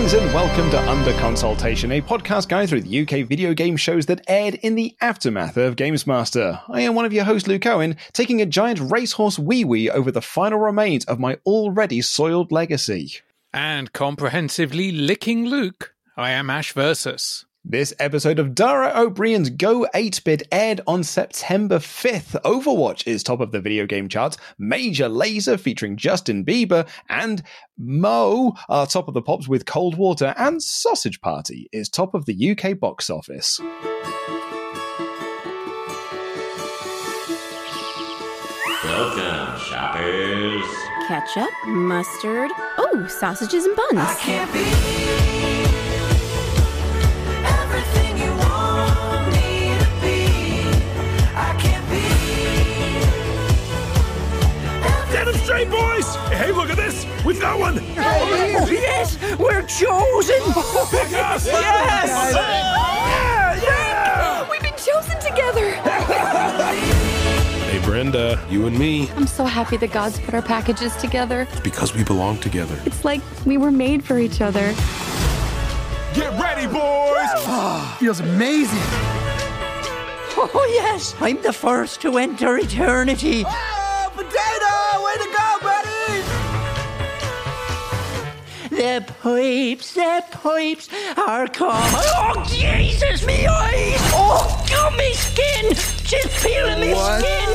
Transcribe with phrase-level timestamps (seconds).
[0.00, 4.06] Greetings and welcome to Under Consoletation, a podcast going through the UK video game shows
[4.06, 6.58] that aired in the aftermath of Games Master.
[6.70, 10.10] I am one of your hosts, Luke Owen, taking a giant racehorse wee wee over
[10.10, 13.16] the final remains of my already soiled legacy.
[13.52, 17.44] And comprehensively licking Luke, I am Ash Verjee.
[17.64, 22.40] This episode of Dara O'Briain's Go 8 Bit aired on September 5th.
[22.40, 24.38] Overwatch is top of the video game charts.
[24.58, 27.42] Major Lazer featuring Justin Bieber and
[27.76, 30.32] Mo are top of the pops with Cold Water.
[30.38, 33.60] And Sausage Party is top of the UK box office.
[38.82, 40.64] Welcome, shoppers.
[41.06, 45.39] Ketchup, mustard, oh, sausages and buns.
[55.64, 55.70] Be.
[55.70, 56.16] Get them straight, boys!
[56.32, 57.06] Hey, look at this!
[57.24, 57.78] With got one!
[57.98, 60.40] Oh, yes, we're chosen.
[60.90, 61.46] Pick us!
[61.46, 62.34] Yes!
[62.34, 64.50] Yeah, yeah!
[64.50, 65.72] We've been chosen together.
[67.70, 71.42] Hey, Brenda, you and me, I'm so happy the gods put our packages together.
[71.50, 72.78] it's because we belong together.
[72.84, 74.74] It's like we were made for each other.
[76.14, 77.30] Get ready, boys!
[77.46, 78.78] Ah, feels amazing.
[80.42, 83.44] Oh yes, I'm the first to enter eternity.
[83.46, 85.04] Oh, potato!
[85.04, 85.39] Way to go,
[88.70, 91.82] The pipes, the pipes are coming.
[91.92, 93.98] Oh Jesus, me eyes!
[94.14, 95.74] Oh, God, me skin!
[96.04, 97.50] Just peeling me skin!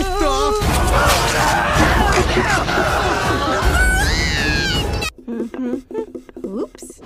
[6.46, 7.02] Oops.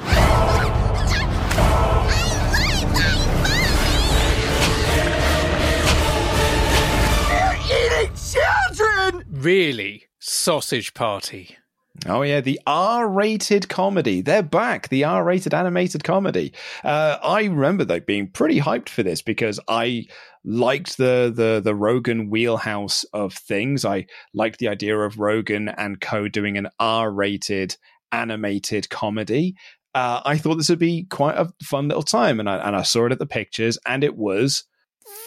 [7.30, 9.24] You're eating children!
[9.30, 10.08] Really?
[10.18, 11.58] Sausage Party.
[12.06, 14.22] Oh yeah, the R-rated comedy.
[14.22, 14.90] They're back.
[14.90, 16.54] The R-rated animated comedy.
[16.84, 20.06] Uh, I remember though being pretty hyped for this because I
[20.46, 23.86] liked the the the Rogen wheelhouse of things.
[23.86, 27.76] I liked the idea of Rogen and Co doing an R-rated
[28.12, 29.56] animated comedy.
[29.94, 32.84] Uh, I thought this would be quite a fun little time, and I and I
[32.84, 34.64] saw it at the pictures, and it was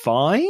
[0.03, 0.49] fine.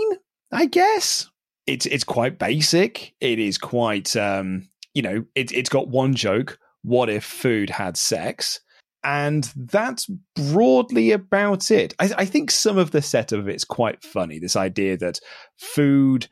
[0.52, 1.30] I guess
[1.66, 3.14] it's it's quite basic.
[3.20, 6.58] It is quite um, you know, it, it's got one joke.
[6.82, 8.60] What if food had sex?
[9.04, 11.94] And that's broadly about it.
[11.98, 14.38] I, I think some of the setup of it's quite funny.
[14.38, 15.18] This idea that
[15.58, 16.28] food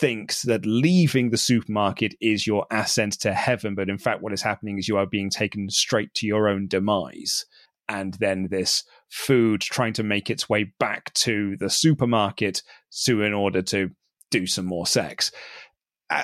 [0.00, 4.42] thinks that leaving the supermarket is your ascent to heaven, but in fact, what is
[4.42, 7.44] happening is you are being taken straight to your own demise.
[7.88, 12.62] And then this food trying to make its way back to the supermarket
[13.04, 13.90] to in order to
[14.30, 15.30] do some more sex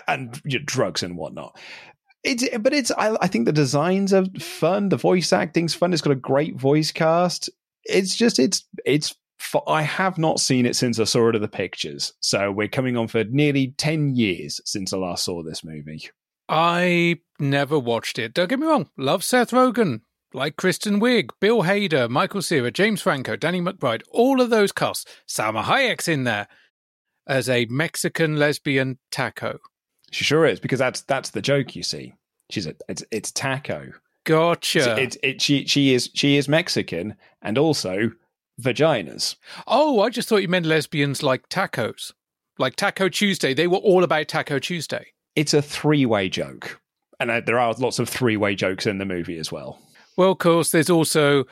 [0.06, 1.58] and you know, drugs and whatnot.
[2.24, 4.88] It's but it's I, I think the designs are fun.
[4.88, 5.92] The voice acting's fun.
[5.92, 7.50] It's got a great voice cast.
[7.84, 9.14] It's just it's it's.
[9.66, 12.12] I have not seen it since I saw it at the pictures.
[12.20, 16.08] So we're coming on for nearly ten years since I last saw this movie.
[16.48, 18.34] I never watched it.
[18.34, 18.88] Don't get me wrong.
[18.96, 20.02] Love Seth Rogen.
[20.34, 25.04] Like Kristen Wiig, Bill Hader, Michael Cera, James Franco, Danny McBride, all of those casts.
[25.28, 26.48] Salma Hayek's in there
[27.26, 29.58] as a Mexican lesbian taco.
[30.12, 31.74] She sure is because that's that's the joke.
[31.74, 32.14] You see,
[32.50, 33.92] she's a it's it's taco.
[34.24, 35.00] Gotcha.
[35.00, 38.12] It, it, she she is she is Mexican and also
[38.60, 39.36] vaginas.
[39.66, 42.12] Oh, I just thought you meant lesbians like tacos.
[42.58, 43.54] Like Taco Tuesday.
[43.54, 45.06] They were all about Taco Tuesday.
[45.34, 46.80] It's a three way joke,
[47.18, 49.80] and uh, there are lots of three way jokes in the movie as well.
[50.16, 51.44] Well, of course, there's also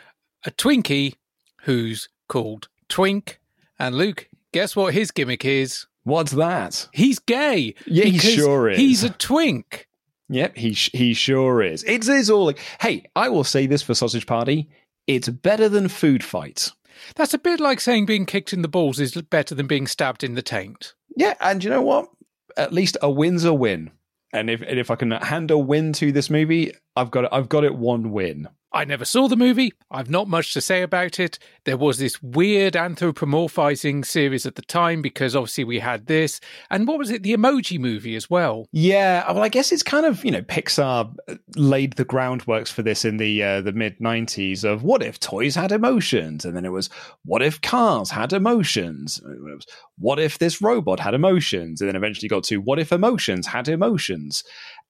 [0.45, 1.15] a Twinkie
[1.63, 3.41] who's called Twink.
[3.79, 5.87] And Luke, guess what his gimmick is?
[6.05, 6.89] What's that?
[6.93, 7.75] He's gay.
[7.87, 8.79] Yeah, he sure is.
[8.79, 9.87] He's a twink.
[10.29, 11.83] Yep, he he sure is.
[11.85, 14.69] It's, it's all like, hey, I will say this for Sausage Party:
[15.07, 16.71] it's better than Food Fight.
[17.17, 20.23] That's a bit like saying being kicked in the balls is better than being stabbed
[20.23, 20.95] in the taint.
[21.17, 22.09] Yeah, and you know what?
[22.57, 23.91] At least a win's a win.
[24.33, 27.31] And if and if I can hand a win to this movie, I've got it,
[27.33, 28.49] I've got it one win.
[28.73, 29.73] I never saw the movie.
[29.91, 31.41] I've not much to say about it.
[31.65, 36.41] There was this weird anthropomorphizing series at the time because obviously we had this.
[36.71, 37.25] And what was it?
[37.25, 38.69] The emoji movie as well.
[38.71, 41.13] Yeah, well, I guess it's kind of you know Pixar
[41.57, 45.57] laid the groundworks for this in the uh, the mid '90s of what if toys
[45.57, 46.89] had emotions, and then it was
[47.25, 49.67] what if cars had emotions, was
[49.99, 53.67] what if this robot had emotions, and then eventually got to what if emotions had
[53.67, 54.45] emotions,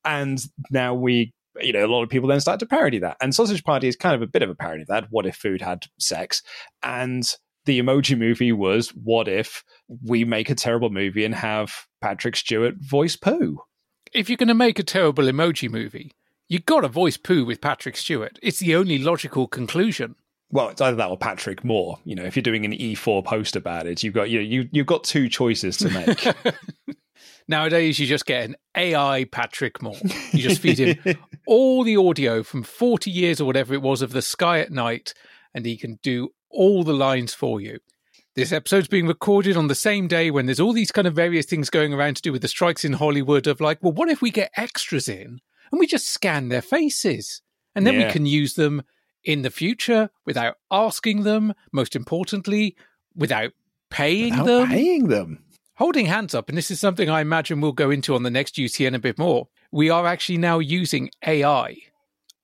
[0.05, 3.17] and now we you know, a lot of people then start to parody that.
[3.21, 5.07] And Sausage Party is kind of a bit of a parody of that.
[5.11, 6.43] What if food had sex?
[6.83, 7.25] And
[7.67, 9.65] the emoji movie was what if
[10.05, 13.63] we make a terrible movie and have Patrick Stewart voice poo?
[14.13, 16.13] If you're going to make a terrible emoji movie,
[16.49, 18.39] you've got to voice poo with Patrick Stewart.
[18.43, 20.17] It's the only logical conclusion.
[20.53, 21.99] Well, it's either that or Patrick Moore.
[22.05, 24.69] You know, if you're doing an E4 post about it, you've got you know, you
[24.73, 26.27] you've got two choices to make.
[27.51, 29.97] Nowadays, you just get an AI Patrick Moore.
[30.33, 31.19] You just feed him
[31.49, 35.15] all the audio from 40 years or whatever it was of The Sky at Night,
[35.53, 37.81] and he can do all the lines for you.
[38.37, 41.45] This episode's being recorded on the same day when there's all these kind of various
[41.45, 44.23] things going around to do with the strikes in Hollywood of like, well, what if
[44.23, 45.41] we get extras in
[45.73, 47.43] and we just scan their faces?
[47.75, 48.07] And then Yeah.
[48.07, 48.83] we can use them
[49.25, 52.77] in the future without asking them, most importantly,
[53.17, 53.51] without
[53.91, 54.69] paying Without them.
[54.69, 55.43] paying them.
[55.81, 58.57] Holding hands up, and this is something I imagine we'll go into on the next
[58.57, 59.49] UTN a bit more.
[59.73, 61.75] We are actually now using AI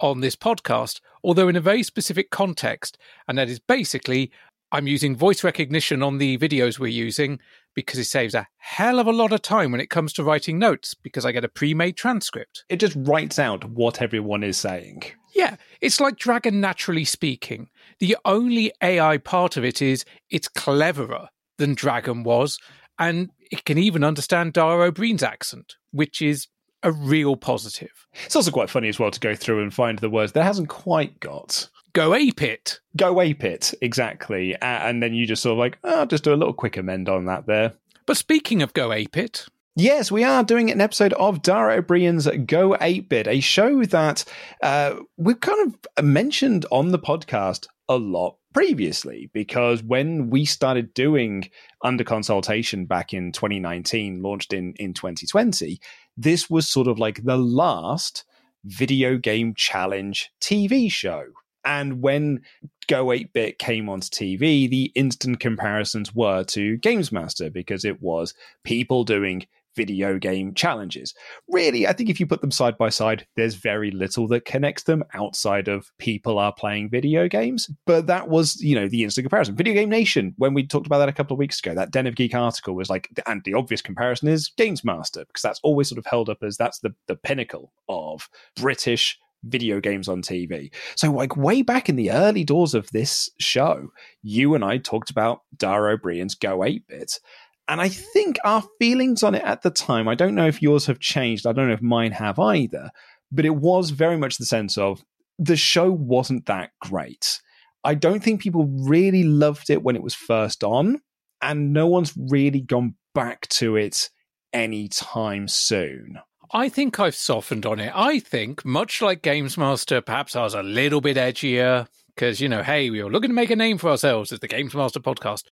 [0.01, 2.97] on this podcast, although in a very specific context.
[3.29, 4.33] And that is basically,
[4.73, 7.39] I'm using voice recognition on the videos we're using
[7.75, 10.59] because it saves a hell of a lot of time when it comes to writing
[10.59, 12.65] notes because I get a pre made transcript.
[12.71, 15.03] It just writes out what everyone is saying.
[15.35, 17.69] Yeah, it's like Dragon naturally speaking.
[17.99, 21.29] The only AI part of it is it's cleverer
[21.59, 22.59] than Dragon was,
[22.99, 26.49] and it can even understand Dara O'Briain's accent, which is
[26.83, 28.07] a real positive.
[28.25, 30.69] It's also quite funny as well to go through and find the words that hasn't
[30.69, 31.69] quite got.
[31.93, 32.81] Go ape it.
[32.97, 34.55] Go ape it, exactly.
[34.61, 37.09] And then you just sort of like, oh, I'll just do a little quick amend
[37.09, 37.73] on that there.
[38.05, 39.47] But speaking of Go Ape It,
[39.79, 44.25] Yes, we are doing an episode of Dara O'Briain's Go 8 Bit, a show that
[44.63, 50.95] uh, we've kind of mentioned on the podcast a lot previously because when we started
[50.95, 51.51] doing
[51.83, 55.79] Under Consoletation back in 2019, launched in, in 2020,
[56.17, 58.25] this was sort of like the last
[58.65, 61.25] video game challenge TV show.
[61.65, 62.43] And when
[62.87, 68.01] Go 8 Bit came onto TV, the instant comparisons were to Games Master because it
[68.01, 68.35] was
[68.65, 69.47] people doing
[69.77, 71.15] video game challenges.
[71.49, 74.85] Really, I think if you put them side by side, there's very little that connects
[74.85, 77.71] them outside of people are playing video games.
[77.85, 79.55] But that was, you know, the instant comparison.
[79.55, 82.07] Video Game Nation, when we talked about that a couple of weeks ago, that Den
[82.07, 85.89] of Geek article was like, and the obvious comparison is Games Master, because that's always
[85.89, 90.73] sort of held up as that's the, the pinnacle of British video games on TV.
[90.97, 93.89] So, like, way back in the early doors of this show,
[94.23, 97.21] you and I talked about Dara O'Briain's Go 8 Bit.
[97.69, 100.87] And I think our feelings on it at the time, I don't know if yours
[100.87, 101.47] have changed.
[101.47, 102.91] I don't know if mine have either,
[103.33, 105.05] but it was very much the sense of
[105.39, 107.41] the show wasn't that great.
[107.83, 111.01] I don't think people really loved it when it was first on,
[111.43, 114.11] and no one's really gone back to it
[114.53, 116.19] anytime soon.
[116.53, 117.93] I think I've softened on it.
[117.95, 122.49] I think, much like Games Master, perhaps I was a little bit edgier because, you
[122.49, 125.01] know, hey, we were looking to make a name for ourselves as the Games Master
[125.01, 125.45] podcast.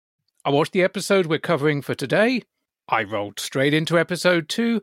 [0.46, 2.42] I watched the episode we're covering for today.
[2.90, 4.82] I rolled straight into episode two,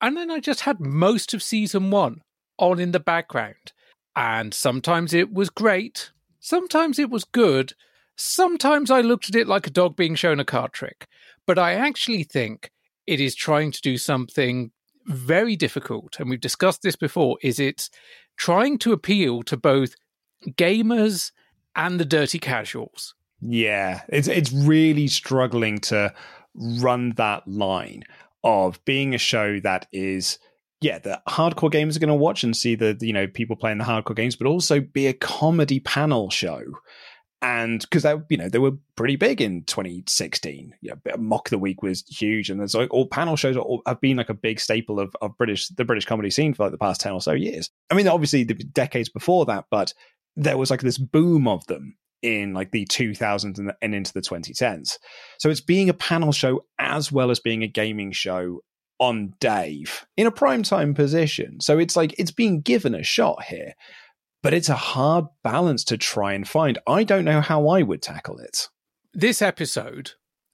[0.00, 2.22] and then I just had most of season one
[2.56, 3.74] on in the background.
[4.16, 7.74] And sometimes it was great, sometimes it was good,
[8.16, 11.06] sometimes I looked at it like a dog being shown a card trick.
[11.46, 12.70] But I actually think
[13.06, 14.70] it is trying to do something
[15.04, 17.90] very difficult, and we've discussed this before, is it's
[18.38, 19.96] trying to appeal to both
[20.52, 21.30] gamers
[21.76, 23.14] and the dirty casuals.
[23.40, 26.14] Yeah, it's it's really struggling to
[26.54, 28.04] run that line
[28.42, 30.38] of being a show that is
[30.80, 33.78] yeah, the hardcore gamers are going to watch and see the you know people playing
[33.78, 36.62] the hardcore games, but also be a comedy panel show.
[37.40, 41.82] And because that you know they were pretty big in 2016, yeah, Mock the Week
[41.82, 45.00] was huge, and there's like all panel shows are, have been like a big staple
[45.00, 47.70] of, of British the British comedy scene for like the past ten or so years.
[47.90, 49.94] I mean, obviously the decades before that, but
[50.36, 54.22] there was like this boom of them in like the 2000s and, and into the
[54.22, 54.98] 2010s.
[55.38, 58.60] So it's being a panel show as well as being a gaming show
[58.98, 61.60] on Dave in a prime time position.
[61.60, 63.74] So it's like it's being given a shot here,
[64.42, 66.78] but it's a hard balance to try and find.
[66.86, 68.68] I don't know how I would tackle it.
[69.12, 70.12] This episode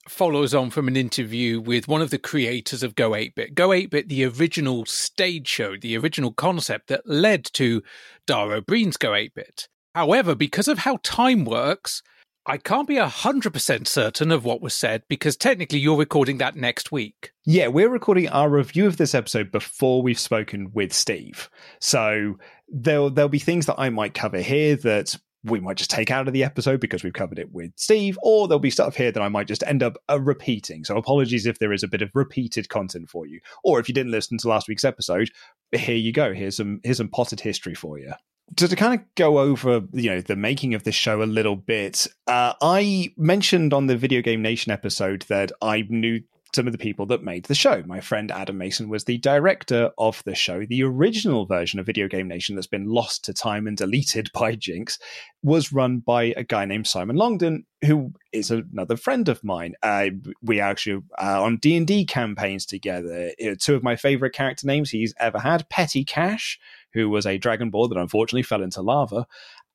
[0.09, 3.55] follows on from an interview with one of the creators of Go 8 Bit.
[3.55, 7.83] Go 8 Bit, the original stage show, the original concept that led to
[8.27, 9.69] Dara Breen's Go 8 Bit.
[9.95, 12.03] However, because of how time works,
[12.47, 16.91] I can't be 100% certain of what was said because technically you're recording that next
[16.91, 17.33] week.
[17.45, 21.51] Yeah, we're recording our review of this episode before we've spoken with Steve.
[21.81, 26.11] So there'll there'll be things that I might cover here that we might just take
[26.11, 29.11] out of the episode because we've covered it with Steve, or there'll be stuff here
[29.13, 30.85] that I might just end up uh, repeating.
[30.85, 33.95] So apologies if there is a bit of repeated content for you, or if you
[33.95, 35.31] didn't listen to last week's episode,
[35.73, 36.33] here you go.
[36.33, 38.13] Here's some here's some potted history for you
[38.57, 41.57] to, to kind of go over you know the making of this show a little
[41.57, 46.21] bit uh, i mentioned on the video game nation episode that i knew
[46.55, 47.83] some of the people that made the show.
[47.87, 50.65] My friend Adam Mason was the director of the show.
[50.67, 54.55] The original version of Video Game Nation that's been lost to time and deleted by
[54.55, 54.99] Jinx
[55.43, 59.75] was run by a guy named Simon Longden, who is another friend of mine.
[59.83, 60.07] Uh,
[60.43, 63.33] we actually uh, on D and D campaigns together.
[63.43, 66.59] Uh, two of my favorite character names he's ever had: Petty Cash,
[66.93, 69.27] who was a dragonborn that unfortunately fell into lava,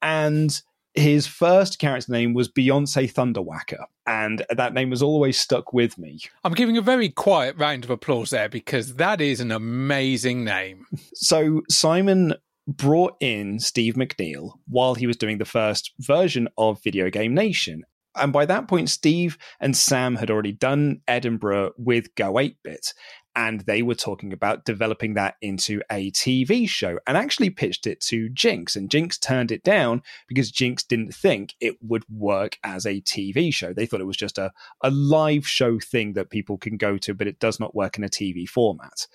[0.01, 0.61] and
[0.95, 6.19] his first character name was Beyonce Thunderwhacker, and that name has always stuck with me.
[6.43, 10.85] I'm giving a very quiet round of applause there because that is an amazing name.
[11.17, 12.35] So Simon
[12.67, 17.83] brought in Steve McNeil while he was doing the first version of Video Game Nation.
[18.15, 22.93] And by that point, Steve and Sam had already done Edinburgh with Go 8 Bit
[23.35, 27.99] and they were talking about developing that into a TV show and actually pitched it
[28.01, 28.75] to Jinx.
[28.75, 33.53] And Jinx turned it down because Jinx didn't think it would work as a TV
[33.53, 33.73] show.
[33.73, 34.51] They thought it was just a,
[34.81, 38.03] a live show thing that people can go to, but it does not work in
[38.03, 39.07] a TV format.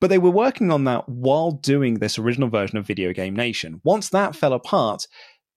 [0.00, 3.80] But they were working on that while doing this original version of Video Game Nation.
[3.82, 5.08] Once that fell apart,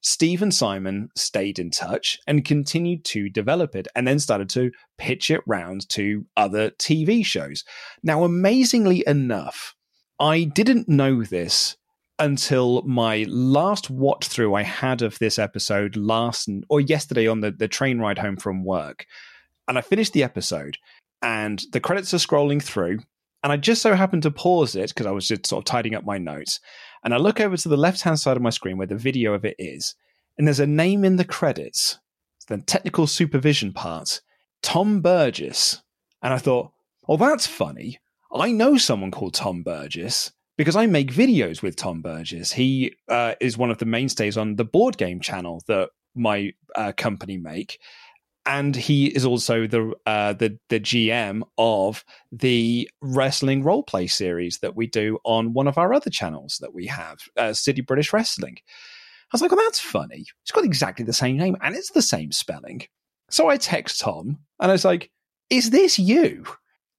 [0.01, 4.72] Steve and Simon stayed in touch and continued to develop it and then started to
[4.98, 7.63] pitch it round to other TV shows.
[8.03, 9.75] Now, amazingly enough,
[10.20, 11.77] I didn't know this
[12.17, 17.51] until my last watch through I had of this episode last or yesterday on the,
[17.51, 19.05] the train ride home from work.
[19.67, 20.77] And I finished the episode
[21.22, 23.00] and the credits are scrolling through.
[23.43, 25.96] And I just so happened to pause it because I was just sort of tidying
[25.96, 26.60] up my notes.
[27.03, 29.34] And I look over to the left hand side of my screen where the video
[29.34, 29.96] of it is,
[30.38, 32.00] and there's a name in the credits,
[32.48, 34.22] the technical supervision part,
[34.62, 35.81] Tom Burgess.
[36.22, 36.72] And I thought,
[37.08, 38.00] oh, that's funny.
[38.34, 42.51] I know someone called Tom Burgess because I make videos with Tom Burgess.
[42.53, 46.91] He uh, is one of the mainstays on the board game channel that my uh,
[46.96, 47.79] company make
[48.45, 54.60] and he is also the uh, the the GM of the wrestling role play series
[54.60, 58.13] that we do on one of our other channels that we have, uh, City British
[58.13, 58.57] Wrestling.
[58.60, 60.25] I was like, well, that's funny.
[60.43, 62.81] It's got exactly the same name and it's the same spelling.
[63.29, 65.10] So I text Tom and I was like,
[65.50, 66.43] is this you?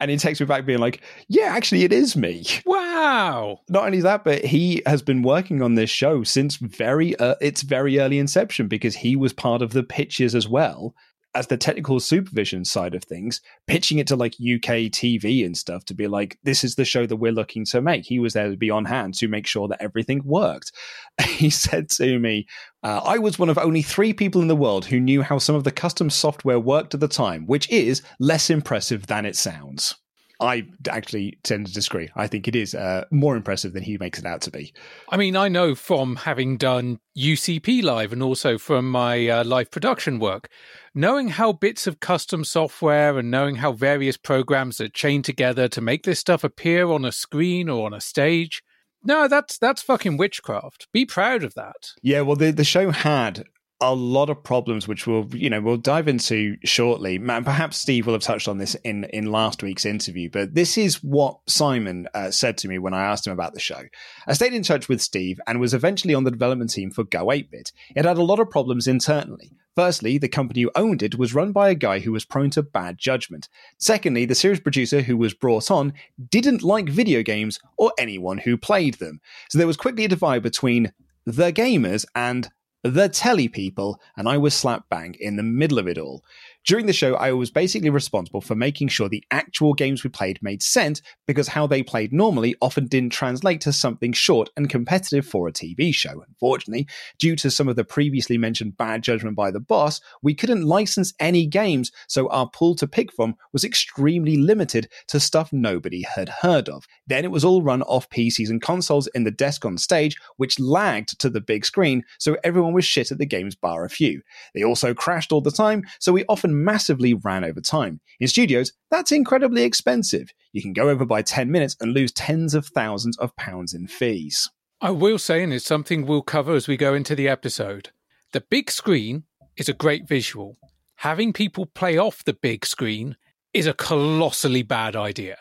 [0.00, 2.44] And he texts me back being like, yeah, actually, it is me.
[2.66, 3.60] Wow.
[3.68, 7.62] Not only that, but he has been working on this show since very, uh, its
[7.62, 10.94] very early inception because he was part of the pitches as well
[11.34, 15.84] as the technical supervision side of things, pitching it to like UK TV and stuff
[15.86, 18.04] to be like, this is the show that we're looking to make.
[18.04, 20.72] He was there to be on hand to make sure that everything worked.
[21.42, 22.46] He said to me,
[22.84, 25.56] uh, I was one of only three people in the world who knew how some
[25.56, 29.96] of the custom software worked at the time, which is less impressive than it sounds.
[30.42, 32.10] I actually tend to disagree.
[32.16, 34.74] I think it is uh, more impressive than he makes it out to be.
[35.08, 39.70] I mean, I know from having done UCP live and also from my uh, live
[39.70, 40.48] production work,
[40.94, 45.80] knowing how bits of custom software and knowing how various programs are chained together to
[45.80, 48.62] make this stuff appear on a screen or on a stage.
[49.04, 50.86] No, that's that's fucking witchcraft.
[50.92, 51.92] Be proud of that.
[52.02, 53.44] Yeah, well, the the show had
[53.82, 57.16] a lot of problems, which we'll you know we'll dive into shortly.
[57.16, 60.78] And perhaps Steve will have touched on this in in last week's interview, but this
[60.78, 63.82] is what Simon uh, said to me when I asked him about the show.
[64.26, 67.26] I stayed in touch with Steve and was eventually on the development team for Go
[67.26, 67.72] 8-bit.
[67.96, 69.52] It had a lot of problems internally.
[69.74, 72.62] Firstly, the company who owned it was run by a guy who was prone to
[72.62, 73.48] bad judgment.
[73.78, 75.94] Secondly, the series producer who was brought on
[76.30, 79.20] didn't like video games or anyone who played them.
[79.48, 80.92] So there was quickly a divide between
[81.24, 82.48] the gamers and
[82.82, 86.24] the telly people, and I was slap bang in the middle of it all.
[86.64, 90.40] During the show, I was basically responsible for making sure the actual games we played
[90.42, 95.26] made sense because how they played normally often didn't translate to something short and competitive
[95.26, 96.22] for a TV show.
[96.28, 96.86] Unfortunately,
[97.18, 101.12] due to some of the previously mentioned bad judgment by the boss, we couldn't license
[101.18, 106.28] any games, so our pool to pick from was extremely limited to stuff nobody had
[106.28, 106.86] heard of.
[107.08, 110.60] Then it was all run off PCs and consoles in the desk on stage, which
[110.60, 114.22] lagged to the big screen, so everyone was shit at the games bar a few.
[114.54, 118.00] They also crashed all the time, so we often massively ran over time.
[118.20, 120.32] In studios, that's incredibly expensive.
[120.52, 123.86] You can go over by 10 minutes and lose tens of thousands of pounds in
[123.86, 124.50] fees.
[124.80, 127.90] I will say, and it's something we'll cover as we go into the episode.
[128.32, 129.24] The big screen
[129.56, 130.56] is a great visual.
[130.96, 133.16] Having people play off the big screen
[133.52, 135.36] is a colossally bad idea.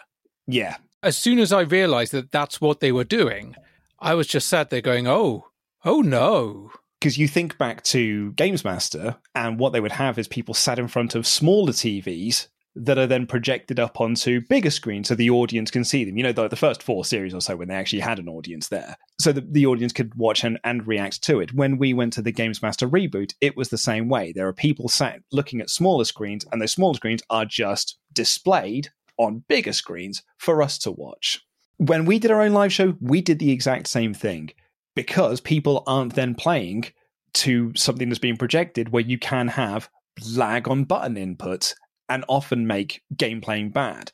[0.47, 0.77] Yeah.
[1.03, 3.55] As soon as I realized that that's what they were doing,
[3.99, 5.47] I was just sat there going, oh,
[5.83, 10.27] oh no because you think back to Games Master, and what they would have is
[10.27, 15.07] people sat in front of smaller TVs that are then projected up onto bigger screens
[15.07, 16.15] so the audience can see them.
[16.15, 18.67] You know, the, the first four series or so when they actually had an audience
[18.67, 18.95] there.
[19.19, 21.53] So the, the audience could watch and, and react to it.
[21.53, 24.31] When we went to the Games Master reboot, it was the same way.
[24.31, 28.89] There are people sat looking at smaller screens, and those smaller screens are just displayed
[29.17, 31.41] on bigger screens for us to watch.
[31.77, 34.51] When we did our own live show, we did the exact same thing
[34.95, 36.85] because people aren't then playing
[37.33, 39.89] to something that's being projected where you can have
[40.35, 41.73] lag on button inputs
[42.09, 44.11] and often make game playing bad.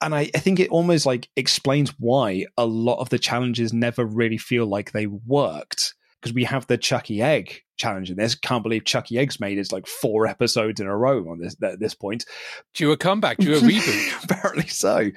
[0.00, 4.04] And I, I, think it almost like explains why a lot of the challenges never
[4.04, 5.94] really feel like they worked.
[6.20, 8.34] Because we have the Chucky Egg challenge in this.
[8.34, 11.80] Can't believe Chucky Egg's made its like four episodes in a row on this at
[11.80, 12.26] this point.
[12.74, 14.24] Do a comeback, do a reboot.
[14.24, 15.10] Apparently so.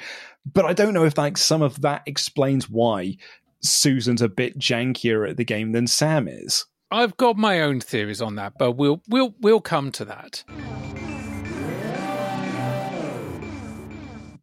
[0.52, 3.18] But I don't know if like some of that explains why
[3.64, 6.66] Susan's a bit jankier at the game than Sam is.
[6.92, 10.44] I've got my own theories on that, but we'll we'll we'll come to that.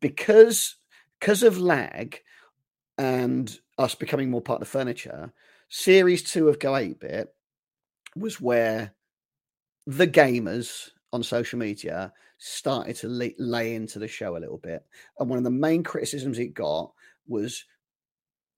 [0.00, 0.76] Because
[1.20, 2.20] because of lag
[2.98, 5.32] and us becoming more part of the furniture,
[5.68, 7.34] series two of Go 8 Bit
[8.16, 8.94] was where
[9.86, 14.84] the gamers on social media started to lay, lay into the show a little bit.
[15.18, 16.92] And one of the main criticisms it got
[17.28, 17.64] was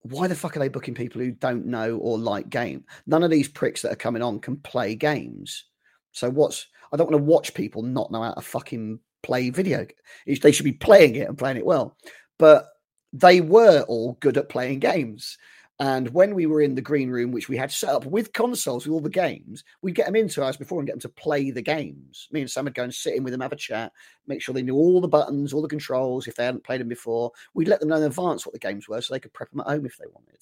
[0.03, 2.85] why the fuck are they booking people who don't know or like game?
[3.07, 5.65] None of these pricks that are coming on can play games.
[6.13, 9.87] So what's I don't want to watch people not know how to fucking play video.
[10.27, 11.97] They should be playing it and playing it well.
[12.39, 12.67] But
[13.13, 15.39] they were all good at playing games.
[15.83, 18.87] And when we were in the green room, which we had set up with consoles
[18.87, 21.51] with all the games, we'd get them into us before and get them to play
[21.51, 22.29] the games.
[22.31, 23.91] Me and Sam would go and sit in with them, have a chat,
[24.29, 26.29] make sure they knew all the buttons, all the controls.
[26.29, 28.89] If they hadn't played them before, we'd let them know in advance what the games
[28.89, 30.39] were so they could prep them at home if they wanted.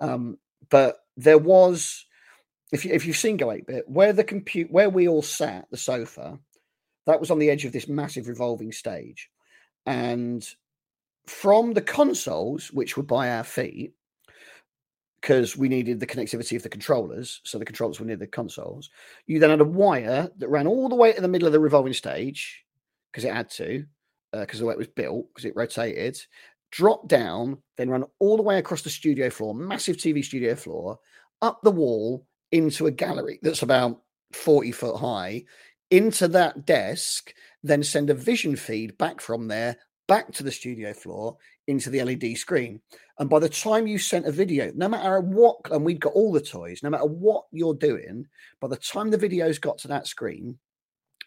[0.00, 2.06] Um, but there was,
[2.70, 5.66] if you if you've seen Go 8 Bit, where the compute where we all sat,
[5.72, 6.38] the sofa,
[7.06, 9.30] that was on the edge of this massive revolving stage,
[9.84, 10.48] and
[11.26, 13.95] from the consoles, which were by our feet,
[15.26, 18.90] because we needed the connectivity of the controllers, so the controllers were near the consoles.
[19.26, 21.58] You then had a wire that ran all the way to the middle of the
[21.58, 22.64] revolving stage
[23.10, 23.84] because it had to,
[24.30, 26.16] because uh, the way it was built, because it rotated.
[26.70, 30.96] Drop down, then run all the way across the studio floor, massive TV studio floor,
[31.42, 35.42] up the wall into a gallery that's about 40 foot high,
[35.90, 37.34] into that desk,
[37.64, 39.76] then send a vision feed back from there
[40.08, 42.80] back to the studio floor into the LED screen.
[43.18, 46.32] And by the time you sent a video, no matter what, and we'd got all
[46.32, 48.26] the toys, no matter what you're doing,
[48.60, 50.58] by the time the videos got to that screen,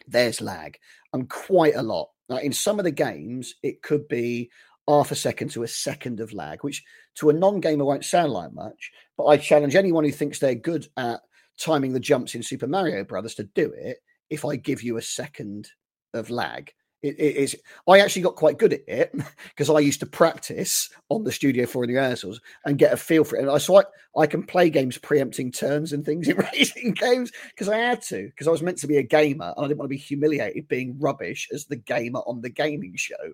[0.06, 0.78] there's lag
[1.12, 2.08] and quite a lot.
[2.28, 4.50] Now, in some of the games, it could be
[4.88, 6.82] half a second to a second of lag, which
[7.16, 8.90] to a non gamer won't sound like much.
[9.16, 11.20] But I challenge anyone who thinks they're good at
[11.58, 13.98] timing the jumps in Super Mario Brothers to do it
[14.30, 15.68] if I give you a second
[16.14, 17.56] of lag it, is.
[17.88, 19.12] I actually got quite good at it
[19.48, 22.96] because I used to practice on the studio floor in the rehearsals and get a
[22.96, 23.42] feel for it.
[23.42, 23.84] And I so I,
[24.16, 28.26] I can play games preempting turns and things in racing games because I had to
[28.26, 30.68] because I was meant to be a gamer and I didn't want to be humiliated
[30.68, 33.32] being rubbish as the gamer on the gaming show.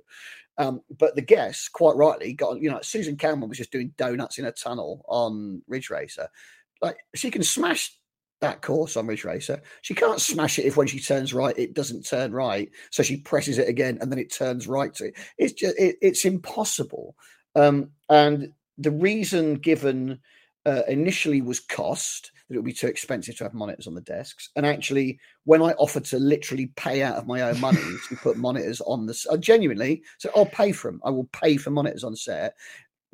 [0.58, 4.38] Um, but the guests, quite rightly, got you know Susan Calman was just doing donuts
[4.38, 6.28] in a tunnel on Ridge Racer.
[6.80, 7.92] Like she can smash
[8.46, 9.60] that course on Ridge Racer.
[9.82, 13.18] She can't smash it if when she turns right it doesn't turn right, so she
[13.18, 14.94] presses it again and then it turns right.
[14.94, 15.14] To it.
[15.38, 17.16] It's just it, it's impossible.
[17.54, 20.18] Um, and the reason given
[20.66, 24.00] uh, initially was cost that it would be too expensive to have monitors on the
[24.00, 24.50] desks.
[24.54, 28.36] And actually, when I offered to literally pay out of my own money to put
[28.36, 31.00] monitors on the, I genuinely said, "I'll pay for them.
[31.04, 32.54] I will pay for monitors on set."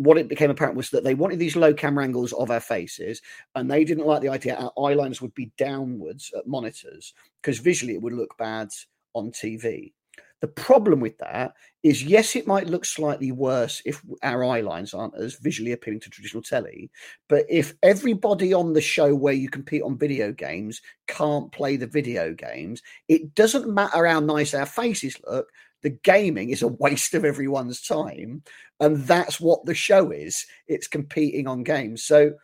[0.03, 3.23] What it became apparent was that they wanted these low camera angles of our faces,
[3.55, 7.59] and they didn't like the idea our eye lines would be downwards at monitors because
[7.59, 8.69] visually it would look bad
[9.15, 9.93] on TV.
[10.41, 14.93] The problem with that is, yes, it might look slightly worse if our eye lines
[14.93, 16.91] aren't as visually appealing to traditional telly.
[17.29, 21.87] But if everybody on the show where you compete on video games can't play the
[21.87, 25.47] video games, it doesn't matter how nice our faces look.
[25.83, 28.43] The gaming is a waste of everyone's time.
[28.81, 32.05] And that's what the show is it's competing on games.
[32.05, 32.35] So,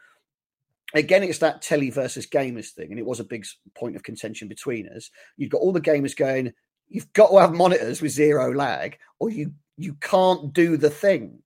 [0.95, 2.91] again, it's that telly versus gamers thing.
[2.91, 5.11] And it was a big point of contention between us.
[5.37, 6.53] You've got all the gamers going,
[6.89, 11.43] you've got to have monitors with zero lag or you you can't do the thing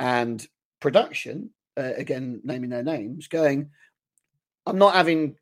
[0.00, 0.46] and
[0.80, 3.70] production uh, again naming their names going
[4.66, 5.36] i'm not having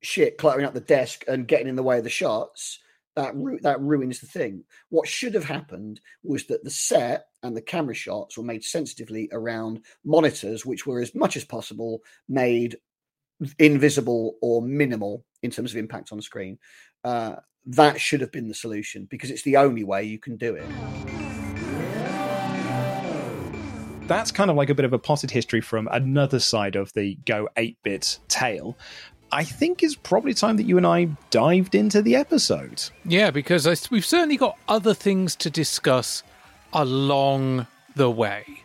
[0.00, 2.80] shit cluttering up the desk and getting in the way of the shots
[3.16, 7.56] that ru- that ruins the thing what should have happened was that the set and
[7.56, 12.76] the camera shots were made sensitively around monitors which were as much as possible made
[13.58, 16.58] invisible or minimal in terms of impact on the screen
[17.04, 20.54] uh, that should have been the solution because it's the only way you can do
[20.54, 20.66] it.
[24.08, 27.16] That's kind of like a bit of a potted history from another side of the
[27.24, 28.76] Go 8 bit tale.
[29.32, 32.90] I think it's probably time that you and I dived into the episode.
[33.04, 36.22] Yeah, because I, we've certainly got other things to discuss
[36.72, 37.66] along
[37.96, 38.61] the way.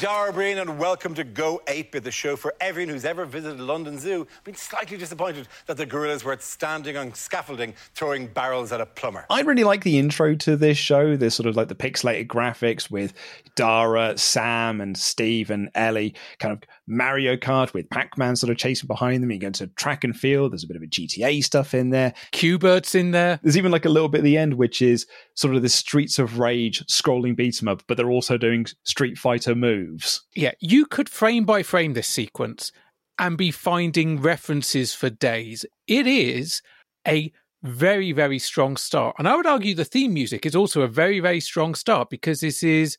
[0.00, 4.26] Dara and welcome to Go 8-Bit, the show for everyone who's ever visited London Zoo.
[4.34, 8.86] I've been slightly disappointed that the gorillas were standing on scaffolding, throwing barrels at a
[8.86, 9.26] plumber.
[9.28, 11.18] I really like the intro to this show.
[11.18, 13.12] There's sort of like the pixelated graphics with
[13.56, 18.86] Dara, Sam, and Steve and Ellie, kind of Mario Kart with Pac-Man sort of chasing
[18.86, 19.30] behind them.
[19.30, 20.52] You go into track and field.
[20.52, 22.12] There's a bit of a GTA stuff in there.
[22.32, 23.38] Q*bert's in there.
[23.42, 26.18] There's even like a little bit at the end, which is sort of the Streets
[26.18, 30.22] of Rage scrolling beat 'em up, but they're also doing Street Fighter moves.
[30.34, 32.72] Yeah, you could frame by frame this sequence
[33.18, 35.64] and be finding references for days.
[35.86, 36.62] It is
[37.06, 39.16] a very, very strong start.
[39.18, 42.40] And I would argue the theme music is also a very, very strong start because
[42.40, 42.96] this is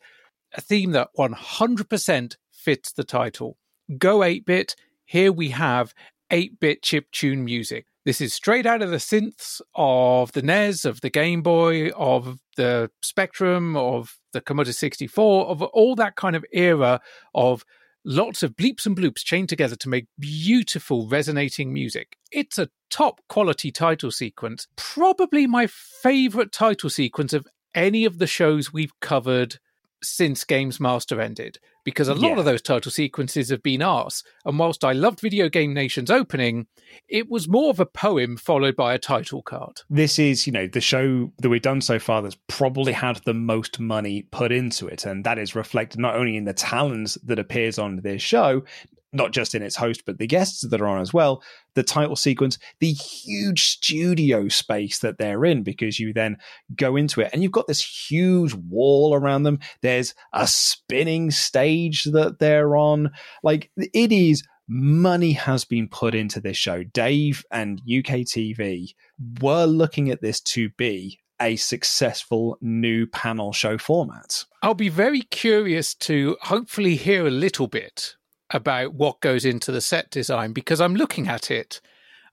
[0.54, 3.58] a theme that 100% fits the title.
[3.97, 4.75] Go 8 bit,
[5.06, 5.93] here we have
[6.30, 7.86] 8 bit chip tune music.
[8.06, 12.39] This is straight out of the synths of the NES, of the Game Boy, of
[12.58, 16.99] the Spectrum, of the Commodore 64, of all that kind of era
[17.36, 17.63] of
[18.04, 22.17] lots of bleeps and bloops chained together to make beautiful resonating music.
[22.32, 28.27] It's a top quality title sequence, probably my favorite title sequence of any of the
[28.27, 29.60] shows we've covered
[30.04, 32.40] since Games Master ended because a lot yeah.
[32.40, 34.24] of those title sequences have been arse.
[34.46, 36.68] And whilst I loved Video Game Nation's opening,
[37.08, 39.82] it was more of a poem followed by a title card.
[39.90, 43.34] This is, you know, the show that we've done so far that's probably had the
[43.34, 45.06] most money put into it.
[45.06, 48.64] And that is reflected not only in the talents that appears on this show,
[49.13, 51.43] not just in its host, but the guests that are on as well,
[51.76, 56.38] the title sequence, the huge studio space that they're in, because you then
[56.76, 59.60] go into it and you've got this huge wall around them.
[59.82, 63.12] There's a spinning stage that they're on.
[63.43, 66.84] Like it is money has been put into this show.
[66.84, 68.93] Dave and UK TV
[69.41, 74.45] were looking at this to be a successful new panel show format.
[74.62, 78.15] I'll be very curious to hopefully hear a little bit
[78.52, 81.82] about what goes into the set design because I'm looking at it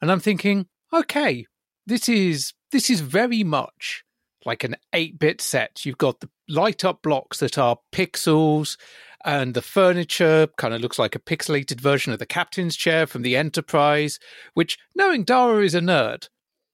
[0.01, 1.47] and I'm thinking, okay,
[1.87, 4.05] this is this is very much
[4.45, 5.85] like an 8-bit set.
[5.85, 8.77] You've got the light up blocks that are pixels
[9.25, 13.23] and the furniture kind of looks like a pixelated version of the captain's chair from
[13.23, 14.19] the Enterprise,
[14.55, 16.29] which knowing Dara is a nerd,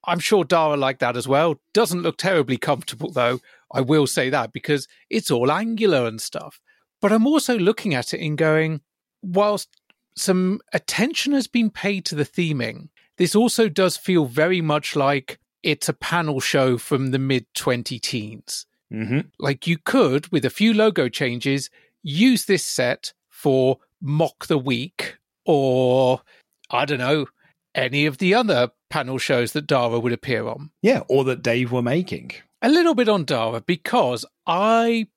[0.05, 1.59] I'm sure Dara liked that as well.
[1.73, 3.39] Doesn't look terribly comfortable though.
[3.73, 6.61] I will say that because it's all angular and stuff.
[7.01, 8.81] But I'm also looking at it and going,
[9.25, 9.69] whilst
[10.15, 15.39] some attention has been paid to the theming, this also does feel very much like
[15.63, 18.65] it's a panel show from the mid 20 teens.
[18.93, 19.21] Mm-hmm.
[19.39, 21.69] Like you could, with a few logo changes,
[22.03, 26.21] use this set for Mock the Week or,
[26.69, 27.25] I don't know,
[27.73, 30.71] any of the other panel shows that Dara would appear on.
[30.81, 32.31] Yeah, or that Dave were making.
[32.61, 35.07] A little bit on Dara because I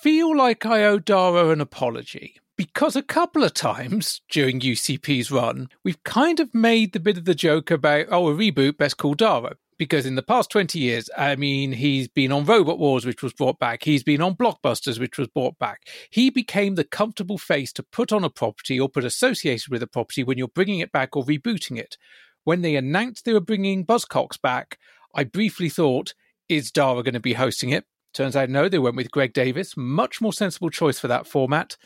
[0.00, 5.68] feel like I owe Dara an apology because a couple of times during UCP's run,
[5.82, 9.14] we've kind of made the bit of the joke about, oh, a reboot, best call
[9.14, 9.56] Dara.
[9.78, 13.32] Because in the past 20 years, I mean, he's been on Robot Wars, which was
[13.32, 13.82] brought back.
[13.82, 15.88] He's been on Blockbusters, which was brought back.
[16.08, 19.88] He became the comfortable face to put on a property or put associated with a
[19.88, 21.96] property when you're bringing it back or rebooting it.
[22.44, 24.78] When they announced they were bringing Buzzcocks back,
[25.12, 26.14] I briefly thought,
[26.48, 27.86] is Dara going to be hosting it?
[28.14, 29.76] Turns out no, they went with Greg Davies.
[29.76, 31.76] Much more sensible choice for that format.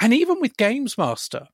[0.00, 1.48] And even with Games Master,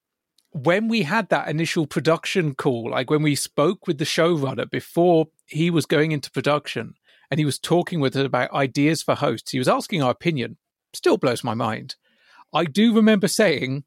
[0.52, 5.26] when we had that initial production call, like when we spoke with the showrunner before
[5.46, 6.94] he was going into production
[7.30, 10.56] and he was talking with us about ideas for hosts, he was asking our opinion.
[10.94, 11.96] Still blows my mind.
[12.54, 13.84] I do remember saying,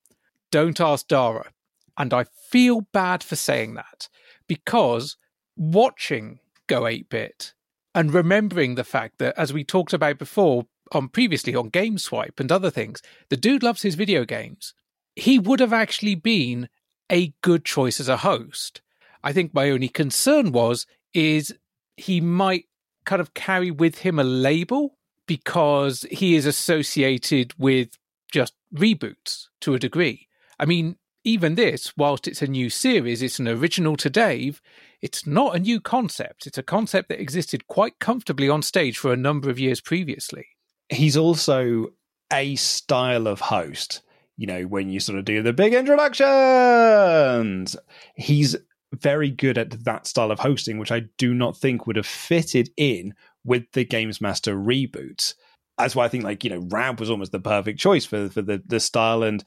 [0.52, 1.52] don't ask Dara.
[1.98, 4.10] And I feel bad for saying that
[4.48, 5.18] because
[5.56, 7.54] watching Go 8 Bit
[7.96, 12.52] and remembering the fact that, as we talked about before, on previously on GameSwipe and
[12.52, 14.74] other things, the dude loves his video games.
[15.16, 16.70] He would have actually been
[17.10, 18.82] a good choice as a host.
[19.24, 21.56] I think my only concern was is
[21.98, 22.66] he might
[23.06, 27.98] kind of carry with him a label because he is associated with
[28.32, 30.28] just reboots to a degree.
[30.60, 34.62] I mean, even this, whilst it's a new series, it's an original to Dave,
[35.02, 36.48] it's not a new concept.
[36.48, 40.48] It's a concept that existed quite comfortably on stage for a number of years previously
[40.90, 41.88] he's also
[42.32, 44.02] a style of host.
[44.38, 47.76] You know, when you sort of do the big introductions,
[48.16, 48.56] he's
[48.94, 52.70] very good at that style of hosting, which I do not think would have fitted
[52.78, 55.34] in with the Games Master reboot.
[55.78, 58.42] That's why I think, like you know, Rab was almost the perfect choice for for
[58.42, 59.44] the the style and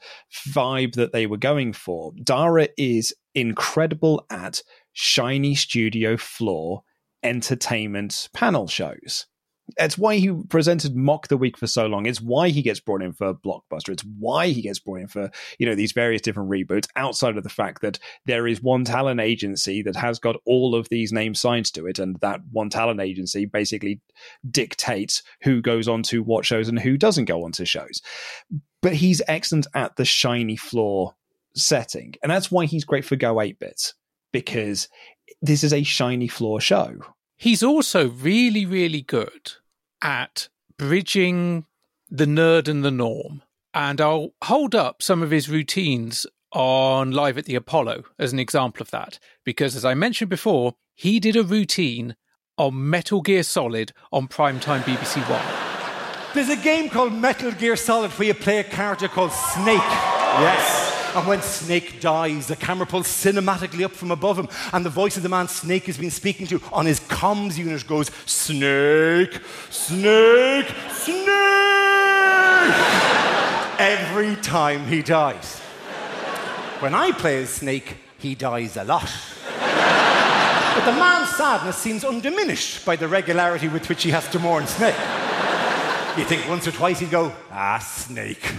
[0.49, 2.11] vibe that they were going for.
[2.23, 4.61] Dara is incredible at
[4.93, 6.83] shiny studio floor
[7.23, 9.27] entertainment panel shows
[9.77, 12.05] it's why he presented Mock the Week for so long.
[12.05, 13.89] It's why he gets brought in for Blockbuster.
[13.89, 17.43] It's why he gets brought in for, you know, these various different reboots outside of
[17.43, 21.39] the fact that there is one talent agency that has got all of these names
[21.39, 21.99] signed to it.
[21.99, 24.01] And that one talent agency basically
[24.49, 28.01] dictates who goes on to what shows and who doesn't go on to shows.
[28.81, 31.15] But he's excellent at the shiny floor
[31.55, 32.15] setting.
[32.21, 33.93] And that's why he's great for Go 8 bits
[34.31, 34.89] because
[35.41, 36.99] this is a shiny floor show
[37.43, 39.51] He's also really, really good
[40.03, 41.65] at bridging
[42.09, 43.41] the nerd and the norm.
[43.73, 48.37] And I'll hold up some of his routines on Live at the Apollo as an
[48.37, 49.17] example of that.
[49.43, 52.15] Because as I mentioned before, he did a routine
[52.57, 55.41] on Metal Gear Solid on primetime BBC One.
[56.35, 59.77] There's a game called Metal Gear Solid where you play a character called Snake.
[59.77, 60.82] Yes.
[61.15, 65.15] And when Snake dies, the camera pulls cinematically up from above him, and the voice
[65.15, 70.73] of the man Snake has been speaking to on his comms unit goes, Snake, Snake,
[70.89, 71.33] Snake!
[73.79, 75.59] Every time he dies.
[76.79, 79.11] When I play as Snake, he dies a lot.
[79.47, 84.65] But the man's sadness seems undiminished by the regularity with which he has to mourn
[84.65, 84.95] Snake.
[86.17, 88.51] You think once or twice he'd go, ah, Snake.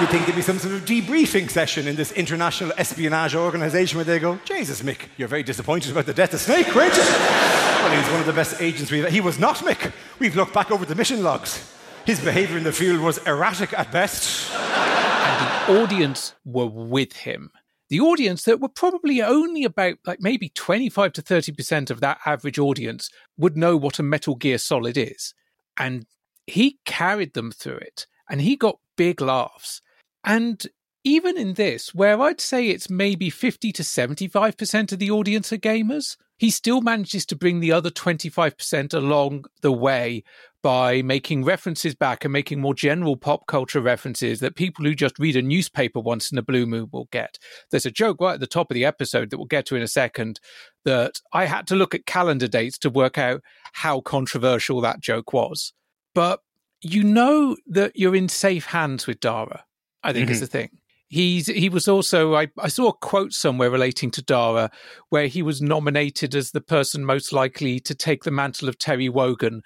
[0.00, 4.04] You'd think there'd be some sort of debriefing session in this international espionage organization where
[4.06, 7.02] they go, Jesus, Mick, you're very disappointed about the death of Snake, weren't you?
[7.02, 9.92] well, he's one of the best agents we've He was not, Mick.
[10.18, 11.70] We've looked back over the mission logs.
[12.06, 14.50] His behavior in the field was erratic at best.
[14.54, 17.50] And the audience were with him.
[17.90, 22.58] The audience that were probably only about like maybe 25 to 30% of that average
[22.58, 25.34] audience would know what a Metal Gear Solid is.
[25.76, 26.06] And
[26.46, 29.82] he carried them through it and he got big laughs.
[30.24, 30.64] And
[31.04, 35.58] even in this, where I'd say it's maybe 50 to 75% of the audience are
[35.58, 40.24] gamers, he still manages to bring the other 25% along the way
[40.62, 45.18] by making references back and making more general pop culture references that people who just
[45.18, 47.38] read a newspaper once in a blue moon will get.
[47.70, 49.82] There's a joke right at the top of the episode that we'll get to in
[49.82, 50.40] a second
[50.84, 55.32] that I had to look at calendar dates to work out how controversial that joke
[55.32, 55.72] was.
[56.14, 56.40] But
[56.82, 59.64] you know that you're in safe hands with Dara
[60.02, 60.32] I think mm-hmm.
[60.32, 60.70] is the thing.
[61.08, 64.70] He's he was also I, I saw a quote somewhere relating to Dara
[65.08, 69.08] where he was nominated as the person most likely to take the mantle of Terry
[69.08, 69.62] Wogan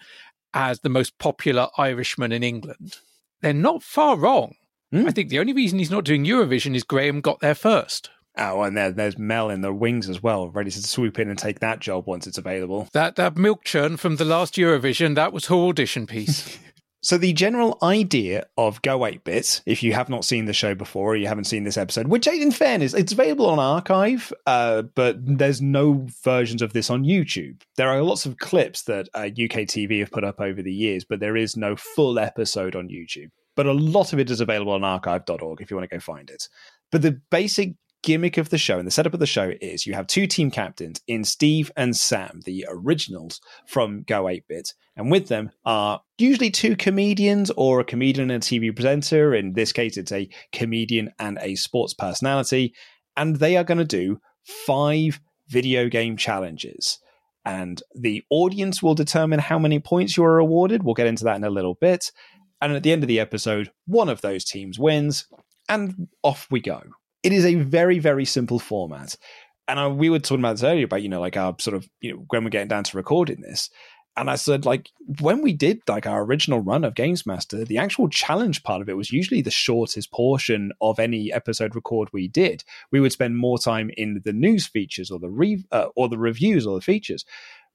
[0.55, 2.97] as the most popular Irishman in England.
[3.43, 4.55] They're not far wrong.
[4.95, 5.07] Mm.
[5.07, 8.11] I think the only reason he's not doing Eurovision is Graham got there first.
[8.37, 11.39] Oh, and there, there's Mel in the wings as well, ready to swoop in and
[11.39, 12.89] take that job once it's available.
[12.93, 16.59] That that milk churn from the last Eurovision, that was her audition piece.
[17.05, 20.75] So the general idea of Go 8 Bit, if you have not seen the show
[20.75, 24.81] before or you haven't seen this episode, which in fairness, it's available on archive, uh,
[24.81, 27.61] but there's no versions of this on YouTube.
[27.77, 31.05] There are lots of clips that uh, UK TV have put up over the years,
[31.05, 33.31] but there is no full episode on YouTube.
[33.55, 36.31] But a lot of it is available on archive.org if you want to go find
[36.31, 36.49] it.
[36.91, 39.95] But the basic gimmick of the show and the setup of the show is you
[39.95, 45.11] have two team captains in Steve and Sam, the originals from Go 8 Bit, and
[45.11, 49.35] with them are usually two comedians or a comedian and a TV presenter.
[49.35, 52.75] In this case, it's a comedian and a sports personality,
[53.17, 56.99] and they are going to do five video game challenges.
[57.47, 60.83] And the audience will determine how many points you are awarded.
[60.83, 62.13] We'll get into that in a little bit.
[62.61, 65.27] And at the end of the episode, one of those teams wins,
[65.71, 66.83] and off we go
[67.25, 69.17] it is a very very simple format.
[69.67, 71.89] And I, we were talking about this earlier about you know like our sort of
[72.01, 73.71] you know when we're getting down to recording this.
[74.17, 77.79] And i said like when we did like our original run of games master the
[77.79, 82.29] actual challenge part of it was usually the shortest portion of any episode record we
[82.29, 82.63] did.
[82.93, 86.19] We would spend more time in the news features or the re- uh, or the
[86.19, 87.25] reviews or the features.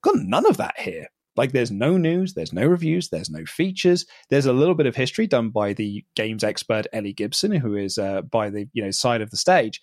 [0.01, 1.07] Got none of that here
[1.39, 4.05] like there's no news, there's no reviews, there's no features.
[4.29, 7.97] There's a little bit of history done by the games expert Ellie Gibson, who is
[7.97, 9.81] uh, by the you know side of the stage.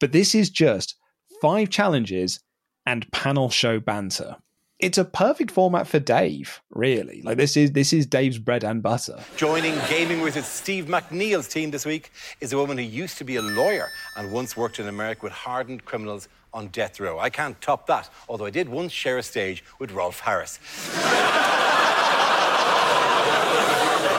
[0.00, 0.96] But this is just
[1.40, 2.40] five challenges
[2.86, 4.34] and panel show banter.
[4.80, 7.22] It's a perfect format for Dave, really.
[7.22, 9.20] Like this is this is Dave's bread and butter.
[9.36, 13.36] Joining Gaming with Steve McNeil's team this week is a woman who used to be
[13.36, 17.18] a lawyer and once worked in America with hardened criminals on death row.
[17.18, 20.58] I can't top that, although I did once share a stage with Rolf Harris.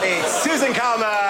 [0.04, 1.28] it's Susan Calman.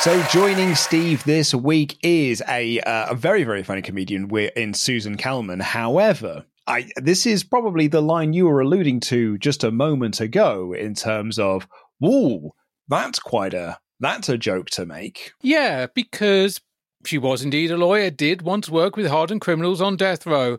[0.00, 4.28] So joining Steve this week is a uh, a very very funny comedian.
[4.28, 5.58] We're in Susan Calman.
[5.58, 10.72] However, I this is probably the line you were alluding to just a moment ago
[10.72, 11.66] in terms of,
[12.04, 12.50] "Ooh,
[12.86, 16.60] that's quite a that's a joke to make." Yeah, because
[17.06, 20.58] she was indeed a lawyer, did once work with hardened criminals on death row.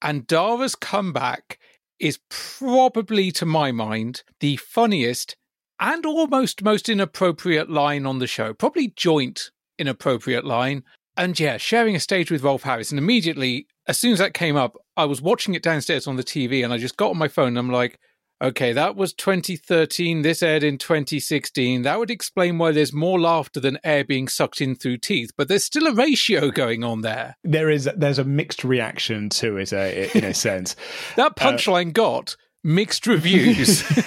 [0.00, 1.58] And Dara's comeback
[1.98, 5.36] is probably, to my mind, the funniest
[5.78, 8.54] and almost most inappropriate line on the show.
[8.54, 10.84] Probably joint inappropriate line.
[11.16, 12.90] And yeah, sharing a stage with Rolf Harris.
[12.90, 16.24] And immediately, as soon as that came up, I was watching it downstairs on the
[16.24, 17.98] TV and I just got on my phone and I'm like,
[18.42, 20.22] Okay, that was 2013.
[20.22, 21.82] This aired in 2016.
[21.82, 25.46] That would explain why there's more laughter than air being sucked in through teeth, but
[25.46, 27.36] there's still a ratio going on there.
[27.44, 30.74] There is there's a mixed reaction to it uh, in a sense.
[31.14, 33.82] that punchline uh, got mixed reviews.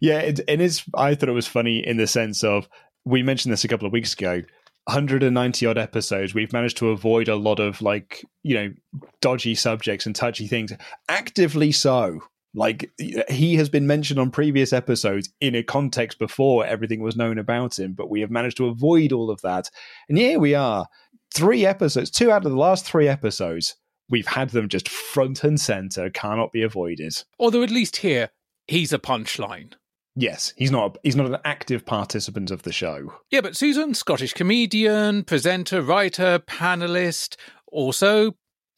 [0.00, 2.68] yeah, it, it's I thought it was funny in the sense of
[3.04, 4.42] we mentioned this a couple of weeks ago
[4.86, 8.72] 190 odd episodes, we've managed to avoid a lot of like, you know,
[9.20, 10.72] dodgy subjects and touchy things.
[11.08, 12.20] Actively so.
[12.54, 12.90] Like
[13.28, 17.78] he has been mentioned on previous episodes in a context before everything was known about
[17.78, 19.68] him, but we have managed to avoid all of that.
[20.08, 20.86] And here we are,
[21.34, 23.76] three episodes, two out of the last three episodes,
[24.08, 27.22] we've had them just front and center, cannot be avoided.
[27.38, 28.30] Although at least here,
[28.68, 29.74] he's a punchline.
[30.18, 30.96] Yes, he's not.
[31.02, 33.12] He's not an active participant of the show.
[33.30, 37.36] Yeah, but Susan, Scottish comedian, presenter, writer, panelist,
[37.70, 38.34] also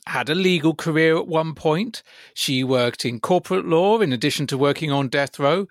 [0.07, 2.03] had a legal career at one point.
[2.35, 5.69] She worked in corporate law in addition to working on death row.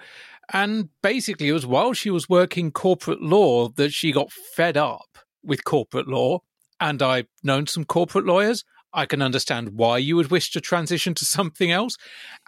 [0.54, 5.18] And basically, it was while she was working corporate law that she got fed up
[5.44, 6.40] with corporate law.
[6.80, 8.64] And I've known some corporate lawyers.
[8.98, 11.98] I can understand why you would wish to transition to something else.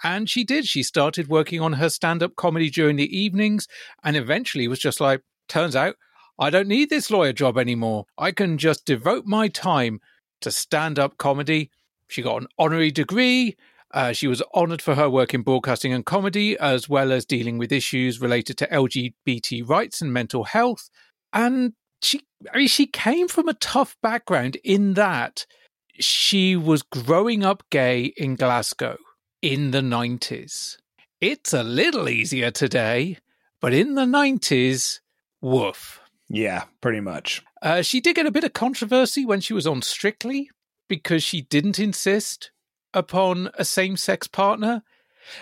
[0.04, 0.66] And she did.
[0.66, 3.68] She started working on her stand up comedy during the evenings
[4.04, 5.96] and eventually was just like, turns out
[6.40, 8.06] I don't need this lawyer job anymore.
[8.18, 10.00] I can just devote my time
[10.42, 11.70] to stand up comedy.
[12.08, 13.56] She got an honorary degree.
[13.94, 17.58] Uh, she was honored for her work in broadcasting and comedy, as well as dealing
[17.58, 20.90] with issues related to LGBT rights and mental health.
[21.32, 25.46] And she, I mean, she came from a tough background in that
[26.00, 28.98] she was growing up gay in Glasgow
[29.42, 30.78] in the 90s.
[31.22, 33.18] It's a little easier today,
[33.60, 35.00] but in the 90s,
[35.42, 36.00] woof.
[36.30, 37.44] Yeah, pretty much.
[37.62, 40.50] Uh, she did get a bit of controversy when she was on Strictly
[40.88, 42.52] because she didn't insist
[42.94, 44.84] upon a same sex partner.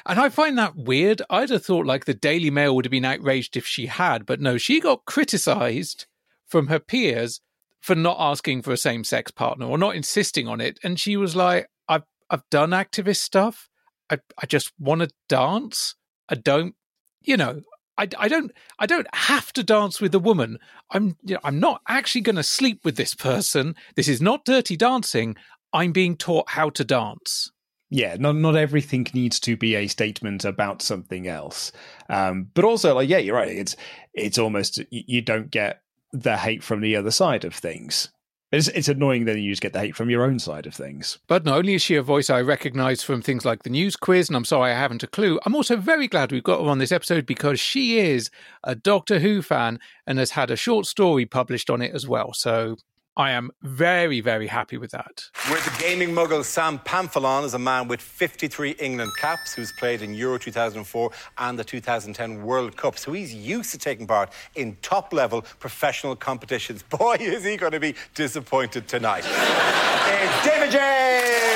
[0.06, 1.22] And I find that weird.
[1.30, 4.42] I'd have thought like the Daily Mail would have been outraged if she had, but
[4.42, 6.08] no, she got criticized
[6.46, 7.42] from her peers
[7.88, 10.78] for not asking for a same sex partner or not insisting on it.
[10.84, 13.70] And she was like, I've I've done activist stuff.
[14.12, 15.96] I I just want to dance.
[16.28, 16.76] I don't
[17.22, 17.62] you know,
[17.98, 20.60] I, I don't I don't have to dance with a woman.
[20.92, 23.74] I'm you know, I'm not actually going to sleep with this person.
[23.96, 25.38] This is not dirty dancing.
[25.72, 27.52] I'm being taught how to dance.
[27.90, 31.72] yeah, not not everything needs to be a statement about something else.
[32.10, 33.48] Um, but also, like, yeah, you're right.
[33.48, 33.78] It's
[34.14, 35.82] it's almost you don't get
[36.12, 38.10] the hate from the other side of things.
[38.52, 41.18] It's, it's annoying that you just get the hate from your own side of things.
[41.28, 44.30] But not only is she a voice I recognise from things like the news quiz,
[44.30, 46.78] and I'm sorry I haven't a clue, I'm also very glad we've got her on
[46.78, 48.30] this episode because she is
[48.64, 52.34] a Doctor Who fan and has had a short story published on it as well.
[52.34, 52.78] So
[53.18, 55.24] I am very, very happy with that.
[55.50, 60.04] With the gaming muggle, Sam Pamphilon is a man with 53 England caps who's played
[60.04, 62.96] in Euro 2004 and the 2010 World Cup.
[63.00, 66.84] So he's used to taking part in top level professional competitions.
[66.90, 69.24] Boy, is he going to be disappointed tonight.
[69.28, 71.48] it's David James!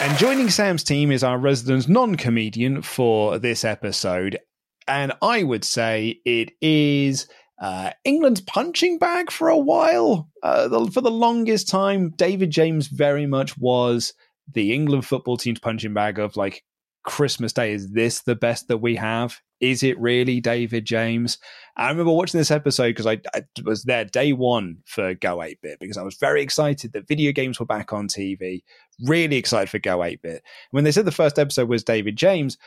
[0.00, 4.38] And joining Sam's team is our resident non comedian for this episode.
[4.88, 7.26] And I would say it is
[7.58, 10.28] uh, England's punching bag for a while.
[10.42, 14.12] Uh, the, for the longest time, David James very much was
[14.52, 16.64] the England football team's punching bag of like
[17.04, 17.72] Christmas Day.
[17.72, 19.40] Is this the best that we have?
[19.60, 21.38] Is it really David James?
[21.76, 25.60] I remember watching this episode because I, I, was there day one for Go 8
[25.62, 28.62] Bit because I was very excited that video games were back on TV.
[29.04, 30.42] Really excited for Go 8 Bit.
[30.70, 32.58] When they said the first episode was David James,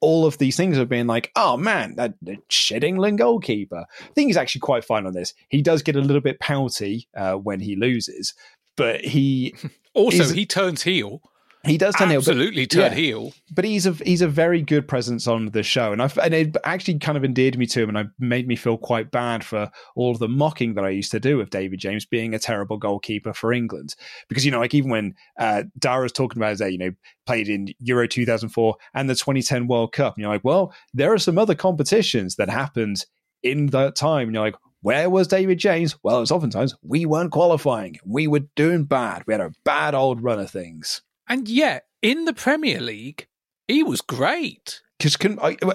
[0.00, 3.84] all of these things have been like, oh man, that, that shit England goalkeeper.
[4.00, 5.34] I think he's actually quite fine on this.
[5.48, 8.34] He does get a little bit pouty uh, when he loses,
[8.76, 9.54] but he
[9.94, 11.22] also he turns heel.
[11.66, 13.34] He does turn absolutely heel, but, turn yeah, heel.
[13.50, 16.56] But he's a he's a very good presence on the show, and I and it
[16.64, 19.70] actually kind of endeared me to him, and it made me feel quite bad for
[19.94, 22.76] all of the mocking that I used to do of David James being a terrible
[22.76, 23.94] goalkeeper for England,
[24.28, 26.92] because you know, like even when uh, Dara's talking about his, you know,
[27.26, 31.18] played in Euro 2004 and the 2010 World Cup, and you're like, well, there are
[31.18, 33.04] some other competitions that happened
[33.42, 35.96] in that time, and you're like, where was David James?
[36.04, 37.98] Well, it's oftentimes we weren't qualifying.
[38.04, 39.24] We were doing bad.
[39.26, 41.02] We had a bad old run of things.
[41.28, 43.26] And yet, in the Premier League,
[43.68, 44.80] he was great.
[44.98, 45.16] Because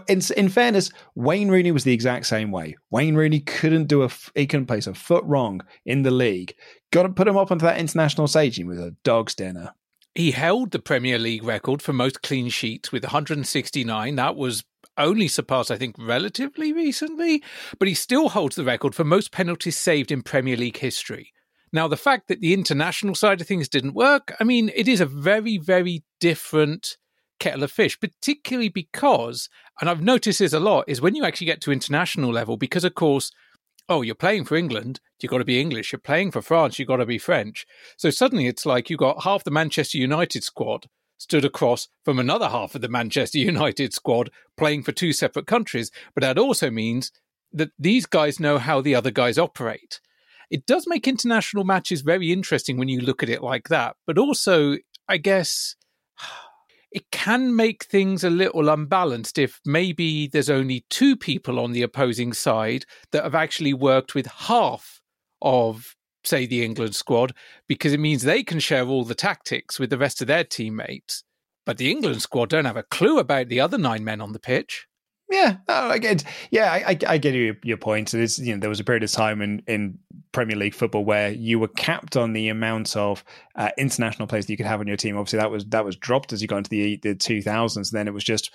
[0.08, 2.76] in, in fairness, Wayne Rooney was the exact same way.
[2.90, 6.56] Wayne Rooney couldn't do a he couldn't place a foot wrong in the league.
[6.92, 8.56] Got to put him up onto that international stage.
[8.56, 9.74] He was a dog's dinner.
[10.16, 14.16] He held the Premier League record for most clean sheets with 169.
[14.16, 14.64] That was
[14.98, 17.44] only surpassed, I think, relatively recently,
[17.80, 21.32] but he still holds the record for most penalties saved in Premier League history.
[21.74, 25.00] Now, the fact that the international side of things didn't work, I mean, it is
[25.00, 26.98] a very, very different
[27.40, 29.50] kettle of fish, particularly because,
[29.80, 32.84] and I've noticed this a lot, is when you actually get to international level, because
[32.84, 33.32] of course,
[33.90, 35.92] oh, you're playing for England, you've got to be English.
[35.92, 37.66] You're playing for France, you've got to be French.
[37.98, 42.50] So suddenly it's like you've got half the Manchester United squad stood across from another
[42.50, 45.92] half of the Manchester United squad playing for two separate countries.
[46.16, 47.12] But that also means
[47.54, 50.00] that these guys know how the other guys operate.
[50.52, 54.18] It does make international matches very interesting when you look at it like that, but
[54.18, 54.78] also,
[55.08, 55.76] I guess,
[56.92, 61.82] it can make things a little unbalanced if maybe there's only two people on the
[61.82, 62.84] opposing side
[63.14, 65.00] that have actually worked with half
[65.42, 67.34] of say the England squad
[67.68, 71.24] because it means they can share all the tactics with the rest of their teammates.
[71.66, 74.40] But the England squad don't have a clue about the other nine men on the
[74.40, 74.86] pitch.
[75.32, 76.24] Yeah, I get.
[76.52, 78.14] Yeah, I, I get your, your point.
[78.14, 79.98] It's, you know, there was a period of time in, in
[80.34, 83.24] Premier League football where you were capped on the amount of
[83.56, 85.18] uh, international players that you could have on your team.
[85.18, 87.92] Obviously, that was that was dropped as you got into the the two thousands.
[87.92, 88.52] Then it was just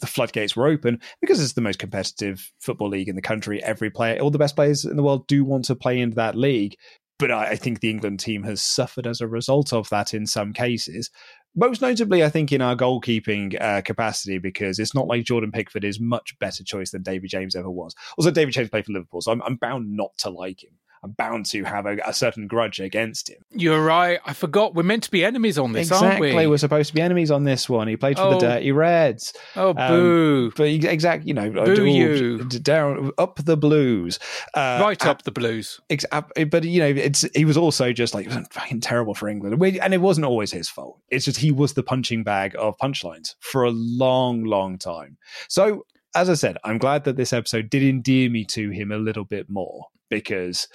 [0.00, 3.62] the floodgates were open because it's the most competitive football league in the country.
[3.62, 6.34] Every player, all the best players in the world, do want to play into that
[6.34, 6.76] league.
[7.18, 10.26] But I, I think the England team has suffered as a result of that in
[10.26, 11.10] some cases
[11.56, 15.84] most notably, I think in our goalkeeping uh, capacity, because it's not like Jordan Pickford
[15.84, 17.94] is much better choice than David James ever was.
[18.18, 20.72] Also, David James played for Liverpool, so I'm, I'm bound not to like him.
[21.02, 23.38] I'm bound to have a, a, certain grudge against him.
[23.50, 24.18] You're right.
[24.24, 24.74] I forgot.
[24.74, 26.28] We're meant to be enemies on this, exactly.
[26.28, 26.46] aren't we?
[26.46, 27.88] We're supposed to be enemies on this one.
[27.88, 28.30] He played for oh.
[28.32, 29.32] the Dirty Reds.
[29.54, 30.52] Oh, um, boo!
[30.56, 32.38] But exactly, you know, boo you.
[32.38, 34.18] down up the blues,
[34.54, 35.80] uh, right up the blues.
[35.90, 39.94] Ex- but you know, it's he was also just like fucking terrible for England, and
[39.94, 41.00] it wasn't always his fault.
[41.08, 45.18] It's just he was the punching bag of punchlines for a long, long time.
[45.48, 45.84] So
[46.16, 49.24] as I said, I'm glad that this episode did endear me to him a little
[49.24, 50.68] bit more because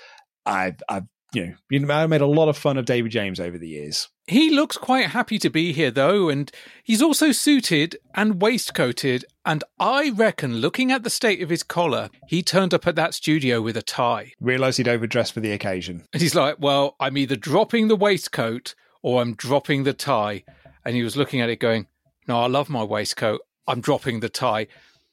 [0.46, 3.68] I've, I've you know, I made a lot of fun of David James over the
[3.68, 4.10] years.
[4.28, 6.52] He looks quite happy to be here, though, and
[6.84, 9.24] he's also suited and waistcoated.
[9.46, 13.14] And I reckon, looking at the state of his collar, he turned up at that
[13.14, 14.34] studio with a tie.
[14.42, 16.06] Realised he'd overdressed for the occasion.
[16.12, 20.44] And he's like, Well, I'm either dropping the waistcoat or I'm dropping the tie.
[20.86, 21.88] And he was looking at it going,
[22.28, 23.42] No, I love my waistcoat.
[23.68, 24.68] I'm dropping the tie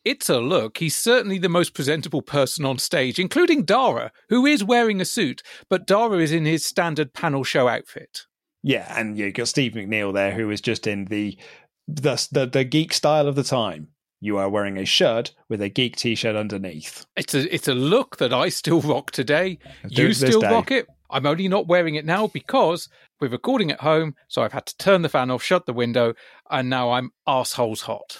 [0.08, 0.78] it's a look.
[0.78, 5.42] He's certainly the most presentable person on stage, including Dara, who is wearing a suit,
[5.68, 8.22] but Dara is in his standard panel show outfit.
[8.62, 11.38] Yeah, and you've got Steve McNeil there, who is just in the
[11.86, 13.88] the the, the geek style of the time.
[14.20, 17.06] You are wearing a shirt with a geek T-shirt underneath.
[17.16, 19.58] It's a it's a look that I still rock today.
[19.88, 20.50] Do You still day.
[20.50, 20.86] rock it.
[21.10, 22.88] I'm only not wearing it now because
[23.20, 26.14] we're recording at home, so I've had to turn the fan off, shut the window,
[26.50, 28.18] and now I'm assholes hot.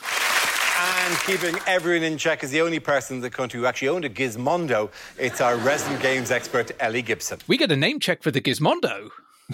[1.09, 4.05] And keeping everyone in check is the only person in the country who actually owned
[4.05, 4.91] a Gizmondo.
[5.17, 7.39] It's our resident games expert, Ellie Gibson.
[7.47, 9.09] We get a name check for the Gizmondo.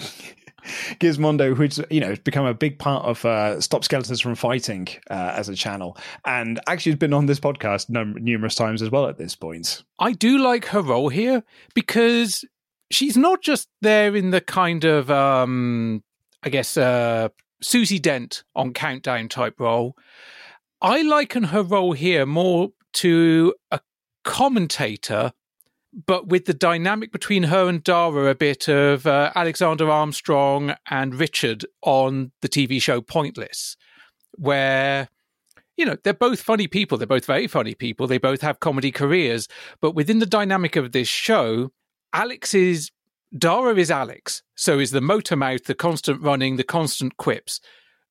[0.99, 4.89] Gizmondo, which you know has become a big part of uh, Stop Skeletons from Fighting
[5.09, 8.89] uh, as a channel, and actually has been on this podcast num- numerous times as
[8.89, 9.07] well.
[9.07, 11.41] At this point, I do like her role here
[11.73, 12.43] because
[12.91, 16.03] she's not just there in the kind of, um,
[16.43, 17.29] I guess, uh,
[17.61, 19.95] Susie Dent on Countdown type role.
[20.85, 23.79] I liken her role here more to a
[24.23, 25.33] commentator,
[26.05, 31.15] but with the dynamic between her and Dara a bit of uh, Alexander Armstrong and
[31.15, 33.75] Richard on the TV show Pointless,
[34.33, 35.09] where
[35.75, 36.99] you know, they're both funny people.
[36.99, 38.05] They're both very funny people.
[38.05, 39.47] They both have comedy careers.
[39.81, 41.71] But within the dynamic of this show,
[42.13, 42.91] Alex is
[43.35, 44.43] Dara is Alex.
[44.53, 47.59] So is the motor mouth, the constant running, the constant quips.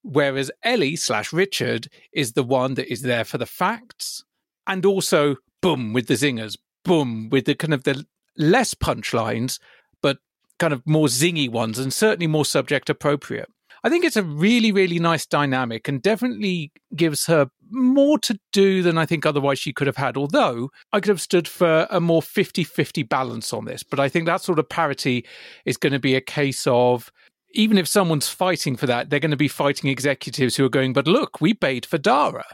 [0.05, 4.23] Whereas Ellie slash Richard is the one that is there for the facts
[4.67, 8.05] and also boom with the zingers, boom with the kind of the
[8.37, 9.59] less punchlines,
[10.03, 10.19] but
[10.59, 13.49] kind of more zingy ones and certainly more subject appropriate.
[13.83, 18.83] I think it's a really, really nice dynamic and definitely gives her more to do
[18.83, 20.17] than I think otherwise she could have had.
[20.17, 23.83] Although I could have stood for a more 50 50 balance on this.
[23.83, 25.27] But I think that sort of parity
[25.67, 27.13] is going to be a case of
[27.55, 30.93] even if someone's fighting for that, they're going to be fighting executives who are going,
[30.93, 32.45] but look, we paid for Dara.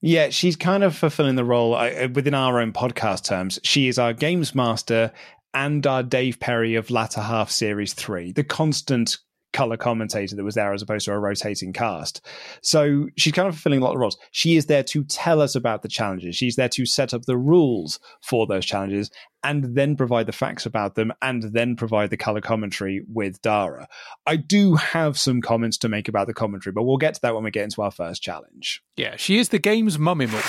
[0.00, 3.58] Yeah, she's kind of fulfilling the role uh, within our own podcast terms.
[3.64, 5.12] She is our games master
[5.54, 9.18] and our Dave Perry of latter half series three, the constant
[9.52, 12.24] color commentator that was there as opposed to a rotating cast.
[12.62, 14.18] So she's kind of fulfilling a lot of roles.
[14.30, 16.36] She is there to tell us about the challenges.
[16.36, 19.10] She's there to set up the rules for those challenges
[19.44, 23.88] and then provide the facts about them and then provide the color commentary with Dara.
[24.26, 27.34] I do have some comments to make about the commentary, but we'll get to that
[27.34, 28.82] when we get into our first challenge.
[28.96, 30.44] Yeah, she is the game's mummy milk.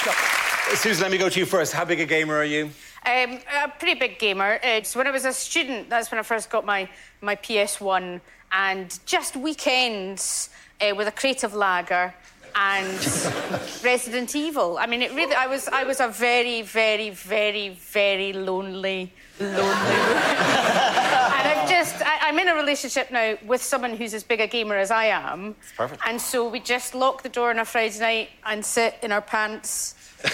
[0.75, 1.73] Susan, let me go to you first.
[1.73, 2.65] How big a gamer are you?
[3.05, 4.59] Um, a pretty big gamer.
[4.61, 6.89] It's when I was a student, that's when I first got my,
[7.21, 8.21] my PS1,
[8.51, 10.49] and just weekends
[10.81, 12.13] uh, with a creative lager
[12.55, 12.97] and
[13.83, 14.77] Resident Evil.
[14.77, 15.35] I mean, it really.
[15.35, 19.59] I was I was a very, very, very, very lonely, lonely.
[19.59, 24.47] and I've just I, I'm in a relationship now with someone who's as big a
[24.47, 25.55] gamer as I am.
[25.61, 26.01] It's perfect.
[26.05, 29.21] And so we just lock the door on a Friday night and sit in our
[29.21, 29.95] pants.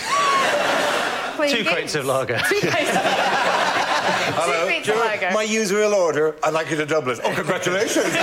[1.37, 1.67] Two games.
[1.67, 2.39] crates of lager.
[2.49, 4.61] Two crates of Hello.
[4.61, 5.31] Two crates Do you know lager.
[5.31, 6.35] My usual order.
[6.43, 7.19] I'd like you to double it.
[7.23, 8.05] Oh, congratulations.
[8.13, 8.21] yeah,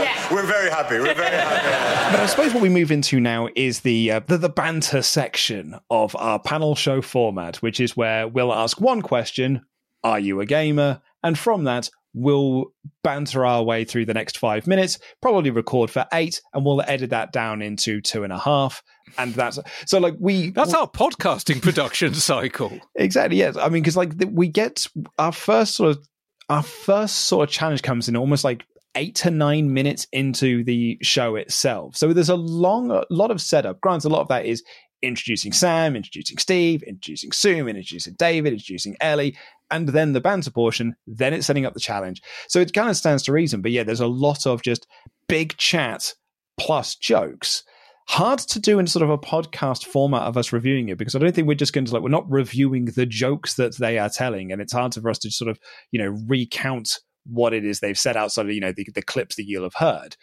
[0.00, 0.98] yeah, We're very happy.
[0.98, 2.12] We're very happy.
[2.12, 5.78] But I suppose what we move into now is the, uh, the the banter section
[5.90, 9.64] of our panel show format, which is where we'll ask one question:
[10.02, 11.00] Are you a gamer?
[11.22, 14.98] And from that, we'll banter our way through the next five minutes.
[15.20, 18.82] Probably record for eight, and we'll edit that down into two and a half.
[19.18, 22.78] And that's so like we That's our podcasting production cycle.
[22.94, 23.38] Exactly.
[23.38, 23.56] Yes.
[23.56, 24.86] I mean, because like we get
[25.18, 26.08] our first sort of
[26.48, 28.64] our first sort of challenge comes in almost like
[28.96, 31.96] eight to nine minutes into the show itself.
[31.96, 33.80] So there's a long, a lot of setup.
[33.80, 34.62] Grants a lot of that is
[35.02, 39.36] introducing Sam, introducing Steve, introducing Sue, introducing David, introducing Ellie,
[39.70, 40.96] and then the banter portion.
[41.06, 42.22] Then it's setting up the challenge.
[42.48, 43.62] So it kind of stands to reason.
[43.62, 44.86] But yeah, there's a lot of just
[45.28, 46.14] big chat
[46.58, 47.64] plus jokes
[48.06, 51.18] hard to do in sort of a podcast format of us reviewing it because I
[51.18, 54.10] don't think we're just going to like we're not reviewing the jokes that they are
[54.10, 55.58] telling, and it's hard for us to sort of
[55.90, 59.36] you know recount what it is they've said outside of you know the, the clips
[59.36, 60.16] that you'll have heard.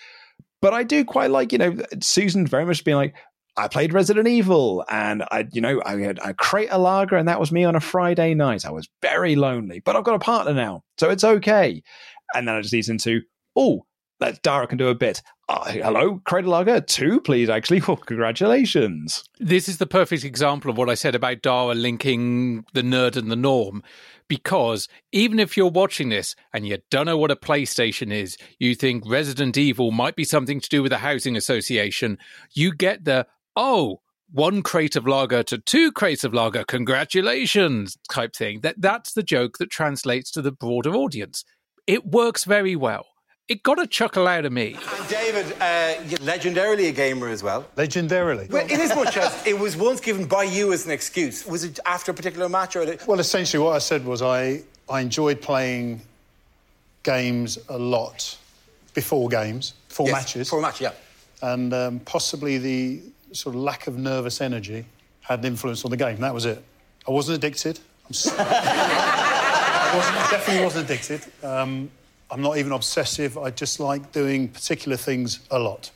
[0.61, 3.15] But I do quite like you know Susan very much being like.
[3.57, 7.51] I played Resident Evil, and I, you know, I had a lager, and that was
[7.51, 8.65] me on a Friday night.
[8.65, 11.83] I was very lonely, but I've got a partner now, so it's okay.
[12.33, 13.21] And then I just ease into,
[13.55, 13.85] oh,
[14.21, 15.21] that Dara can do a bit.
[15.49, 17.81] Uh, hello, Cradle Lager, two, please, actually.
[17.81, 19.25] Well, congratulations.
[19.39, 23.29] This is the perfect example of what I said about Dara linking the nerd and
[23.29, 23.83] the norm.
[24.29, 28.75] Because even if you're watching this and you don't know what a PlayStation is, you
[28.75, 32.17] think Resident Evil might be something to do with a housing association,
[32.53, 38.35] you get the, oh, one crate of lager to two crates of lager, congratulations type
[38.35, 38.61] thing.
[38.61, 41.43] That That's the joke that translates to the broader audience.
[41.87, 43.07] It works very well.
[43.47, 44.77] It got a chuckle out of me.
[44.97, 47.65] And David, uh, you're legendarily a gamer as well.
[47.75, 48.49] Legendarily.
[48.49, 51.45] Well, in as much as it was once given by you as an excuse.
[51.45, 52.85] Was it after a particular match or?
[53.05, 55.99] Well, essentially, what I said was I, I enjoyed playing
[57.03, 58.37] games a lot
[58.93, 60.47] before games, before Yes, matches.
[60.47, 60.93] before a match, yeah.
[61.41, 63.01] And um, possibly the
[63.33, 64.85] sort of lack of nervous energy
[65.21, 66.17] had an influence on the game.
[66.19, 66.63] That was it.
[67.07, 67.79] I wasn't addicted.
[68.05, 71.21] I'm s- I wasn't, definitely wasn't addicted.
[71.45, 71.89] Um,
[72.29, 73.37] I'm not even obsessive.
[73.37, 75.91] I just like doing particular things a lot.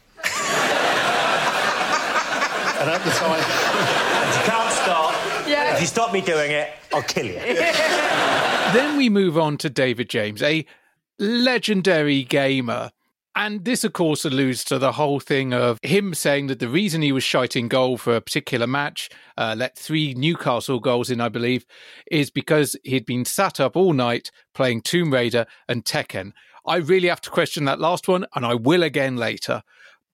[2.79, 5.47] and at the time, You can't stop.
[5.47, 5.73] Yeah.
[5.75, 7.33] If you stop me doing it, I'll kill you.
[8.73, 10.65] then we move on to David James, a
[11.19, 12.91] legendary gamer.
[13.37, 17.01] And this, of course, alludes to the whole thing of him saying that the reason
[17.01, 21.19] he was shite in goal for a particular match, uh, let three Newcastle goals in,
[21.19, 21.65] I believe,
[22.09, 26.31] is because he'd been sat up all night playing Tomb Raider and Tekken.
[26.65, 29.63] I really have to question that last one, and I will again later.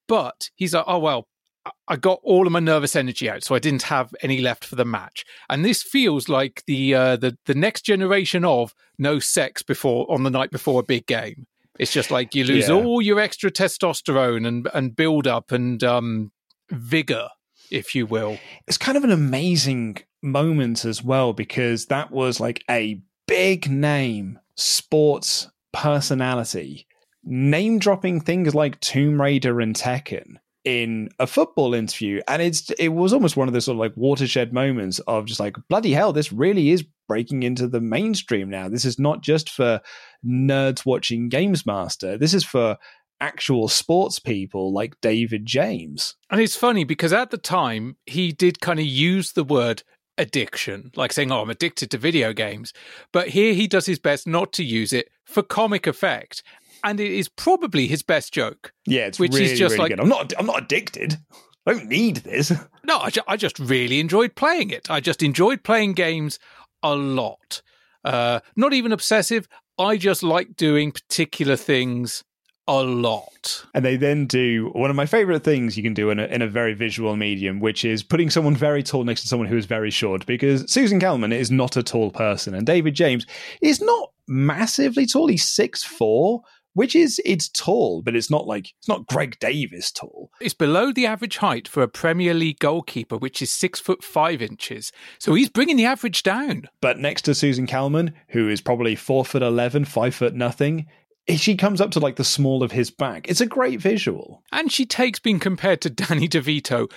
[0.08, 1.28] But he's like, oh, well,
[1.64, 4.64] I- I got all of my nervous energy out, so I didn't have any left
[4.64, 5.24] for the match.
[5.48, 10.24] And this feels like the uh, the the next generation of no sex before on
[10.24, 11.46] the night before a big game.
[11.78, 12.74] It's just like you lose Yeah.
[12.74, 16.32] all your extra testosterone and and build up and um,
[16.70, 17.28] vigor,
[17.70, 18.38] if you will.
[18.68, 24.38] it's kind of an amazing moment as well because that was like a big name
[24.56, 26.86] sports personality
[27.24, 32.88] name dropping things like Tomb Raider and Tekken in a football interview and it's it
[32.88, 36.12] was almost one of those sort of like watershed moments of just like bloody hell
[36.12, 39.80] this really is breaking into the mainstream now this is not just for
[40.24, 42.78] nerds watching games master this is for
[43.20, 48.60] actual sports people like David James And it's funny because at the time he did
[48.60, 49.82] kind of use the word
[50.18, 52.72] addiction, like saying, "Oh, I'm addicted to video games,"
[53.12, 56.42] but here he does his best not to use it for comic effect,
[56.84, 58.72] and it is probably his best joke.
[58.86, 60.00] Yeah, it's which really, is just really like good.
[60.00, 60.32] I'm not.
[60.38, 61.18] I'm not addicted.
[61.66, 62.52] I don't need this.
[62.84, 64.90] No, I, ju- I just really enjoyed playing it.
[64.90, 66.40] I just enjoyed playing games
[66.82, 67.62] a lot.
[68.04, 69.48] Uh, not even obsessive.
[69.78, 72.24] I just like doing particular things
[72.68, 73.64] a lot.
[73.74, 76.42] And they then do one of my favorite things you can do in a, in
[76.42, 79.66] a very visual medium, which is putting someone very tall next to someone who is
[79.66, 80.26] very short.
[80.26, 83.26] Because Susan Calman is not a tall person, and David James
[83.60, 85.26] is not massively tall.
[85.26, 86.42] He's six four,
[86.74, 90.30] which is it's tall, but it's not like it's not Greg Davies tall.
[90.40, 94.42] It's below the average height for a Premier League goalkeeper, which is six foot five
[94.42, 94.92] inches.
[95.18, 96.68] So he's bringing the average down.
[96.80, 100.86] But next to Susan Calman, who is probably four foot eleven, five foot nothing,
[101.28, 103.28] eh, she comes up to like the small of his back.
[103.28, 104.42] It's a great visual.
[104.52, 106.90] And she takes being compared to Danny DeVito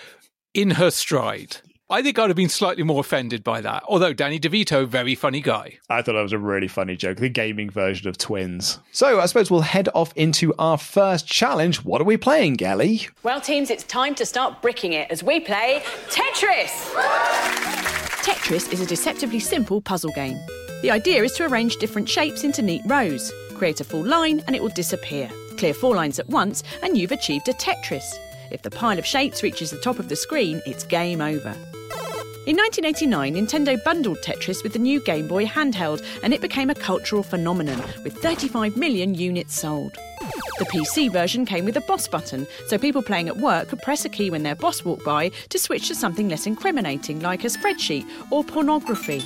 [0.54, 1.58] in her stride.
[1.88, 3.84] I think I'd have been slightly more offended by that.
[3.88, 5.78] Although Danny DeVito, very funny guy.
[5.88, 8.80] I thought that was a really funny joke, the gaming version of twins.
[8.92, 11.86] So I suppose we'll head off into our first challenge.
[11.86, 13.08] What are we playing, Gelly?
[13.22, 16.72] Well, teams, it's time to start bricking it as we play Tetris.
[18.24, 20.40] Tetris is a deceptively simple puzzle game.
[20.82, 23.32] The idea is to arrange different shapes into neat rows.
[23.54, 25.30] Create a full line and it will disappear.
[25.58, 28.12] Clear four lines at once and you've achieved a Tetris.
[28.50, 31.56] If the pile of shapes reaches the top of the screen, it's game over.
[32.48, 36.76] In 1989, Nintendo bundled Tetris with the new Game Boy handheld, and it became a
[36.76, 39.98] cultural phenomenon, with 35 million units sold.
[40.60, 44.06] The PC version came with a boss button, so people playing at work could press
[44.06, 47.48] a key when their boss walked by to switch to something less incriminating, like a
[47.48, 49.22] spreadsheet or pornography.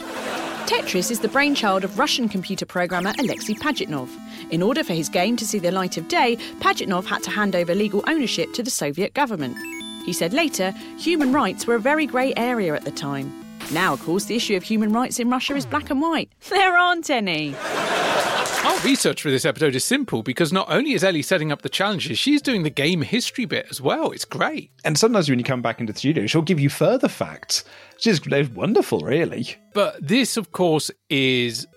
[0.66, 4.10] Tetris is the brainchild of Russian computer programmer Alexei Pajitnov.
[4.50, 7.54] In order for his game to see the light of day, Pajitnov had to hand
[7.54, 9.58] over legal ownership to the Soviet government.
[10.06, 13.32] He said later, human rights were a very grey area at the time.
[13.72, 16.32] Now, of course, the issue of human rights in Russia is black and white.
[16.50, 17.56] There aren't any.
[18.66, 21.70] Our research for this episode is simple because not only is Ellie setting up the
[21.70, 24.12] challenges, she's doing the game history bit as well.
[24.12, 24.72] It's great.
[24.84, 27.64] And sometimes when you come back into the studio, she'll give you further facts.
[27.98, 28.20] She's
[28.54, 29.56] wonderful, really.
[29.74, 31.68] But this, of course, is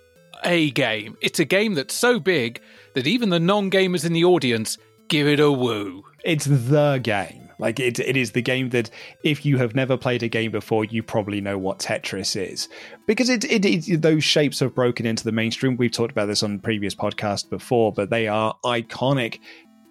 [0.44, 1.16] a game.
[1.20, 2.60] It's a game that's so big
[2.94, 6.04] that even the non gamers in the audience give it a woo.
[6.24, 7.41] It's the game.
[7.62, 8.90] Like it, it is the game that
[9.22, 12.68] if you have never played a game before, you probably know what Tetris is
[13.06, 15.76] because it, it, it those shapes have broken into the mainstream.
[15.76, 19.38] We've talked about this on previous podcasts before, but they are iconic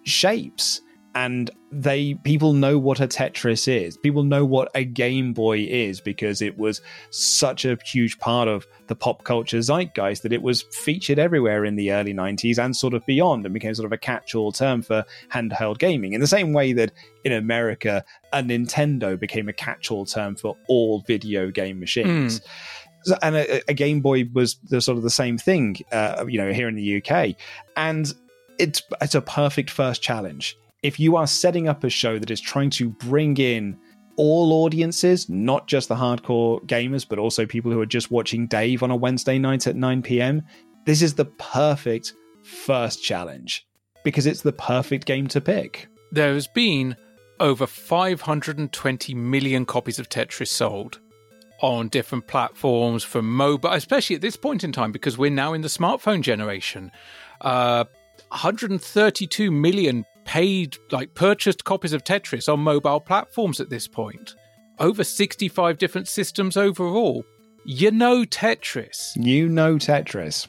[0.04, 0.82] shapes
[1.14, 3.96] and they people know what a tetris is.
[3.96, 8.66] People know what a game boy is because it was such a huge part of
[8.86, 12.94] the pop culture zeitgeist that it was featured everywhere in the early 90s and sort
[12.94, 16.12] of beyond and became sort of a catch-all term for handheld gaming.
[16.12, 16.92] In the same way that
[17.24, 22.40] in america a nintendo became a catch-all term for all video game machines.
[23.04, 26.38] So- and a, a Game Boy was the sort of the same thing, uh, you
[26.38, 27.34] know, here in the UK,
[27.76, 28.14] and
[28.60, 30.56] it's it's a perfect first challenge.
[30.82, 33.78] If you are setting up a show that is trying to bring in
[34.16, 38.82] all audiences, not just the hardcore gamers, but also people who are just watching Dave
[38.82, 40.42] on a Wednesday night at 9 p.m.,
[40.84, 43.64] this is the perfect first challenge
[44.02, 45.86] because it's the perfect game to pick.
[46.10, 46.96] There has been
[47.38, 50.98] over 520 million copies of Tetris sold
[51.60, 55.60] on different platforms from mobile, especially at this point in time because we're now in
[55.60, 56.90] the smartphone generation.
[57.40, 57.84] Uh,
[58.30, 64.34] 132 million paid, like purchased copies of Tetris on mobile platforms at this point.
[64.78, 67.24] Over 65 different systems overall.
[67.64, 69.12] You know Tetris.
[69.16, 70.48] You know Tetris.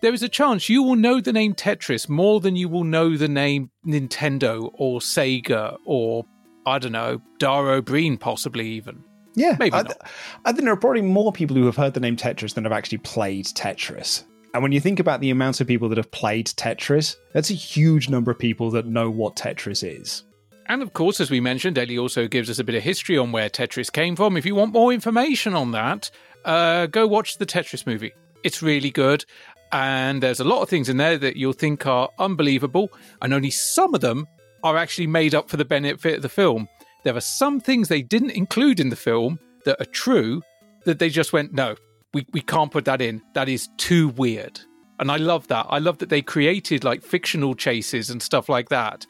[0.00, 3.16] There is a chance you will know the name Tetris more than you will know
[3.16, 6.26] the name Nintendo or Sega or,
[6.66, 9.02] I don't know, Dara O'Briain, possibly even.
[9.34, 9.96] Yeah, Maybe I, not.
[10.44, 12.72] I think there are probably more people who have heard the name Tetris than have
[12.72, 14.24] actually played Tetris.
[14.54, 17.54] And when you think about the amount of people that have played Tetris, that's a
[17.54, 20.22] huge number of people that know what Tetris is.
[20.66, 23.32] And of course, as we mentioned, Ellie also gives us a bit of history on
[23.32, 24.36] where Tetris came from.
[24.36, 26.08] If you want more information on that,
[26.44, 28.12] uh, go watch the Tetris movie.
[28.44, 29.24] It's really good.
[29.72, 32.92] And there's a lot of things in there that you'll think are unbelievable.
[33.22, 34.28] And only some of them
[34.62, 36.68] are actually made up for the benefit of the film.
[37.02, 40.42] There are some things they didn't include in the film that are true
[40.84, 41.74] that they just went, no,
[42.14, 43.20] we, we can't put that in.
[43.34, 44.60] That is too weird.
[44.98, 45.66] And I love that.
[45.68, 49.04] I love that they created like fictional chases and stuff like that.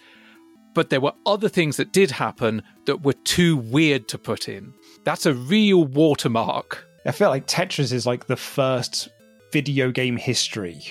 [0.74, 4.72] But there were other things that did happen that were too weird to put in.
[5.04, 6.84] That's a real watermark.
[7.06, 9.08] I feel like Tetris is like the first
[9.52, 10.82] video game history.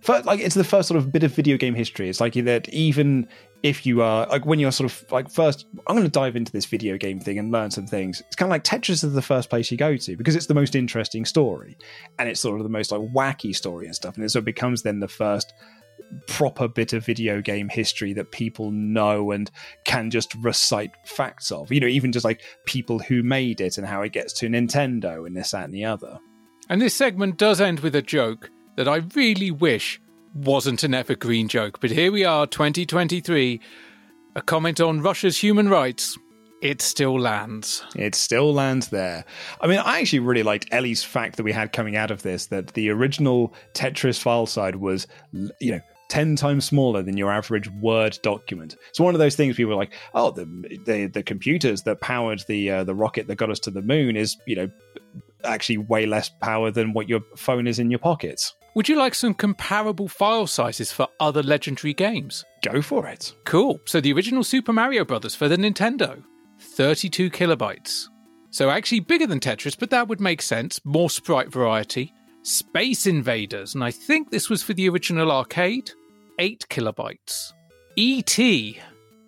[0.00, 2.08] First, like it's the first sort of bit of video game history.
[2.08, 3.28] It's like that even
[3.62, 6.52] if you are like when you're sort of like first, I'm going to dive into
[6.52, 8.20] this video game thing and learn some things.
[8.20, 10.54] It's kind of like Tetris is the first place you go to because it's the
[10.54, 11.76] most interesting story,
[12.18, 14.44] and it's sort of the most like wacky story and stuff, and it so it
[14.44, 15.52] becomes then the first
[16.28, 19.50] proper bit of video game history that people know and
[19.84, 21.72] can just recite facts of.
[21.72, 25.26] You know, even just like people who made it and how it gets to Nintendo
[25.26, 26.18] and this, that, and the other.
[26.68, 30.00] And this segment does end with a joke that I really wish
[30.36, 31.80] wasn't an evergreen joke.
[31.80, 33.60] But here we are, 2023.
[34.34, 36.18] A comment on Russia's human rights.
[36.62, 37.84] It still lands.
[37.96, 39.24] It still lands there.
[39.60, 42.46] I mean, I actually really liked Ellie's fact that we had coming out of this
[42.46, 45.06] that the original Tetris file size was,
[45.60, 48.76] you know, 10 times smaller than your average Word document.
[48.88, 50.44] It's one of those things people are like, oh, the
[50.86, 54.16] the, the computers that powered the uh, the rocket that got us to the moon
[54.16, 54.70] is, you know,
[55.44, 58.54] actually way less power than what your phone is in your pockets.
[58.76, 62.44] Would you like some comparable file sizes for other legendary games?
[62.62, 63.34] Go for it.
[63.46, 63.80] Cool.
[63.86, 66.22] So the original Super Mario Brothers for the Nintendo,
[66.60, 68.08] 32 kilobytes.
[68.50, 70.78] So actually bigger than Tetris, but that would make sense.
[70.84, 72.12] More sprite variety.
[72.42, 75.92] Space Invaders, and I think this was for the original arcade,
[76.38, 77.54] 8 kilobytes.
[77.96, 78.78] E.T.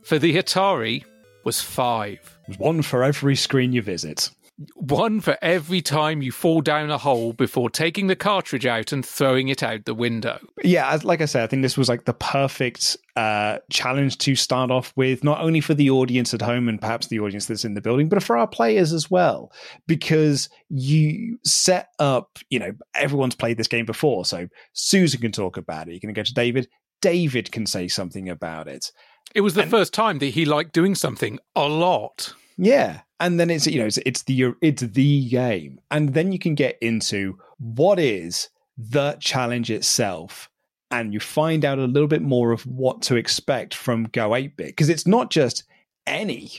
[0.05, 1.05] for the Atari
[1.45, 2.39] was 5.
[2.59, 4.31] One for every screen you visit.
[4.75, 9.07] One for every time you fall down a hole before taking the cartridge out and
[9.07, 10.41] throwing it out the window.
[10.65, 14.35] Yeah, as, like I said, I think this was like the perfect uh, challenge to
[14.35, 17.65] start off with, not only for the audience at home and perhaps the audience that's
[17.65, 19.53] in the building, but for our players as well,
[19.87, 24.25] because you set up, you know, everyone's played this game before.
[24.25, 25.95] So Susan can talk about it.
[25.95, 26.69] You can go to David.
[27.01, 28.91] David can say something about it.
[29.35, 32.35] It was the and, first time that he liked doing something a lot.
[32.57, 36.39] Yeah, and then it's you know it's, it's the it's the game, and then you
[36.39, 40.49] can get into what is the challenge itself,
[40.91, 44.57] and you find out a little bit more of what to expect from Go 8
[44.57, 45.65] Bit because it's not just
[46.07, 46.51] any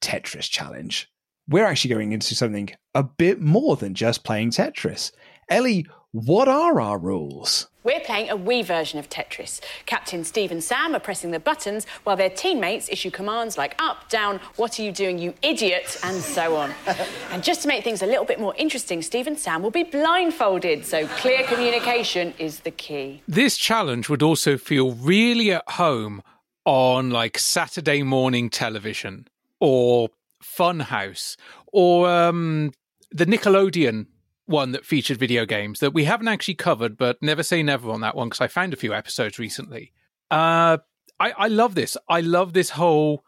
[0.00, 1.10] Tetris challenge.
[1.48, 5.12] We're actually going into something a bit more than just playing Tetris.
[5.50, 7.68] Ellie, what are our rules?
[7.82, 9.60] We're playing a Wii version of Tetris.
[9.84, 14.08] Captain Steve and Sam are pressing the buttons while their teammates issue commands like up,
[14.10, 16.72] down, what are you doing, you idiot, and so on.
[17.32, 19.82] and just to make things a little bit more interesting, Steve and Sam will be
[19.82, 23.20] blindfolded, so clear communication is the key.
[23.26, 26.22] This challenge would also feel really at home
[26.64, 29.26] on like Saturday morning television
[29.58, 30.10] or
[30.40, 31.34] Funhouse
[31.72, 32.70] or um,
[33.10, 34.06] the Nickelodeon
[34.46, 38.00] one that featured video games that we haven't actually covered, but never say never on
[38.02, 39.92] that one because I found a few episodes recently.
[40.30, 40.78] Uh,
[41.20, 41.96] I, I love this.
[42.08, 43.24] I love this whole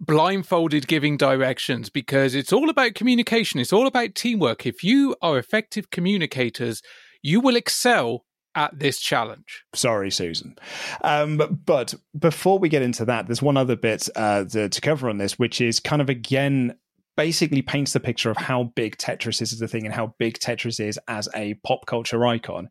[0.00, 3.60] blindfolded giving directions because it's all about communication.
[3.60, 4.66] It's all about teamwork.
[4.66, 6.82] If you are effective communicators,
[7.22, 9.64] you will excel at this challenge.
[9.74, 10.56] Sorry, Susan.
[11.02, 11.36] Um,
[11.66, 15.18] but before we get into that, there's one other bit uh, to, to cover on
[15.18, 16.76] this, which is kind of again
[17.16, 20.38] basically paints the picture of how big Tetris is as a thing and how big
[20.38, 22.68] Tetris is as a pop culture icon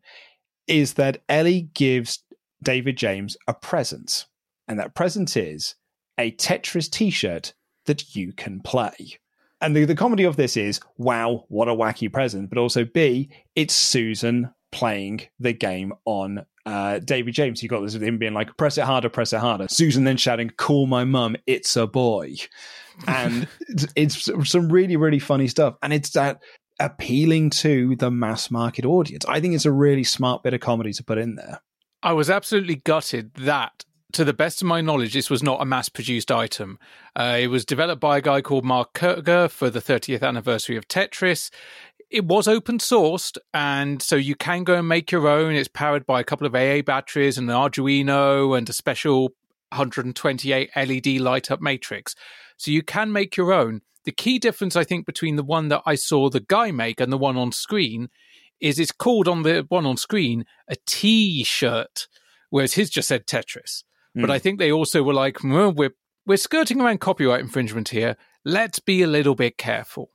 [0.66, 2.24] is that Ellie gives
[2.62, 4.26] David James a present.
[4.68, 5.74] And that present is
[6.18, 7.54] a Tetris t shirt
[7.86, 9.18] that you can play.
[9.60, 12.48] And the, the comedy of this is wow, what a wacky present.
[12.48, 17.62] But also, B, it's Susan playing the game on uh, David James.
[17.62, 19.66] You got this with him being like, press it harder, press it harder.
[19.68, 22.34] Susan then shouting, call my mum, it's a boy.
[23.06, 23.48] And
[23.96, 25.76] it's, it's some really, really funny stuff.
[25.82, 26.42] And it's that
[26.78, 29.24] appealing to the mass market audience.
[29.26, 31.60] I think it's a really smart bit of comedy to put in there.
[32.02, 35.64] I was absolutely gutted that, to the best of my knowledge, this was not a
[35.64, 36.78] mass produced item.
[37.14, 40.86] Uh, it was developed by a guy called Mark Kurger for the 30th anniversary of
[40.86, 41.50] Tetris.
[42.10, 45.54] It was open sourced, and so you can go and make your own.
[45.54, 49.34] It's powered by a couple of AA batteries and an Arduino and a special
[49.70, 52.14] 128 LED light up matrix.
[52.56, 53.82] So you can make your own.
[54.04, 57.12] The key difference, I think, between the one that I saw the guy make and
[57.12, 58.08] the one on screen
[58.60, 62.06] is it's called on the one on screen a T shirt,
[62.50, 63.82] whereas his just said Tetris.
[64.16, 64.22] Mm.
[64.22, 65.94] But I think they also were like, well, we're
[66.26, 68.16] we're skirting around copyright infringement here.
[68.44, 70.10] Let's be a little bit careful.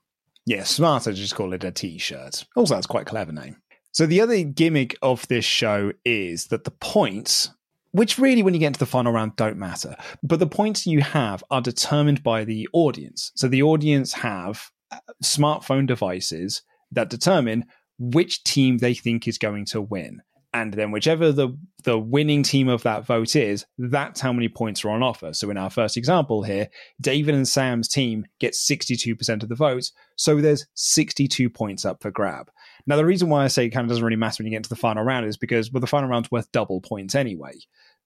[0.45, 2.45] Yeah, smarter to just call it a T shirt.
[2.55, 3.57] Also, that's quite a clever name.
[3.91, 7.49] So the other gimmick of this show is that the points
[7.91, 9.95] which really, when you get into the final round, don't matter.
[10.23, 13.31] But the points you have are determined by the audience.
[13.35, 16.61] So the audience have uh, smartphone devices
[16.91, 17.65] that determine
[17.99, 20.21] which team they think is going to win.
[20.53, 24.83] And then whichever the, the winning team of that vote is, that's how many points
[24.83, 25.33] are on offer.
[25.33, 26.67] So in our first example here,
[26.99, 29.93] David and Sam's team get 62% of the votes.
[30.17, 32.51] So there's 62 points up for grab.
[32.87, 34.57] Now, the reason why I say it kind of doesn't really matter when you get
[34.57, 37.53] into the final round is because, well, the final round's worth double points anyway.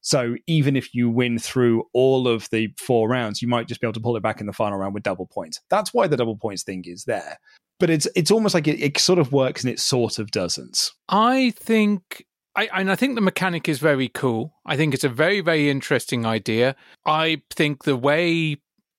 [0.01, 3.87] So even if you win through all of the four rounds, you might just be
[3.87, 5.59] able to pull it back in the final round with double points.
[5.69, 7.39] That's why the double points thing is there.
[7.79, 10.91] But it's it's almost like it, it sort of works and it sort of doesn't.
[11.09, 12.23] I think
[12.55, 14.53] I, and I think the mechanic is very cool.
[14.65, 16.75] I think it's a very, very interesting idea.
[17.05, 18.57] I think the way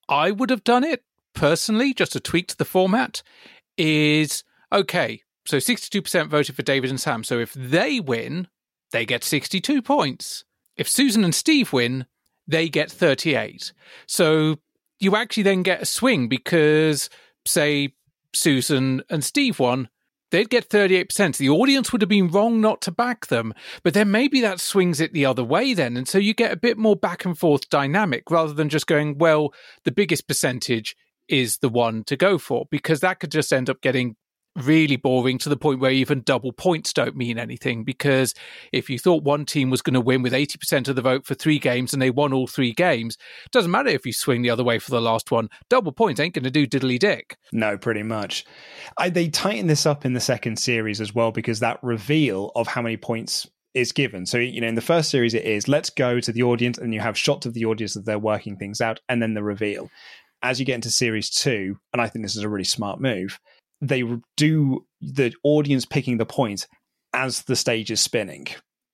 [0.08, 1.04] I would have done it
[1.34, 3.22] personally, just a tweak to the format,
[3.78, 5.22] is okay.
[5.46, 7.24] So 62% voted for David and Sam.
[7.24, 8.48] So if they win,
[8.92, 10.44] they get 62 points.
[10.76, 12.06] If Susan and Steve win,
[12.46, 13.72] they get 38.
[14.06, 14.56] So
[14.98, 17.08] you actually then get a swing because,
[17.46, 17.94] say,
[18.34, 19.88] Susan and Steve won,
[20.30, 21.36] they'd get 38%.
[21.36, 25.00] The audience would have been wrong not to back them, but then maybe that swings
[25.00, 25.96] it the other way then.
[25.96, 29.18] And so you get a bit more back and forth dynamic rather than just going,
[29.18, 29.52] well,
[29.84, 30.96] the biggest percentage
[31.28, 34.16] is the one to go for, because that could just end up getting
[34.56, 38.34] really boring to the point where even double points don't mean anything because
[38.72, 41.34] if you thought one team was going to win with 80% of the vote for
[41.34, 43.16] three games and they won all three games
[43.52, 46.34] doesn't matter if you swing the other way for the last one double points ain't
[46.34, 48.44] going to do diddly dick no pretty much
[48.98, 52.66] I, they tighten this up in the second series as well because that reveal of
[52.66, 53.46] how many points
[53.76, 54.24] is given.
[54.24, 56.94] So, you know, in the first series, it is let's go to the audience, and
[56.94, 59.90] you have shots of the audience that they're working things out, and then the reveal.
[60.42, 63.38] As you get into series two, and I think this is a really smart move,
[63.80, 64.04] they
[64.36, 66.66] do the audience picking the point
[67.12, 68.46] as the stage is spinning.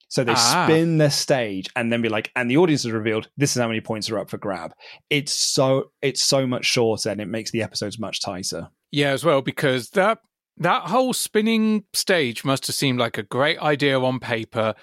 [0.09, 0.65] So they ah.
[0.67, 3.31] spin the stage and then be like, and the audience is revealed.
[3.39, 4.75] This is how many points are up for grab.
[5.09, 8.69] It's so it's so much shorter and it makes the episodes much tighter.
[8.91, 10.19] Yeah, as well because that
[10.59, 14.75] that whole spinning stage must have seemed like a great idea on paper,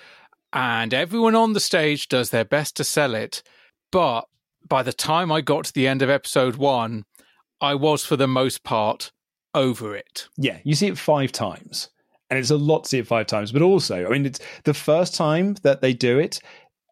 [0.51, 3.43] and everyone on the stage does their best to sell it.
[3.91, 4.21] But
[4.67, 7.05] by the time I got to the end of episode one,
[7.61, 9.11] I was for the most part
[9.53, 10.27] over it.
[10.37, 11.89] Yeah, you see it five times.
[12.29, 13.51] And it's a lot to see it five times.
[13.51, 16.39] But also, I mean, it's the first time that they do it,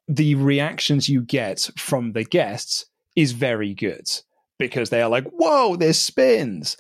[0.07, 2.85] the reactions you get from the guests
[3.15, 4.09] is very good
[4.57, 6.77] because they are like, whoa, there's spins.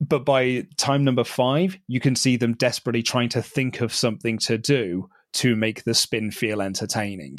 [0.00, 4.38] But by time number five, you can see them desperately trying to think of something
[4.38, 7.38] to do to make the spin feel entertaining.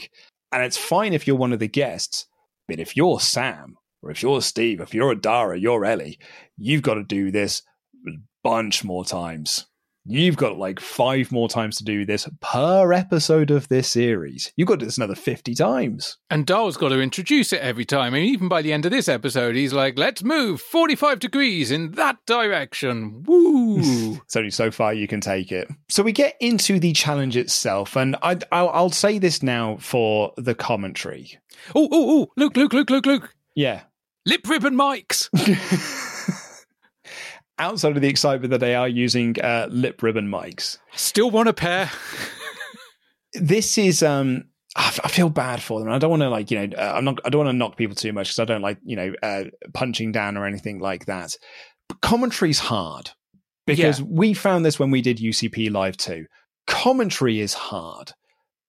[0.51, 2.27] And it's fine if you're one of the guests,
[2.67, 6.19] but if you're Sam, or if you're Steve, if you're Adara, you're Ellie,
[6.57, 7.63] you've got to do this
[8.43, 9.65] bunch more times.
[10.05, 14.51] You've got like five more times to do this per episode of this series.
[14.55, 16.17] You've got to do this another 50 times.
[16.31, 18.13] And Dara's got to introduce it every time.
[18.13, 21.91] Mean, even by the end of this episode, he's like, let's move 45 degrees in
[21.91, 23.21] that direction.
[23.23, 24.15] Woo!
[24.23, 25.67] it's only so far you can take it.
[25.89, 27.95] So we get into the challenge itself.
[27.95, 31.37] And I, I'll, I'll say this now for the commentary.
[31.75, 33.35] Oh, oh, oh, Luke, Luke, Luke, Luke, Luke.
[33.53, 33.83] Yeah.
[34.25, 35.29] Lip ribbon mics.
[37.59, 40.77] outside of the excitement that they are using uh, lip ribbon mics.
[40.95, 41.89] Still want a pair.
[43.33, 44.45] this is um
[44.75, 45.89] I feel bad for them.
[45.89, 47.75] I don't want to like you know uh, I'm not I don't want to knock
[47.75, 51.05] people too much because I don't like you know uh, punching down or anything like
[51.05, 51.35] that.
[51.89, 53.11] But commentary's hard
[53.67, 54.05] because yeah.
[54.09, 56.25] we found this when we did UCP live too.
[56.67, 58.13] Commentary is hard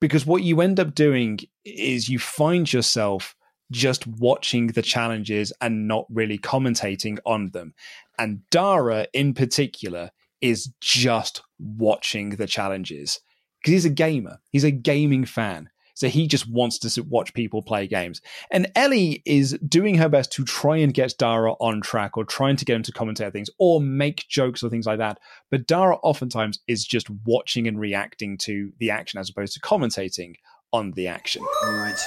[0.00, 3.36] because what you end up doing is you find yourself
[3.70, 7.74] just watching the challenges and not really commentating on them.
[8.18, 10.10] And Dara, in particular,
[10.40, 13.20] is just watching the challenges
[13.60, 14.40] because he's a gamer.
[14.50, 15.70] He's a gaming fan.
[15.94, 18.20] So he just wants to watch people play games.
[18.50, 22.56] And Ellie is doing her best to try and get Dara on track or trying
[22.56, 25.18] to get him to commentate things or make jokes or things like that.
[25.50, 30.34] But Dara oftentimes is just watching and reacting to the action as opposed to commentating
[30.72, 31.44] on the action.
[31.64, 31.98] Right.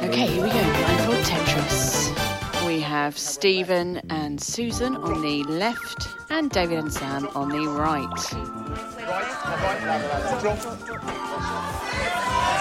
[0.00, 0.62] Okay, here we go.
[0.62, 2.66] Blindfold Tetris.
[2.66, 8.08] We have Stephen and Susan on the left, and David and Sam on the right.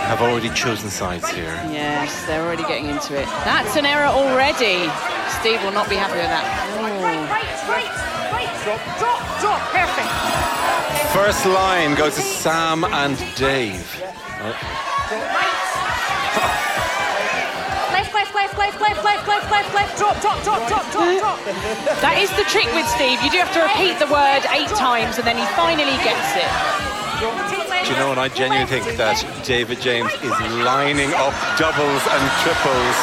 [0.09, 1.53] I've already chosen sides here.
[1.70, 3.26] Yes, they're already getting into it.
[3.45, 4.89] That's an error already.
[5.39, 6.57] Steve will not be happy with that.
[8.64, 9.62] Drop, drop, drop.
[9.72, 10.09] Perfect.
[11.14, 14.01] First line goes to Sam and Dave.
[14.43, 14.90] Oh.
[17.91, 19.97] Left, left, left, left, left, left, left, left, left.
[19.97, 21.38] Drop, drop, drop, drop, drop, drop.
[21.99, 23.20] That is the trick with Steve.
[23.20, 26.47] You do have to repeat the word eight times, and then he finally gets it.
[27.20, 28.20] Do you know what?
[28.20, 30.32] I genuinely think that David James is
[30.64, 32.95] lining up doubles and triples.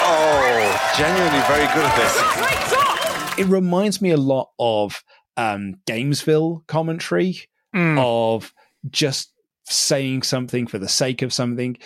[0.00, 0.64] Oh,
[0.96, 3.38] genuinely very good at this.
[3.38, 5.04] it reminds me a lot of
[5.36, 8.54] um, Gamesville commentary of
[8.88, 9.33] just
[9.64, 11.76] saying something for the sake of something,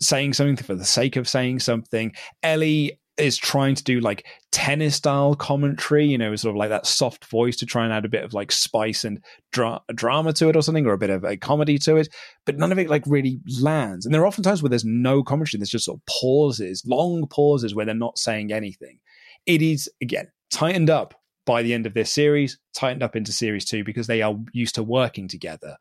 [0.00, 2.12] saying something for the sake of saying something.
[2.42, 6.86] Ellie is trying to do like tennis style commentary, you know, sort of like that
[6.86, 9.22] soft voice to try and add a bit of like spice and
[9.52, 12.08] dra- drama to it or something, or a bit of a comedy to it.
[12.44, 14.04] But none of it like really lands.
[14.04, 17.26] And there are often times where there's no commentary, there's just sort of pauses, long
[17.28, 18.98] pauses where they're not saying anything.
[19.46, 21.14] It is, again, tightened up
[21.46, 24.74] by the end of this series, tightened up into series two because they are used
[24.76, 25.76] to working together.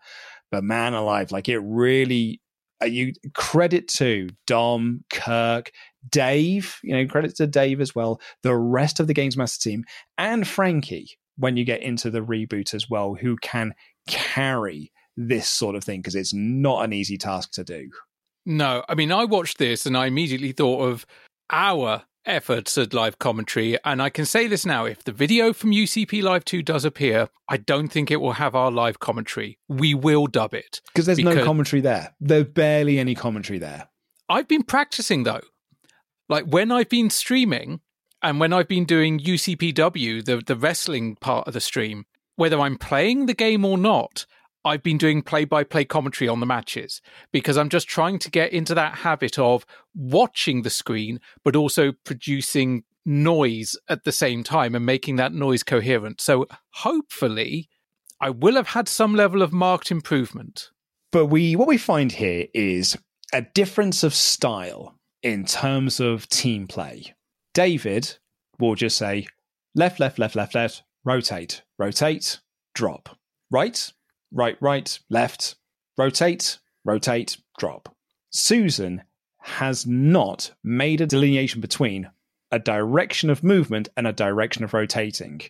[0.54, 2.40] But man alive, like it really,
[2.80, 5.72] uh, you credit to Dom, Kirk,
[6.12, 9.84] Dave, you know, credit to Dave as well, the rest of the Games Master team,
[10.20, 13.74] and Frankie when you get into the reboot as well, who can
[14.08, 17.90] carry this sort of thing because it's not an easy task to do.
[18.46, 21.08] No, I mean, I watched this and I immediately thought of
[21.50, 23.78] our efforts at live commentary.
[23.84, 27.30] And I can say this now if the video from UCP Live 2 does appear,
[27.50, 29.60] I don't think it will have our live commentary.
[29.68, 30.82] We will dub it.
[30.88, 32.16] Because there's no commentary there.
[32.20, 33.90] There's barely any commentary there.
[34.30, 35.42] I've been practicing though.
[36.30, 37.82] Like when I've been streaming
[38.22, 42.06] and when I've been doing UCPW, the, the wrestling part of the stream,
[42.36, 44.26] whether I'm playing the game or not,
[44.66, 47.02] I've been doing play by play commentary on the matches
[47.32, 51.92] because I'm just trying to get into that habit of watching the screen, but also
[52.06, 56.22] producing noise at the same time and making that noise coherent.
[56.22, 57.70] So hopefully,
[58.22, 60.70] I will have had some level of marked improvement.
[61.12, 62.98] But we what we find here is
[63.34, 67.16] a difference of style in terms of team play.
[67.54, 68.18] David
[68.60, 69.28] will just say
[69.76, 72.40] left, left, left, left, left, rotate, rotate,
[72.74, 73.18] drop.
[73.52, 73.92] Right,
[74.34, 75.56] right, right, left,
[75.98, 77.96] rotate, rotate, drop.
[78.32, 79.04] Susan
[79.40, 82.10] has not made a delineation between
[82.52, 85.42] a direction of movement and a direction of rotating.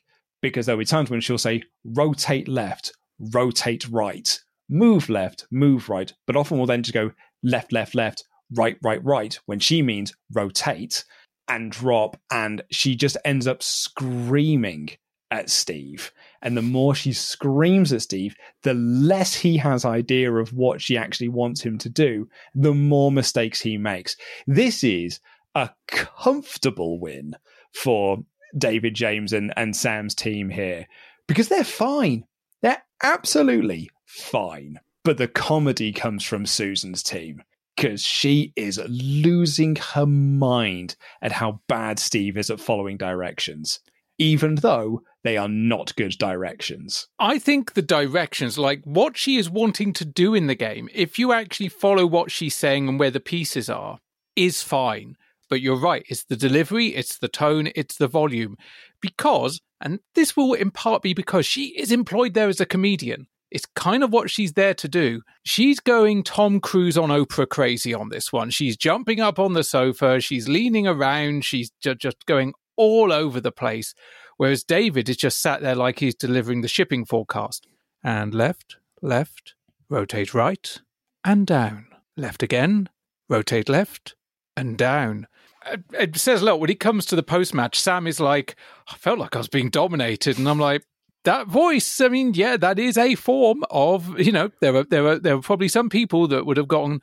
[0.42, 6.12] Because there'll be times when she'll say rotate left, rotate right, move left, move right,
[6.28, 7.12] but often will then just go
[7.44, 8.26] left, left, left,
[8.56, 11.06] right, right, right, when she means rotate
[11.48, 12.18] and drop.
[12.32, 14.90] And she just ends up screaming
[15.34, 16.14] at Steve.
[16.44, 20.96] And the more she screams at Steve, the less he has idea of what she
[20.96, 24.16] actually wants him to do, the more mistakes he makes.
[24.46, 25.20] This is
[25.56, 27.36] a comfortable win
[27.74, 28.20] for
[28.56, 30.88] David James and, and Sam's team here
[31.28, 32.26] because they're fine.
[32.62, 34.80] They're absolutely fine.
[35.04, 37.42] But the comedy comes from Susan's team
[37.76, 43.80] because she is losing her mind at how bad Steve is at following directions,
[44.24, 47.08] even though they are not good directions.
[47.20, 51.20] I think the directions, like what she is wanting to do in the game, if
[51.20, 54.00] you actually follow what she's saying and where the pieces are,
[54.38, 55.18] is fine.
[55.50, 58.56] But you're right, it's the delivery, it's the tone, it's the volume.
[59.02, 63.28] Because, and this will in part be because she is employed there as a comedian.
[63.52, 65.22] It's kind of what she's there to do.
[65.44, 68.50] She's going Tom Cruise on Oprah crazy on this one.
[68.52, 73.40] She's jumping up on the sofa, she's leaning around, she's ju- just going all over
[73.40, 73.94] the place.
[74.38, 77.68] Whereas David is just sat there like he's delivering the shipping forecast.
[78.04, 79.56] And left, left,
[79.90, 80.80] rotate right,
[81.24, 81.88] and down.
[82.18, 82.90] Left again,
[83.30, 84.16] rotate left,
[84.58, 85.28] and down.
[85.66, 86.60] It- It says a lot.
[86.60, 88.56] When it comes to the post match, Sam is like,
[88.92, 90.38] I felt like I was being dominated.
[90.38, 90.84] And I'm like,
[91.24, 95.08] that voice, I mean, yeah, that is a form of, you know, there are there
[95.08, 97.00] are there are probably some people that would have gotten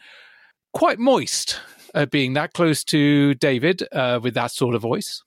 [0.75, 1.59] quite moist
[1.95, 5.23] uh, being that close to David uh, with that sort of voice.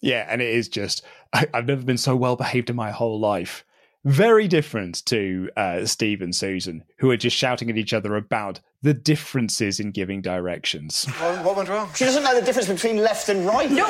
[0.00, 3.18] Yeah, and it is just, I, I've never been so well behaved in my whole
[3.20, 3.64] life.
[4.04, 8.60] Very different to uh, Steve and Susan, who are just shouting at each other about
[8.80, 11.04] the differences in giving directions.
[11.04, 11.90] What, what went wrong?
[11.94, 13.70] She doesn't know the difference between left and right.
[13.70, 13.84] No.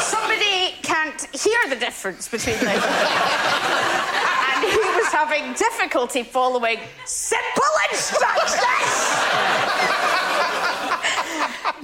[0.00, 2.68] Somebody can't hear the difference between them.
[2.68, 9.17] and he was having difficulty following simple instructions.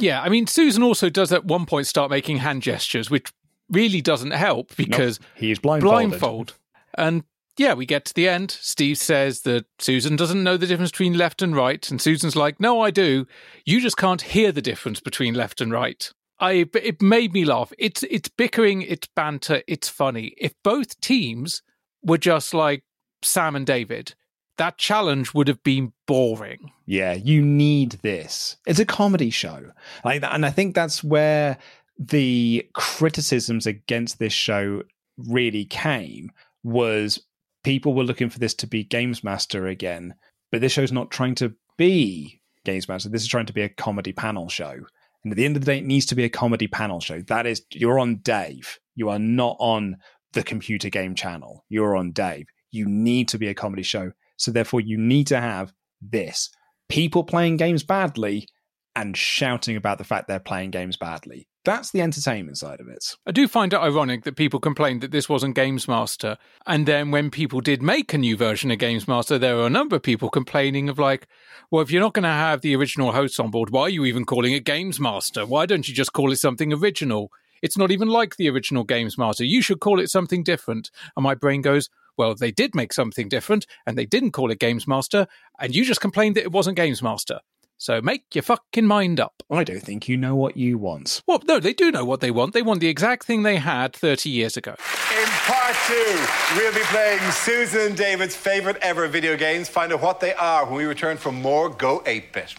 [0.05, 3.33] Yeah, I mean, Susan also does at one point start making hand gestures, which
[3.71, 6.11] really doesn't help because he is blindfolded.
[6.11, 6.59] blindfold.
[6.99, 7.25] And
[7.57, 8.51] yeah, we get to the end.
[8.51, 12.61] Steve says that Susan doesn't know the difference between left and right, and Susan's like,
[12.61, 13.27] "No, I do.
[13.65, 17.73] You just can't hear the difference between left and right." I it made me laugh.
[17.79, 20.35] It's it's bickering, it's banter, it's funny.
[20.37, 21.63] If both teams
[22.03, 22.85] were just like
[23.23, 24.15] Sam and David,
[24.59, 26.73] that challenge would have been boring.
[26.87, 28.57] Yeah, you need this.
[28.67, 29.71] It's a comedy show.
[30.05, 31.59] Like, that, and I think that's where
[31.99, 34.83] the criticisms against this show
[35.17, 36.31] really came
[36.63, 37.23] was
[37.63, 40.15] people were looking for this to be Games Master again,
[40.51, 43.09] but this show's not trying to be Games Master.
[43.09, 44.79] This is trying to be a comedy panel show.
[45.23, 47.21] And at the end of the day, it needs to be a comedy panel show.
[47.23, 48.79] That is, you're on Dave.
[48.95, 49.97] You are not on
[50.35, 51.65] the computer game channel.
[51.69, 52.47] You're on Dave.
[52.71, 54.13] You need to be a comedy show.
[54.37, 55.73] So therefore, you need to have
[56.03, 56.51] this
[56.89, 58.49] people playing games badly
[58.97, 61.49] and shouting about the fact they're playing games badly.
[61.65, 63.17] That's the entertainment side of it.
[63.27, 66.37] I do find it ironic that people complained that this wasn't Games Master.
[66.67, 69.71] And then when people did make a new version of Games Master, there were a
[69.71, 71.27] number of people complaining of like,
[71.71, 74.05] well, if you're not going to have the original hosts on board, why are you
[74.05, 75.47] even calling it Games Master?
[75.47, 77.33] Why don't you just call it something original?
[77.63, 79.43] It's not even like the original Games Master.
[79.43, 80.91] You should call it something different.
[81.17, 84.59] And my brain goes, well, they did make something different and they didn't call it
[84.59, 85.27] Games Master.
[85.59, 87.41] And you just complained that it wasn't Games Master.
[87.77, 89.43] So make your fucking mind up.
[89.51, 91.23] I don't think you know what you want.
[91.27, 92.55] Well, no, they do know what they want.
[92.55, 94.77] They want the exact thing they had 30 years ago.
[95.21, 99.69] In part two, we'll be playing Susan and David's favourite ever video games.
[99.69, 102.55] Find out what they are when we return for more Go 8 Bit.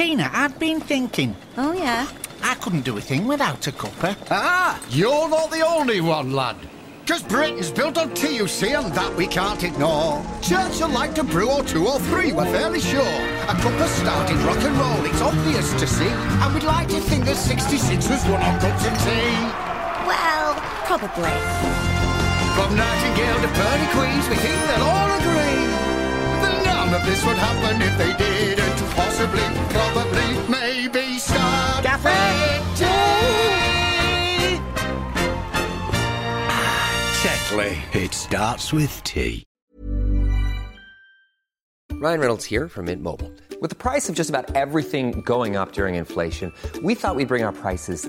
[0.00, 1.36] Tina, I'd been thinking.
[1.58, 2.08] Oh, yeah?
[2.42, 4.16] I couldn't do a thing without a cuppa.
[4.30, 6.56] Ah, you're not the only one, lad.
[7.04, 10.24] Because Britain's built on tea, you see, and that we can't ignore.
[10.40, 13.14] Churchill liked a brew or two or three, we're fairly sure.
[13.52, 16.08] A cuppa started rock and roll, it's obvious to see.
[16.08, 19.36] And we'd like to think that 66 was one of cups of tea.
[20.08, 20.56] Well,
[20.88, 21.36] probably.
[22.56, 25.68] From Nightingale to Pearly Queens, we think they'll all agree
[26.40, 28.49] that none of this would happen if they didn't
[29.00, 32.40] possibly, probably, maybe start Gaffer!
[37.12, 38.00] Exactly.
[38.00, 39.44] It starts with T.
[41.92, 43.30] Ryan Reynolds here from Mint Mobile.
[43.60, 47.42] With the price of just about everything going up during inflation, we thought we'd bring
[47.42, 48.08] our prices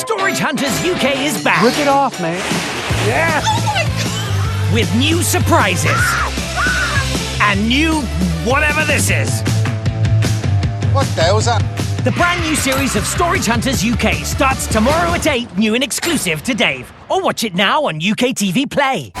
[0.00, 1.62] Storage Hunters UK is back.
[1.62, 2.38] Rip it off, man.
[3.06, 3.42] Yeah.
[3.44, 6.00] Oh With new surprises.
[7.42, 8.00] and new
[8.50, 9.42] whatever this is.
[10.94, 11.60] What the hell's that?
[12.04, 16.42] The brand new series of Storage Hunters UK starts tomorrow at 8, new and exclusive
[16.44, 16.90] to Dave.
[17.10, 19.12] Or watch it now on UK TV Play.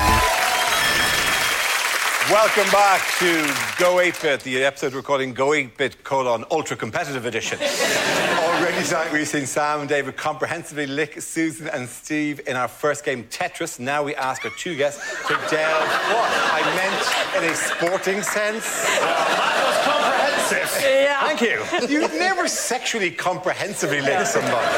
[2.30, 3.42] Welcome back to
[3.76, 7.58] Go 8-Bit, the episode we're calling Go 8-Bit colon Ultra Competitive Edition.
[8.38, 13.04] Already tonight we've seen Sam and David comprehensively lick Susan and Steve in our first
[13.04, 13.80] game, Tetris.
[13.80, 16.30] Now we ask our two guests to delve what?
[16.52, 18.64] I meant in a sporting sense.
[19.00, 20.82] that was comprehensive.
[20.84, 21.20] Yeah.
[21.26, 21.92] Thank you.
[21.92, 24.68] You've never sexually comprehensively licked somebody.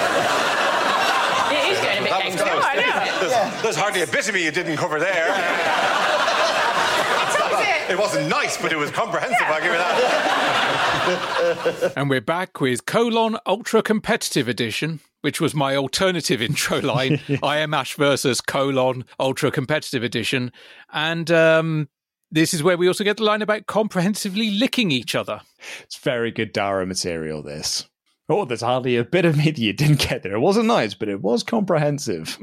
[1.54, 2.64] It is getting a bit That was games.
[2.64, 3.28] I know.
[3.28, 6.08] There's, there's hardly a bit of me you didn't cover there.
[7.92, 9.92] It wasn't nice, but it was comprehensive, I'll give you that.
[11.96, 17.20] and we're back with Colon Ultra Competitive Edition, which was my alternative intro line.
[17.42, 20.52] I am Ash Verjee Colon Ultra Competitive Edition.
[20.90, 21.90] And um,
[22.30, 25.42] this is where we also get the line about comprehensively licking each other.
[25.82, 27.90] It's very good Dara material, this.
[28.26, 30.32] Oh, there's hardly a bit of me that you didn't get there.
[30.32, 32.38] It wasn't nice, but it was comprehensive.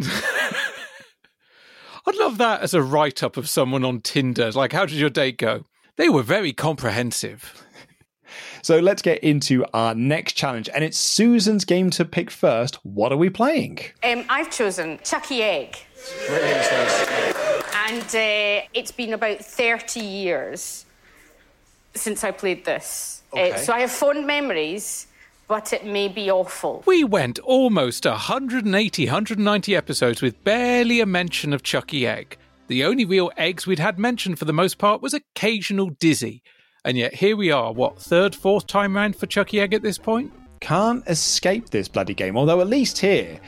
[2.10, 4.52] I'd love that as a write up of someone on Tinder.
[4.52, 5.66] Like, how did your date go?
[5.96, 7.64] They were very comprehensive.
[8.62, 12.76] So let's get into our next challenge, and it's Susan's game to pick first.
[12.84, 13.80] What are we playing?
[14.04, 15.78] Um, I've chosen Chuckie Egg.
[17.74, 20.86] And uh, it's been about 30 years
[21.96, 23.24] since I played this.
[23.32, 25.08] Uh, so I have fond memories,
[25.50, 26.84] but it may be awful.
[26.86, 32.38] We went almost 180, 190 episodes with barely a mention of Chuckie Egg.
[32.68, 36.44] The only real eggs we'd had mentioned for the most part was occasional Dizzy.
[36.86, 39.98] And yet here we are, what, third, fourth time round for Chuckie Egg at this
[39.98, 40.32] point?
[40.62, 43.40] Can't escape this bloody game, although at least here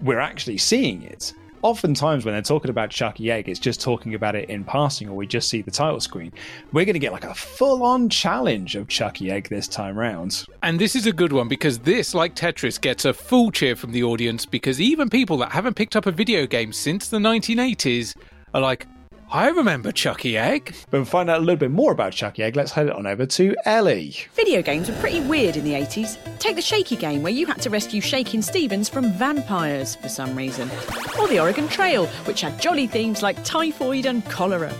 [0.00, 1.34] we're actually seeing it.
[1.62, 5.14] Oftentimes, when they're talking about Chuckie Egg, it's just talking about it in passing, or
[5.14, 6.32] we just see the title screen.
[6.72, 10.46] We're going to get like a full on challenge of Chuckie Egg this time round.
[10.62, 13.92] And this is a good one because this, like Tetris, gets a full cheer from
[13.92, 18.16] the audience because even people that haven't picked up a video game since the 1980s
[18.54, 18.86] are like,
[19.32, 20.74] I remember Chuckie Egg.
[20.90, 23.26] But to find out a little bit more about Chuckie Egg, let's head on over
[23.26, 24.16] to Ellie.
[24.34, 26.18] Video games were pretty weird in the 80s.
[26.40, 30.34] Take the Shaky game, where you had to rescue Shakin' Stevens from vampires for some
[30.34, 30.68] reason.
[31.16, 34.74] Or the Oregon Trail, which had jolly themes like typhoid and cholera.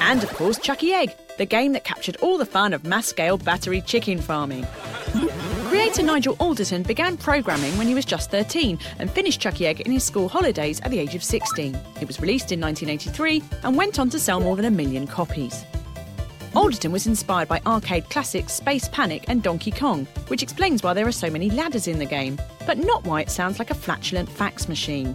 [0.00, 3.38] And of course, Chuckie Egg, the game that captured all the fun of mass scale
[3.38, 4.66] battery chicken farming.
[5.78, 9.92] Creator Nigel Alderton began programming when he was just 13 and finished Chuckie Egg in
[9.92, 11.72] his school holidays at the age of 16.
[12.00, 15.64] It was released in 1983 and went on to sell more than a million copies.
[16.56, 21.06] Alderton was inspired by arcade classics Space Panic and Donkey Kong, which explains why there
[21.06, 24.28] are so many ladders in the game, but not why it sounds like a flatulent
[24.28, 25.14] fax machine.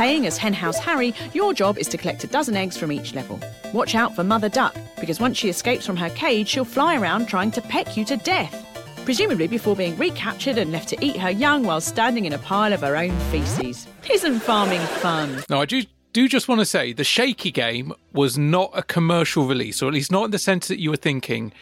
[0.00, 3.38] Playing as Henhouse Harry, your job is to collect a dozen eggs from each level.
[3.74, 7.26] Watch out for Mother Duck, because once she escapes from her cage, she'll fly around
[7.26, 8.66] trying to peck you to death.
[9.04, 12.72] Presumably before being recaptured and left to eat her young while standing in a pile
[12.72, 13.86] of her own feces.
[14.10, 15.44] Isn't farming fun?
[15.50, 15.82] Now, I do,
[16.14, 19.92] do just want to say the Shaky game was not a commercial release, or at
[19.92, 21.52] least not in the sense that you were thinking.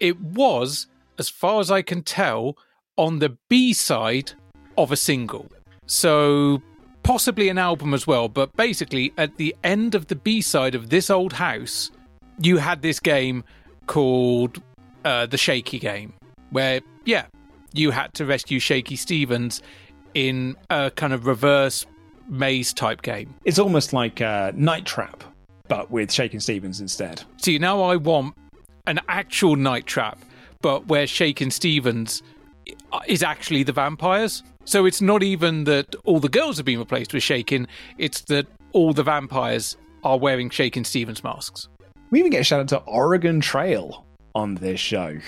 [0.00, 0.86] It was,
[1.18, 2.56] as far as I can tell,
[2.96, 4.32] on the B side
[4.78, 5.52] of a single.
[5.86, 6.62] So
[7.02, 10.90] possibly an album as well, but basically at the end of the B side of
[10.90, 11.90] this old house,
[12.38, 13.44] you had this game
[13.86, 14.62] called
[15.04, 16.12] uh, the Shaky game,
[16.50, 17.26] where, yeah,
[17.72, 19.62] you had to rescue Shaky Stevens
[20.14, 21.86] in a kind of reverse
[22.28, 23.34] maze type game.
[23.44, 25.24] It's almost like uh, Night Trap,
[25.68, 27.22] but with Shakin' Stevens instead.
[27.38, 28.34] See, now I want
[28.86, 30.18] an actual night trap,
[30.60, 32.22] but where Shakin' Stevens
[33.08, 34.42] is actually the vampires.
[34.64, 37.66] So it's not even that all the girls have been replaced with Shakin',
[37.98, 41.68] it's that all the vampires are wearing Shakin' Stevens masks.
[42.10, 45.18] We even get a shout out to Oregon Trail on this show.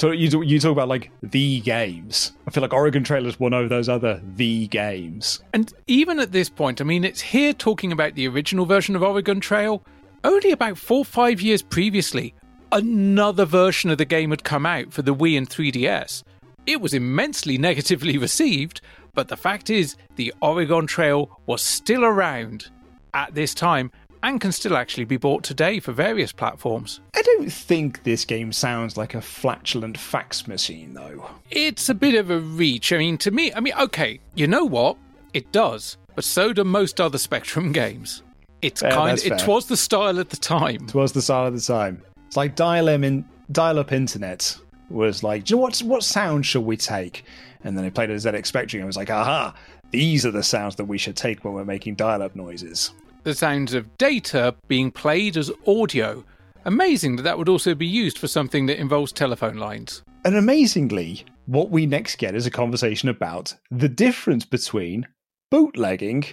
[0.00, 2.32] So you, you talk about like the games.
[2.46, 5.40] I feel like Oregon Trail is one of those other the games.
[5.52, 9.02] And even at this point, I mean, it's here talking about the original version of
[9.02, 9.82] Oregon Trail.
[10.22, 12.34] Only about four or five years previously,
[12.70, 16.22] another version of the game had come out for the Wii and 3DS.
[16.68, 18.82] It was immensely negatively received,
[19.14, 22.68] but the fact is, the Oregon Trail was still around
[23.14, 23.90] at this time
[24.22, 27.00] and can still actually be bought today for various platforms.
[27.16, 31.30] I don't think this game sounds like a flatulent fax machine, though.
[31.50, 32.92] It's a bit of a reach.
[32.92, 34.98] I mean, to me, I mean, okay, you know what?
[35.32, 38.22] It does, but so do most other Spectrum games.
[38.60, 39.18] It's Yeah, kind.
[39.24, 40.84] It was the style at the time.
[40.86, 42.02] It was the style at the time.
[42.26, 44.58] It's like dial in dial up internet
[44.88, 47.24] was like, you know what what sound should we take?
[47.64, 49.54] And then they played a ZX Spectrum and was like, aha,
[49.90, 52.92] these are the sounds that we should take when we're making dial up noises.
[53.24, 56.24] The sounds of data being played as audio.
[56.64, 60.02] Amazing that that would also be used for something that involves telephone lines.
[60.24, 65.06] And amazingly, what we next get is a conversation about the difference between
[65.50, 66.24] bootlegging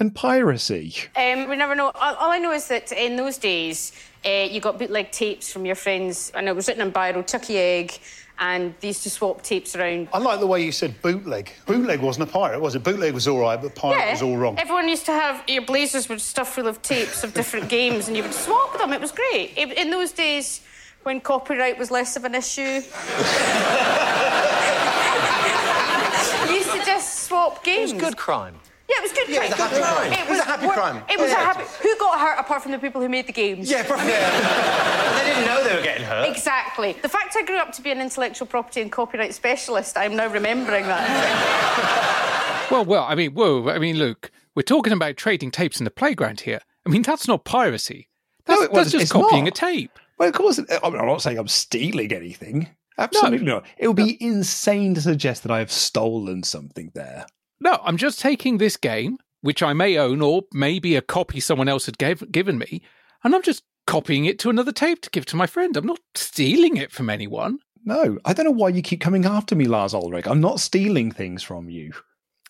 [0.00, 0.94] and piracy?
[1.16, 1.92] Um, we never know.
[1.94, 3.92] All, all I know is that in those days,
[4.24, 7.58] uh, you got bootleg tapes from your friends, and it was written in biro, Chuckie
[7.58, 7.98] Egg,
[8.38, 10.08] and they used to swap tapes around.
[10.14, 11.52] I like the way you said bootleg.
[11.66, 12.82] Bootleg wasn't a pirate, was it?
[12.82, 14.58] Bootleg was all right, but pirate was all wrong.
[14.58, 18.16] Everyone used to have your blazers with stuff full of tapes of different games, and
[18.16, 18.92] you would swap them.
[18.92, 19.52] It was great.
[19.56, 20.62] It- in those days,
[21.02, 22.62] when copyright was less of an issue,
[26.48, 27.90] you used to just swap games.
[27.92, 28.54] It was good crime.
[28.90, 29.70] Yeah, it was good Yeah, it was a crime.
[29.70, 30.12] happy crime.
[30.12, 31.02] It It was a happy crime.
[31.08, 31.40] It was Yeah.
[31.42, 31.64] a happy.
[31.82, 33.70] Who got hurt apart from the people who made the games?
[33.70, 34.06] Yeah, probably.
[34.12, 36.28] they didn't know they were getting hurt.
[36.28, 36.92] Exactly.
[37.00, 40.26] The fact I grew up to be an intellectual property and copyright specialist, I'm now
[40.26, 42.16] remembering that.
[42.70, 45.90] Well, well, I mean, whoa, I mean, Luke, we're talking about trading tapes in the
[45.90, 46.60] playground here.
[46.86, 48.08] I mean, that's not piracy.
[48.46, 49.00] That's, No, it that's wasn't.
[49.00, 49.58] just copying not.
[49.58, 49.98] a tape.
[50.18, 52.68] Well, of course, I'm I'm not saying I'm stealing anything.
[52.96, 53.64] Absolutely not.
[53.76, 57.26] It would be insane to suggest that I have stolen something there.
[57.60, 61.68] No, I'm just taking this game, which I may own or maybe a copy someone
[61.68, 62.82] else had gave, given me,
[63.22, 65.76] and I'm just copying it to another tape to give to my friend.
[65.76, 67.58] I'm not stealing it from anyone.
[67.84, 70.26] No, I don't know why you keep coming after me, Lars Ulrich.
[70.26, 71.92] I'm not stealing things from you.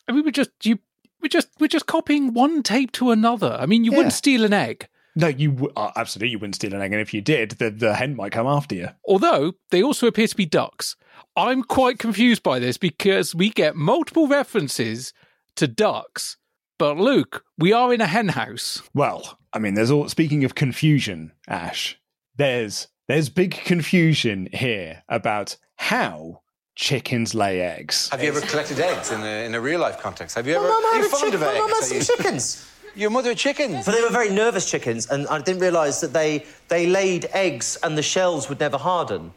[0.08, 0.78] I mean, we're just you,
[1.22, 3.56] we're just we're just copying one tape to another.
[3.60, 3.96] I mean, you Yeah.
[3.98, 4.88] wouldn't steal an egg.
[5.16, 7.70] No, you w- uh, absolutely you wouldn't steal an egg, and if you did, the,
[7.70, 8.88] the hen might come after you.
[9.04, 10.96] Although they also appear to be ducks.
[11.36, 15.12] I'm quite confused by this because we get multiple references
[15.56, 16.36] to ducks.
[16.78, 18.82] But Luke, we are in a hen house.
[18.94, 20.08] Well, I mean, there's all.
[20.08, 21.98] Speaking of confusion, Ash,
[22.36, 26.40] there's there's big confusion here about how
[26.76, 28.08] chickens lay eggs.
[28.10, 30.36] Have you ever collected eggs in a, in a real life context?
[30.36, 30.68] Have you My ever?
[30.68, 31.72] mum are had you a fond chick- of my mum eggs?
[31.72, 32.66] had Are some you- chickens.
[32.96, 33.86] Your mother had chickens.
[33.86, 37.76] But they were very nervous chickens, and I didn't realise that they they laid eggs
[37.82, 39.32] and the shells would never harden.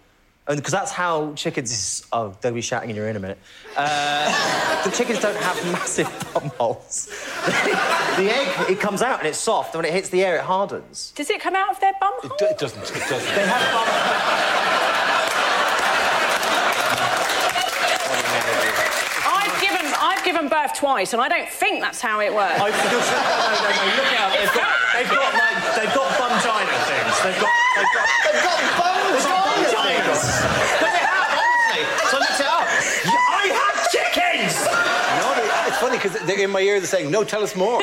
[0.45, 2.05] And because that's how chickens is.
[2.11, 3.37] Oh, they'll be shouting in your ear in a minute.
[3.77, 7.05] Uh, the chickens don't have massive bum holes.
[8.17, 10.41] the egg, it comes out and it's soft, and when it hits the air, it
[10.41, 11.13] hardens.
[11.15, 12.31] Does it come out of their bum hole?
[12.31, 12.81] It, do- it doesn't.
[12.83, 13.35] It doesn't.
[13.35, 14.93] They have bum
[19.25, 22.59] I've given I've given birth twice, and I don't think that's how it works.
[22.59, 24.31] I, no, no, no, look out.
[24.35, 27.15] They've got, they've got, like, they've got bumgina things.
[27.23, 30.21] They've got, they've got, they've got bumgina things.
[30.81, 31.83] But they have, honestly.
[32.09, 32.67] So I looked it up.
[33.33, 34.55] I have chickens!
[35.19, 37.79] No, they- it's funny because in my ear they're saying, "No, tell us more."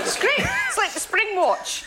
[0.00, 0.38] It's great.
[0.68, 1.84] It's like the Springwatch.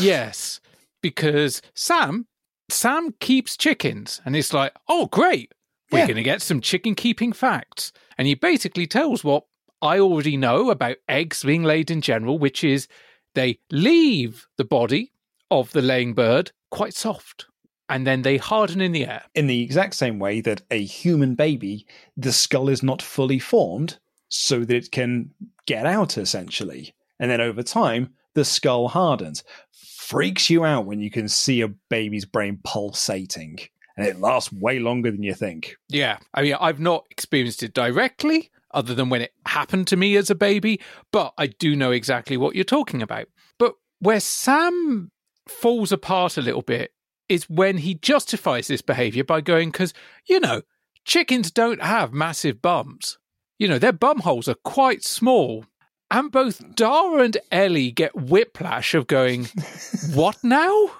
[0.00, 0.60] Yes,
[1.02, 2.26] because Sam
[2.68, 5.52] Sam keeps chickens, and it's like, oh great,
[5.92, 6.06] we're Yeah.
[6.06, 9.44] going to get some chicken keeping facts, and he basically tells what
[9.80, 12.88] I already know about eggs being laid in general, which is
[13.36, 15.12] they leave the body
[15.50, 17.46] of the laying bird quite soft,
[17.88, 19.22] and then they harden in the air.
[19.36, 21.86] In the exact same way that a human baby,
[22.16, 23.98] the skull is not fully formed
[24.28, 25.30] so that it can
[25.66, 26.94] get out essentially.
[27.20, 29.44] And then over time, the skull hardens.
[29.70, 33.58] Freaks you out when you can see a baby's brain pulsating.
[33.96, 35.76] And it lasts way longer than you think.
[35.88, 40.16] Yeah, I mean, I've not experienced it directly, other than when it happened to me
[40.16, 40.80] as a baby,
[41.10, 43.26] but I do know exactly what you're talking about.
[43.58, 45.10] But where Sam
[45.48, 46.92] falls apart a little bit
[47.28, 49.94] is when he justifies this behavior by going, because,
[50.26, 50.62] you know,
[51.04, 53.18] chickens don't have massive bums.
[53.58, 55.64] You know, their bum holes are quite small.
[56.10, 59.48] And both Dara and Ellie get whiplash of going,
[60.14, 60.90] what now?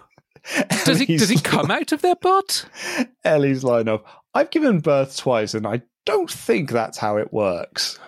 [0.85, 2.65] Does it, does it come out of their butt?
[3.25, 7.99] Ellie's line of, I've given birth twice and I don't think that's how it works.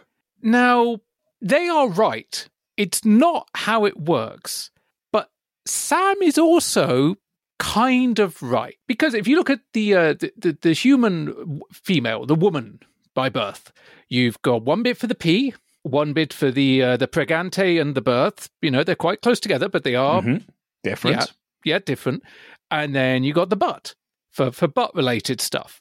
[0.42, 1.00] Now,
[1.42, 2.48] they are right.
[2.76, 4.70] It's not how it works.
[5.12, 5.30] But
[5.66, 7.16] Sam is also
[7.58, 8.76] kind of right.
[8.86, 12.80] Because if you look at the, uh, the, the, the human female, the woman
[13.14, 13.72] by birth,
[14.08, 15.52] you've got one bit for the P,
[15.82, 18.48] one bit for the uh, the pregante and the birth.
[18.62, 20.44] You know, they're quite close together, but they are Mhm.
[20.84, 21.16] Different.
[21.64, 22.22] Yeah, yeah, different.
[22.70, 23.94] And then you got the butt
[24.30, 25.80] for, for butt related stuff.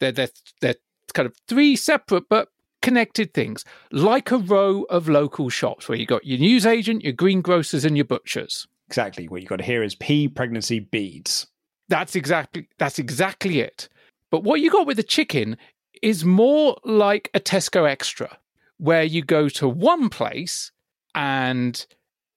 [0.00, 0.30] They're, they're,
[0.60, 0.76] they're
[1.12, 2.48] kind of three separate but
[2.82, 7.84] connected things, like a row of local shops where you got your newsagent, your greengrocers,
[7.84, 8.66] and your butchers.
[8.88, 9.28] Exactly.
[9.28, 11.46] What you got here is P pregnancy beads.
[11.88, 13.88] That's exactly that's exactly it.
[14.30, 15.56] But what you got with the chicken
[16.02, 18.38] is more like a Tesco extra,
[18.78, 20.72] where you go to one place
[21.14, 21.86] and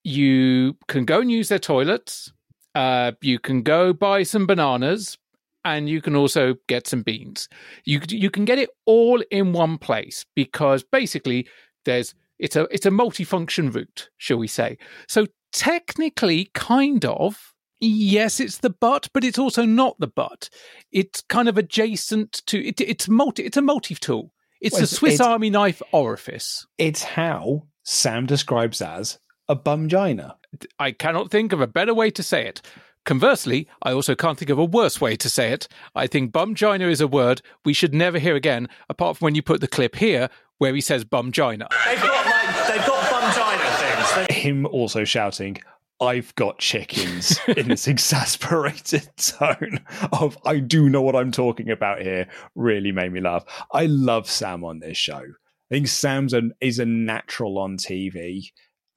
[0.04, 2.32] you can go and use their toilets.
[2.76, 5.18] Uh, you can go buy some bananas,
[5.66, 7.50] and you can also get some beans.
[7.84, 11.48] You you can get it all in one place because basically
[11.84, 14.78] there's it's a it's a multifunction route, shall we say?
[15.10, 17.52] So technically, kind of.
[17.82, 20.50] Yes, it's the butt, but it's also not the butt.
[20.94, 22.80] It's kind of adjacent to it.
[22.80, 23.44] It's multi.
[23.44, 24.32] It's a multi tool.
[24.62, 26.66] It's Well, a Swiss it's- Army knife orifice.
[26.78, 29.20] It's how Sam describes as
[29.50, 30.36] a bumgina.
[30.80, 32.62] I cannot think of a better way to say it.
[33.06, 35.68] Conversely, I also can't think of a worse way to say it.
[35.94, 39.44] I think bumgina is a word we should never hear again, apart from when you
[39.44, 41.68] put the clip here where he says bumgina.
[41.86, 44.28] They've got like they've got bumgina things.
[44.28, 45.58] They- Him also shouting,
[46.02, 49.80] I've got chickens in this exasperated tone
[50.12, 53.46] of I do know what I'm talking about here really made me laugh.
[53.72, 55.22] I love Sam on this show.
[55.22, 58.46] I think Sam's an, is a natural on TV.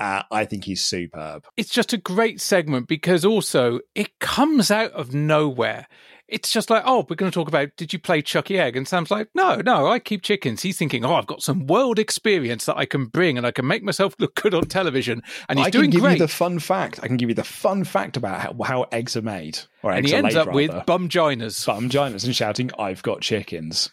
[0.00, 1.44] Uh, I think he's superb.
[1.56, 5.88] It's just a great segment because also it comes out of nowhere.
[6.28, 8.76] It's just like, oh, we're going to talk about did you play Chuckie Egg?
[8.76, 10.60] And Sam's like, no, no, I keep chickens.
[10.62, 13.66] He's thinking, oh, I've got some world experience that I can bring and I can
[13.66, 15.22] make myself look good on television.
[15.48, 16.12] And he's I doing can give great.
[16.12, 17.00] you the fun fact.
[17.02, 19.58] I can give you the fun fact about how, how eggs are made.
[19.82, 21.08] Or and he ends laid, up with bum rather.
[21.08, 21.66] bumginas.
[21.66, 23.90] bumginas and shouting, I've got chickens.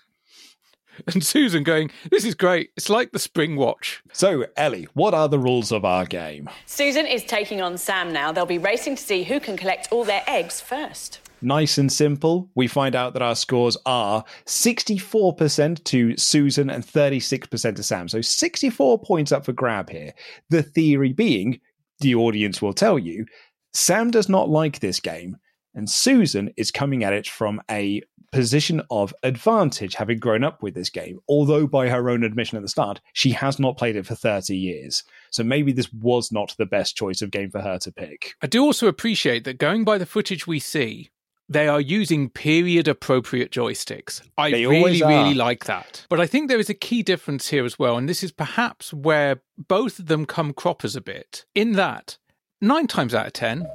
[1.14, 2.72] And Susan going, this is great.
[2.76, 4.00] It's like the Springwatch.
[4.12, 6.50] So, Ellie, what are the rules of our game?
[6.66, 8.32] Susan is taking on Sam now.
[8.32, 11.20] They'll be racing to see who can collect all their eggs first.
[11.42, 12.50] Nice and simple.
[12.56, 18.08] We find out that our scores are 64% to Susan and 36% to Sam.
[18.08, 20.14] So 64 points up for grab here.
[20.50, 21.60] The theory being,
[22.00, 23.26] the audience will tell you,
[23.74, 25.38] Sam does not like this game,
[25.76, 28.02] and Susan is coming at it from a
[28.36, 31.20] position of advantage, having grown up with this game.
[31.30, 34.58] Although, by her own admission at the start, she has not played it for 30
[34.58, 35.06] years.
[35.32, 38.34] So maybe this was not the best choice of game for her to pick.
[38.42, 41.12] I do also appreciate that going by the footage we see,
[41.48, 44.22] they are using period appropriate joysticks.
[44.38, 46.06] I They really, really like that.
[46.10, 48.94] But I think there is a key difference here as well, and this is perhaps
[48.94, 51.46] where both of them come croppers a bit.
[51.56, 52.18] In that,
[52.60, 53.66] nine times out of ten,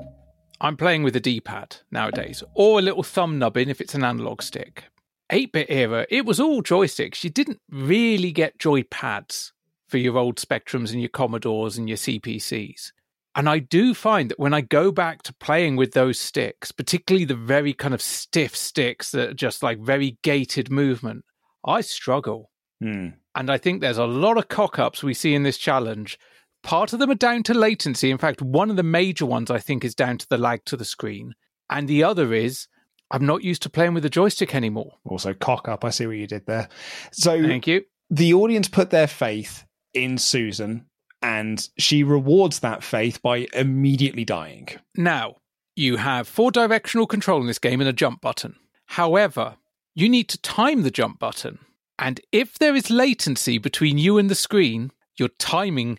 [0.60, 4.04] I'm playing with a D pad nowadays, or a little thumb nubbin if it's an
[4.04, 4.84] analog stick.
[5.30, 7.22] 8 bit era, it was all joysticks.
[7.22, 9.52] You didn't really get joy pads
[9.88, 12.92] for your old Spectrums and your Commodores and your CPCs.
[13.34, 17.24] And I do find that when I go back to playing with those sticks, particularly
[17.24, 21.24] the very kind of stiff sticks that are just like very gated movement,
[21.64, 22.50] I struggle.
[22.80, 23.08] Hmm.
[23.34, 26.18] And I think there's a lot of cock ups we see in this challenge.
[26.62, 28.10] Part of them are down to latency.
[28.10, 30.76] In fact, one of the major ones I think is down to the lag to
[30.76, 31.34] the screen.
[31.70, 32.66] And the other is
[33.10, 34.98] I'm not used to playing with a joystick anymore.
[35.04, 35.84] Also, cock up.
[35.84, 36.68] I see what you did there.
[37.12, 37.84] So, Thank you.
[38.08, 39.64] the audience put their faith
[39.94, 40.86] in Susan,
[41.22, 44.68] and she rewards that faith by immediately dying.
[44.96, 45.36] Now,
[45.74, 48.56] you have four directional control in this game and a jump button.
[48.86, 49.56] However,
[49.94, 51.58] you need to time the jump button.
[51.98, 55.98] And if there is latency between you and the screen, your timing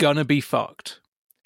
[0.00, 1.00] gonna be fucked.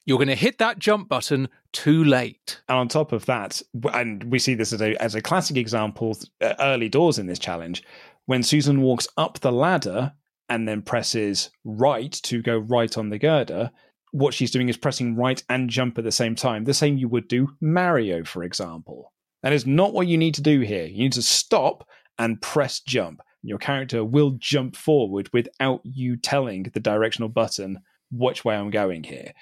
[0.06, 2.60] You're gonna hit that jump button too late.
[2.68, 3.60] And on top of that,
[3.93, 7.40] and we see this as a, as a classic example uh, early doors in this
[7.40, 7.82] challenge,
[8.26, 10.12] when Susan walks up the ladder
[10.48, 13.72] and then presses right to go right on the girder,
[14.12, 17.09] what she's doing is pressing right and jump at the same time, the same you
[17.09, 19.12] would do Mario, for example.
[19.43, 20.85] That is not what you need to do here.
[20.85, 21.89] You need to stop
[22.20, 23.20] and press jump.
[23.43, 27.81] Your character will jump forward without you telling the directional button
[28.16, 29.32] which way I'm going here.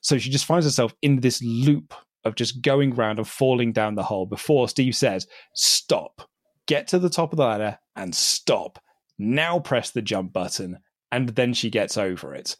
[0.00, 1.94] So she just finds herself in this loop
[2.24, 6.28] of just going round and falling down the hole before Steve says, Stop,
[6.66, 8.78] get to the top of the ladder and stop.
[9.18, 10.78] Now press the jump button.
[11.12, 12.56] And then she gets over it.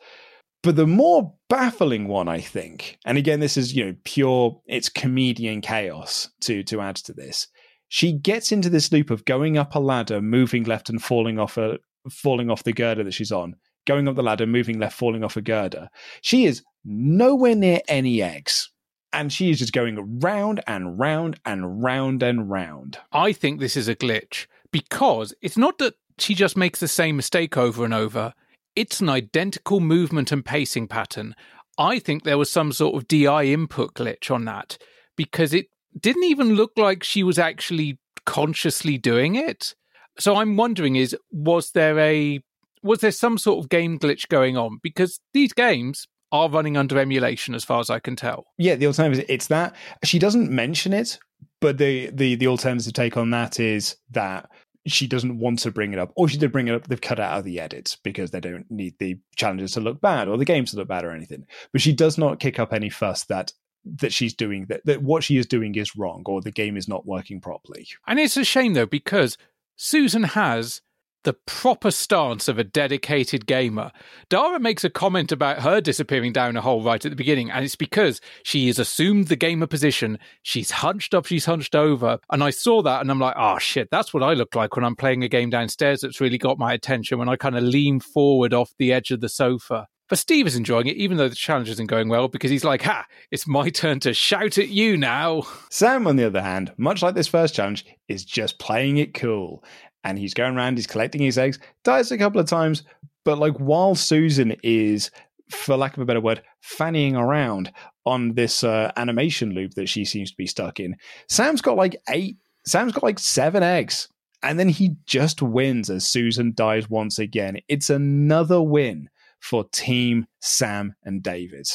[0.62, 4.90] But the more baffling one, I think, and again, this is, you know, pure, it's
[4.90, 7.46] comedian chaos to, to add to this.
[7.88, 11.56] She gets into this loop of going up a ladder, moving left and falling off
[11.56, 11.78] a,
[12.10, 13.56] falling off the girder that she's on,
[13.86, 15.88] going up the ladder, moving left, falling off a girder.
[16.22, 18.70] She is nowhere near any eggs.
[19.12, 22.98] And she is just going round and round and round and round.
[23.10, 27.16] I think this is a glitch because it's not that she just makes the same
[27.16, 28.34] mistake over and over.
[28.76, 31.34] It's an identical movement and pacing pattern.
[31.76, 34.78] I think there was some sort of DI input glitch on that
[35.16, 35.66] because it
[35.98, 39.74] didn't even look like she was actually consciously doing it.
[40.18, 42.40] So I'm wondering is was there a
[42.82, 46.98] was there some sort of game glitch going on because these games are running under
[46.98, 48.46] emulation as far as I can tell.
[48.56, 49.74] Yeah, the alternative it's that
[50.04, 51.18] she doesn't mention it,
[51.60, 54.48] but the the the alternative take on that is that
[54.86, 56.86] she doesn't want to bring it up, or she did bring it up.
[56.86, 60.00] They've cut it out of the edits because they don't need the challenges to look
[60.00, 61.46] bad or the games to look bad or anything.
[61.72, 63.52] But she does not kick up any fuss that
[63.84, 66.88] that she's doing that that what she is doing is wrong or the game is
[66.88, 67.88] not working properly.
[68.06, 69.36] And it's a shame though because
[69.76, 70.82] Susan has
[71.24, 73.90] the proper stance of a dedicated gamer.
[74.28, 77.64] Dara makes a comment about her disappearing down a hole right at the beginning, and
[77.64, 80.18] it's because she has assumed the gamer position.
[80.42, 82.18] She's hunched up, she's hunched over.
[82.30, 84.84] And I saw that and I'm like, oh shit, that's what I look like when
[84.84, 88.00] I'm playing a game downstairs that's really got my attention when I kind of lean
[88.00, 89.86] forward off the edge of the sofa.
[90.10, 92.82] But Steve is enjoying it, even though the challenge isn't going well, because he's like,
[92.82, 95.42] ha, it's my turn to shout at you now.
[95.70, 99.62] Sam, on the other hand, much like this first challenge, is just playing it cool.
[100.04, 102.84] And he's going around, he's collecting his eggs, dies a couple of times,
[103.24, 105.10] but like while Susan is,
[105.50, 107.70] for lack of a better word, fannying around
[108.06, 110.96] on this uh, animation loop that she seems to be stuck in,
[111.28, 114.08] Sam's got like eight, Sam's got like seven eggs.
[114.42, 117.58] And then he just wins as Susan dies once again.
[117.68, 121.66] It's another win for Team Sam and David.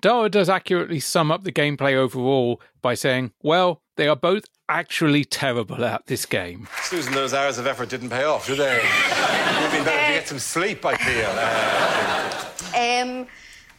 [0.00, 5.24] Dara does accurately sum up the gameplay overall by saying, well, they are both actually
[5.24, 6.68] terrible at this game.
[6.82, 8.76] Susan, those hours of effort didn't pay off, did they?
[8.76, 11.30] You've been better to get some sleep, I feel.
[11.34, 12.44] Uh,
[12.78, 13.26] Um,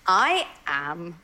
[0.08, 1.20] I am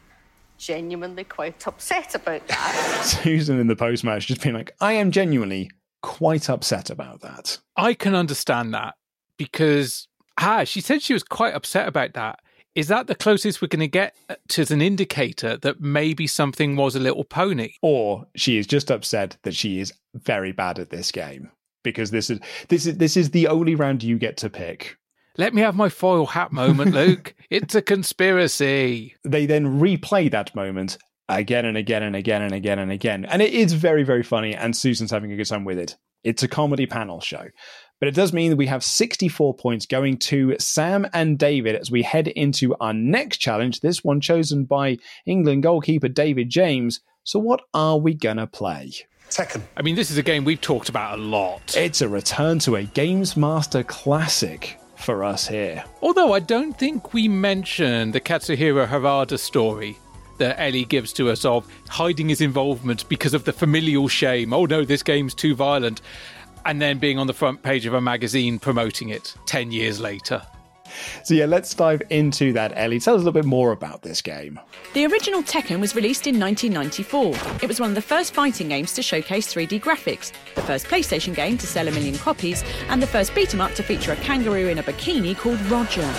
[0.58, 3.02] genuinely quite upset about that.
[3.24, 7.60] Susan in the post match just being like, I am genuinely quite upset about that.
[7.76, 8.96] I can understand that
[9.38, 10.08] because,
[10.40, 12.40] ah, she said she was quite upset about that.
[12.76, 16.76] Is that the closest we're going to get uh, to an indicator that maybe something
[16.76, 17.74] was a little pony?
[17.82, 21.52] Or she is just upset that she is very bad at this game
[21.84, 24.98] because this is this is this is the only round you get to pick.
[25.38, 27.34] Let me have my foil hat moment, Luke.
[27.50, 29.16] it's a conspiracy.
[29.24, 30.98] They then replay that moment
[31.30, 33.26] again and again and again and again and again.
[33.26, 35.98] And it is very, very funny, and Susan's having a good time with it.
[36.24, 37.46] It's a comedy panel show.
[38.00, 41.90] But it does mean that we have 64 points going to Sam and David as
[41.90, 47.00] we head into our next challenge, this one chosen by England goalkeeper David James.
[47.24, 48.92] So, what are we going to play?
[49.30, 49.62] Tekken.
[49.76, 51.76] I mean, this is a game we've talked about a lot.
[51.76, 55.84] It's a return to a Games Master classic for us here.
[56.02, 59.98] Although I don't think we mentioned the Katsuhiro Harada story
[60.38, 64.54] that Ellie gives to us of hiding his involvement because of the familial shame.
[64.54, 66.02] Oh no, this game's too violent.
[66.66, 70.42] And then being on the front page of a magazine promoting it 10 years later.
[71.24, 72.72] So, yeah, let's dive into that.
[72.76, 74.60] Ellie, tell us a little bit more about this game.
[74.94, 77.62] The original Tekken was released in 1994.
[77.62, 81.36] It was one of the first fighting games to showcase 3D graphics, the first PlayStation
[81.36, 84.16] game to sell a million copies, and the first beat 'em up to feature a
[84.18, 86.10] kangaroo in a bikini called Roger.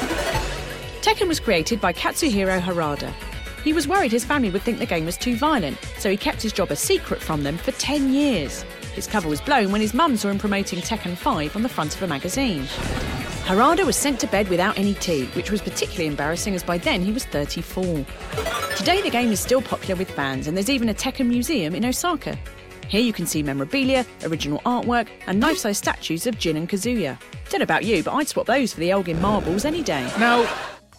[1.00, 3.12] Tekken was created by Katsuhiro Harada.
[3.64, 6.42] He was worried his family would think the game was too violent, so he kept
[6.42, 8.64] his job a secret from them for 10 years.
[8.96, 11.94] His cover was blown when his mum saw him promoting Tekken 5 on the front
[11.94, 12.62] of a magazine.
[13.44, 17.02] Harada was sent to bed without any tea, which was particularly embarrassing as by then
[17.02, 18.06] he was 34.
[18.74, 21.84] Today the game is still popular with fans and there's even a Tekken museum in
[21.84, 22.38] Osaka.
[22.88, 27.18] Here you can see memorabilia, original artwork, and life-size statues of Jin and Kazuya.
[27.50, 30.10] Don't know about you, but I'd swap those for the Elgin marbles any day.
[30.18, 30.50] Now,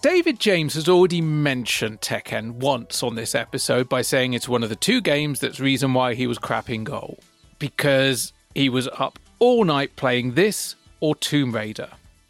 [0.04, 4.70] David James has already mentioned Tekken once on this episode by saying it's one of
[4.70, 7.18] the two games that's reason why he was crapping in goal.
[7.60, 11.90] Because he was up all night playing this or Tomb Raider.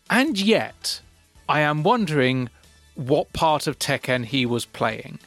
[0.09, 1.01] And yet,
[1.49, 2.49] I am wondering
[2.95, 5.19] what part of Tekken he was playing.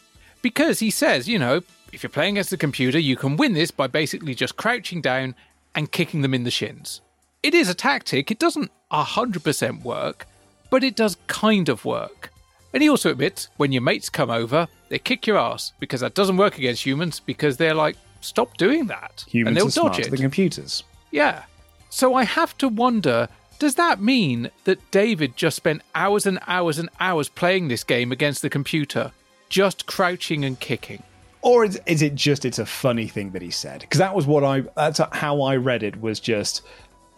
[0.42, 1.62] Because he says, you know,
[1.92, 5.34] if you're playing against the computer, you can win this by basically just crouching down
[5.74, 7.00] and kicking them in the shins.
[7.42, 10.26] It is a tactic, it doesn't 100% work,
[10.68, 12.32] but it does kind of work.
[12.72, 16.14] And he also admits when your mates come over, they kick your ass because that
[16.14, 19.24] doesn't work against humans because they're like, stop doing that.
[19.28, 20.10] Humans and they'll are dodge smarter it.
[20.10, 20.84] than computers.
[21.10, 21.44] Yeah.
[21.88, 23.28] So I have to wonder
[23.60, 28.10] does that mean that David just spent hours and hours and hours playing this game
[28.10, 29.12] against the computer,
[29.50, 31.02] just crouching and kicking?
[31.42, 33.80] Or is, is it just it's a funny thing that he said?
[33.80, 36.62] Because that was what I that's how I read it was just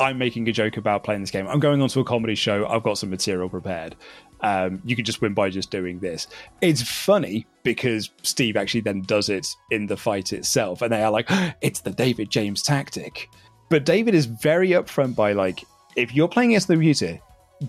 [0.00, 1.46] I'm making a joke about playing this game.
[1.46, 2.66] I'm going onto a comedy show.
[2.66, 3.94] I've got some material prepared.
[4.42, 6.26] Um, you can just win by just doing this.
[6.60, 11.10] It's funny because Steve actually then does it in the fight itself, and they are
[11.10, 11.28] like,
[11.60, 13.28] "It's the David James tactic."
[13.68, 15.64] But David is very upfront by like,
[15.96, 17.18] if you're playing against the computer,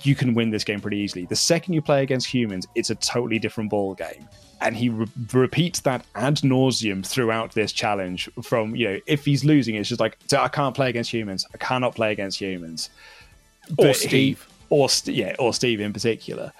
[0.03, 1.25] you can win this game pretty easily.
[1.27, 4.27] The second you play against humans, it's a totally different ball game.
[4.59, 8.29] And he re- repeats that ad nauseum throughout this challenge.
[8.41, 11.45] From you know, if he's losing, it's just like I can't play against humans.
[11.53, 12.89] I cannot play against humans.
[13.77, 14.47] Or But he- Steve.
[14.69, 16.53] Or yeah, or Steve in particular.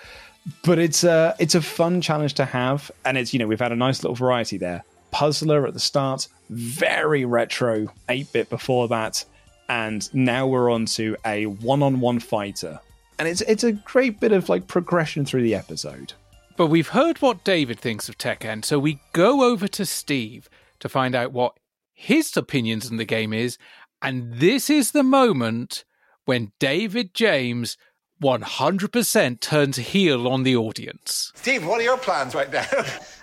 [0.63, 3.71] But it's a it's a fun challenge to have, and it's you know we've had
[3.71, 4.83] a nice little variety there.
[5.11, 9.23] Puzzler at the start, very retro, eight bit before that,
[9.69, 12.79] and now we're on to a one on one fighter,
[13.19, 16.13] and it's it's a great bit of like progression through the episode.
[16.55, 20.49] But we've heard what David thinks of Tekken, so we go over to Steve
[20.79, 21.57] to find out what
[21.93, 23.57] his opinions on the game is.
[24.01, 25.85] And this is the moment
[26.25, 27.77] when David James
[28.23, 31.33] 100% turns heel on the audience.
[31.35, 32.65] Steve, what are your plans right now?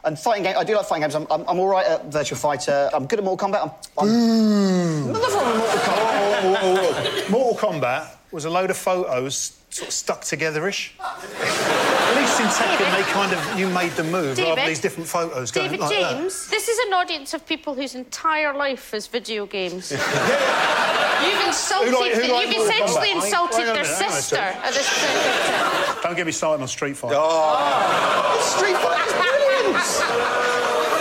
[0.03, 1.15] And fighting games, I do like fighting games.
[1.15, 2.89] I'm, I'm, I'm all right at Virtual Fighter.
[2.95, 3.63] I'm good at Mortal Kombat.
[3.65, 6.43] I'm, I'm nothing wrong with Mortal Kombat.
[6.43, 7.29] Whoa, whoa, whoa, whoa.
[7.29, 10.95] Mortal Kombat was a load of photos sort of stuck together-ish.
[10.99, 15.09] At least in Tekken, they kind of you made the move rather than these different
[15.09, 16.17] photos going David like that.
[16.19, 19.93] James, this is an audience of people whose entire life is video games.
[21.25, 23.25] You've insulted, like- who like you've essentially Kombat?
[23.25, 24.63] insulted Hang their minute, hang on a sister second.
[24.65, 26.03] at this point.
[26.03, 27.15] Don't get me started on Street Fighter.
[27.19, 28.55] Oh.
[28.57, 29.77] Street Fighter's brilliant!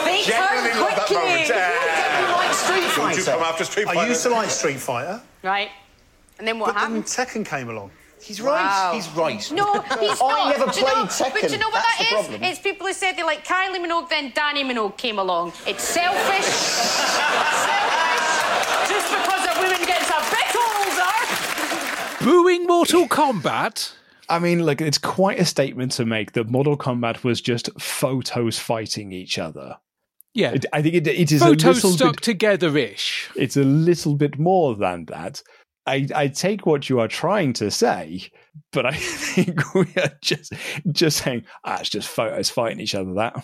[0.06, 1.16] They Genuinely turn love that quickly.
[1.16, 1.48] moment.
[1.48, 3.20] You like Street Don't Fighter?
[3.20, 4.00] you come after Street Fighter?
[4.00, 5.70] I used to like Street Fighter, Right.
[6.38, 7.04] And then what but happened?
[7.06, 7.92] then Tekken came along.
[8.22, 8.52] He's Wow.
[8.52, 8.92] right.
[8.96, 9.52] He's right.
[9.52, 10.58] No, he's I not.
[10.58, 11.34] never Do you know- played Tekken.
[11.34, 12.12] But do you know what That's that the is?
[12.28, 12.44] problem.
[12.44, 15.54] It's people who said they like Kylie Minogue, then Dannii Minogue came along.
[15.66, 16.44] It's selfish.
[16.46, 17.70] selfish.
[18.90, 21.16] Just because a woman gets a bit older.
[22.30, 23.92] Booing Mortal Kombat?
[24.30, 28.60] I mean, like it's quite a statement to make that Mortal Kombat was just photos
[28.60, 29.78] fighting each other.
[30.36, 30.52] Yeah.
[30.52, 33.32] It- I think it, it is Photos a little stuck bit, together ish.
[33.36, 35.42] It's a little bit more than that.
[35.88, 38.30] I, I take what you are trying to say,
[38.72, 40.54] but I think we are just
[40.92, 43.12] just saying ah, it's just photos fighting each other.
[43.16, 43.44] That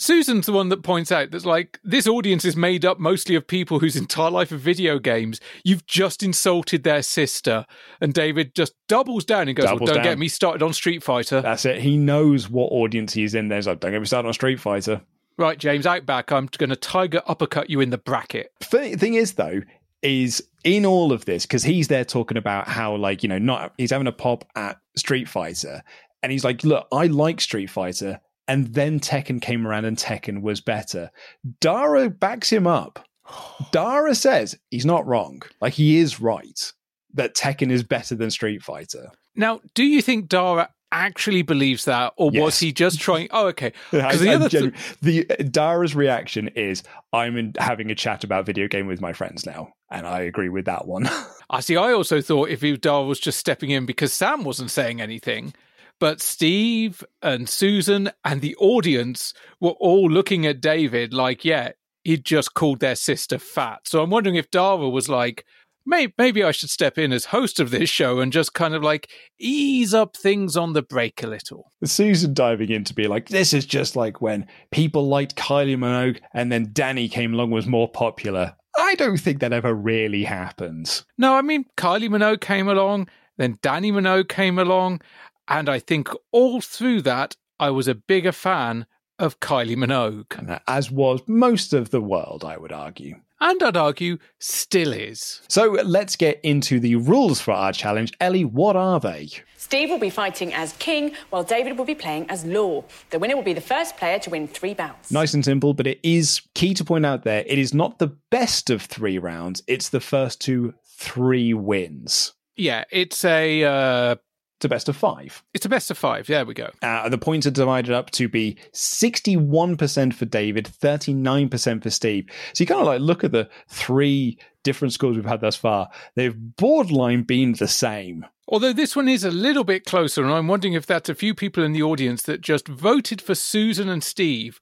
[0.00, 3.46] Susan's the one that points out that like this audience is made up mostly of
[3.46, 5.40] people whose entire life are video games.
[5.62, 7.66] You've just insulted their sister,
[8.00, 10.04] and David just doubles down and goes, well, "Don't down.
[10.04, 11.82] get me started on Street Fighter." that's it.
[11.82, 13.48] He knows what audience he's in.
[13.48, 15.02] There's like, don't get me started on Street Fighter.
[15.36, 16.32] Right, James, outback.
[16.32, 18.52] I'm going to tiger uppercut you in the bracket.
[18.62, 19.60] Thing is though,
[20.02, 23.74] is in all of this because he's there talking about how like you know not
[23.76, 25.82] he's having a pop at Street Fighter,
[26.22, 28.18] and he's like, look, I like Street Fighter,
[28.50, 31.12] and then Tekken came around and Tekken was better.
[31.60, 33.06] Dara backs him up.
[33.70, 35.42] Dara says he's not wrong.
[35.60, 36.72] Like he is right
[37.14, 39.08] that Tekken is better than Street Fighter.
[39.36, 43.28] Now, do you think Dara actually believes that, or was he just trying?
[43.30, 43.72] Oh, okay.
[43.92, 44.72] Because the other genu-
[45.02, 46.82] th- the Dara's reaction is
[47.12, 50.48] I'm in, having a chat about video game with my friends now, and I agree
[50.48, 51.08] with that one.
[51.50, 51.76] I see.
[51.76, 55.54] I also thought if Dara was just stepping in because Sam wasn't saying anything,
[56.00, 61.70] but Steve and Susan and the audience were all looking at David like, yeah,
[62.02, 63.80] he just called their sister fat.
[63.84, 65.44] So I'm wondering if Dara was like,
[65.86, 68.82] maybe, maybe I should step in as host of this show and just kind of
[68.82, 71.70] like ease up things on the break a little.
[71.84, 76.20] Susan diving in to be like, this is just like when people liked Kylie Minogue
[76.32, 78.56] and then Dannii came along was more popular.
[78.78, 81.04] I don't think that ever really happened.
[81.18, 85.02] No, I mean, Kylie Minogue came along, then Dannii Minogue came along,
[85.50, 88.86] and I think all through that, I was a bigger fan
[89.18, 90.38] of Kylie Minogue.
[90.38, 93.16] And As was most of the world, I would argue.
[93.42, 95.40] And I'd argue still is.
[95.48, 98.12] So let's get into the rules for our challenge.
[98.20, 99.30] Ellie, what are they?
[99.56, 102.84] Steve will be fighting as king, while David will be playing as Law.
[103.10, 105.10] The winner will be the first player to win three bouts.
[105.10, 108.14] Nice and simple, but it is key to point out there it is not the
[108.30, 112.34] best of three rounds, it's the first to three wins.
[112.56, 114.16] Yeah, it's a uh,
[114.64, 115.42] A best of five.
[115.54, 116.26] it's a best of five.
[116.26, 116.70] There we go.
[116.82, 122.26] Uh, the points are divided up to be 61% for David, 39% for Steve.
[122.52, 125.88] So you kind of like look at the three different scores we've had thus far.
[126.14, 128.26] They've borderline been the same.
[128.48, 131.34] Although this one is a little bit closer, and I'm wondering if that's a few
[131.34, 134.60] people in the audience that just voted for Susan and Steve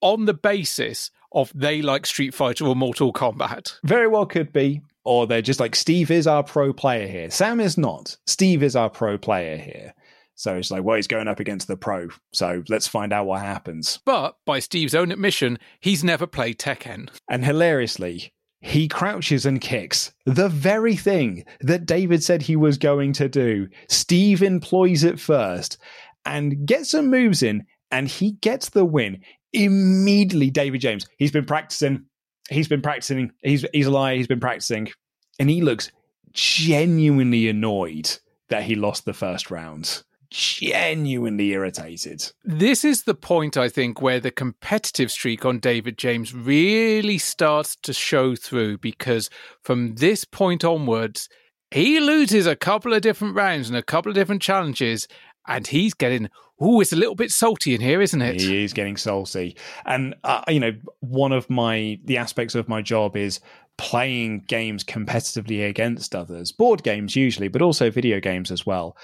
[0.00, 3.78] on the basis of they like Street Fighter or Mortal Kombat.
[3.84, 4.80] Very well could be.
[5.06, 7.30] Or they're just like, Steve is our pro player here.
[7.30, 8.16] Sam is not.
[8.26, 9.94] Steve is our pro player here.
[10.34, 12.08] So it's like, well, he's going up against the pro.
[12.32, 14.00] So let's find out what happens.
[14.04, 17.08] But by Steve's own admission, he's never played Tekken.
[17.30, 23.12] And hilariously, he crouches and kicks the very thing that David said he was going
[23.12, 23.68] to do.
[23.88, 25.78] Steve employs it first
[26.24, 29.22] and gets some moves in, and he gets the win.
[29.52, 32.06] Immediately, David James, he's been practicing.
[32.48, 33.32] He's been practicing.
[33.42, 34.16] He's he's a liar.
[34.16, 34.88] He's been practicing,
[35.38, 35.90] and he looks
[36.32, 38.18] genuinely annoyed
[38.48, 40.02] that he lost the first round.
[40.30, 42.32] Genuinely irritated.
[42.44, 47.76] This is the point, I think, where the competitive streak on David James really starts
[47.82, 49.30] to show through because
[49.62, 51.28] from this point onwards,
[51.70, 55.08] he loses a couple of different rounds and a couple of different challenges,
[55.46, 56.28] and he's getting,
[56.62, 58.40] ooh, it's a little bit salty in here, isn't it?
[58.40, 62.82] He is getting salty, and uh, you know, one of my the aspects of my
[62.82, 63.40] job is
[63.78, 68.96] playing games competitively against others, board games usually, but also video games as well.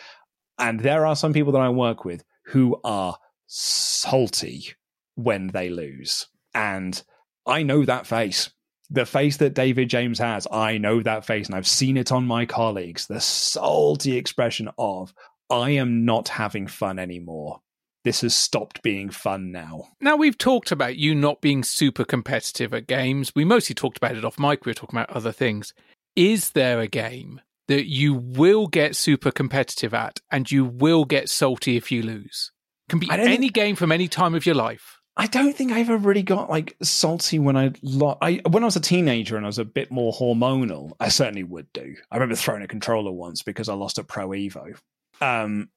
[0.59, 4.69] And there are some people that I work with who are salty
[5.15, 7.03] when they lose, and
[7.47, 8.51] I know that face.
[8.91, 12.27] The face that David James has, I know that face and I've seen it on
[12.27, 13.07] my colleagues.
[13.07, 15.15] The salty expression of,
[15.53, 17.61] I am not having fun anymore.
[18.05, 19.89] This has stopped being fun now.
[20.01, 23.33] Now, we've talked about you not being super competitive at games.
[23.37, 24.65] We mostly talked about it off mic.
[24.65, 25.73] We were talking about other things.
[26.17, 31.29] Is there a game that you will get super competitive at and you will get
[31.29, 32.51] salty if you lose?
[32.89, 34.99] Can be any think- game from any time of your life.
[35.15, 38.67] I don't think I ever really got like salty when I, lo- I when I
[38.67, 40.93] was a teenager and I was a bit more hormonal.
[40.99, 41.97] I certainly would do.
[42.11, 44.75] I remember throwing a controller once because I lost a Pro Evo.
[45.21, 45.69] Um,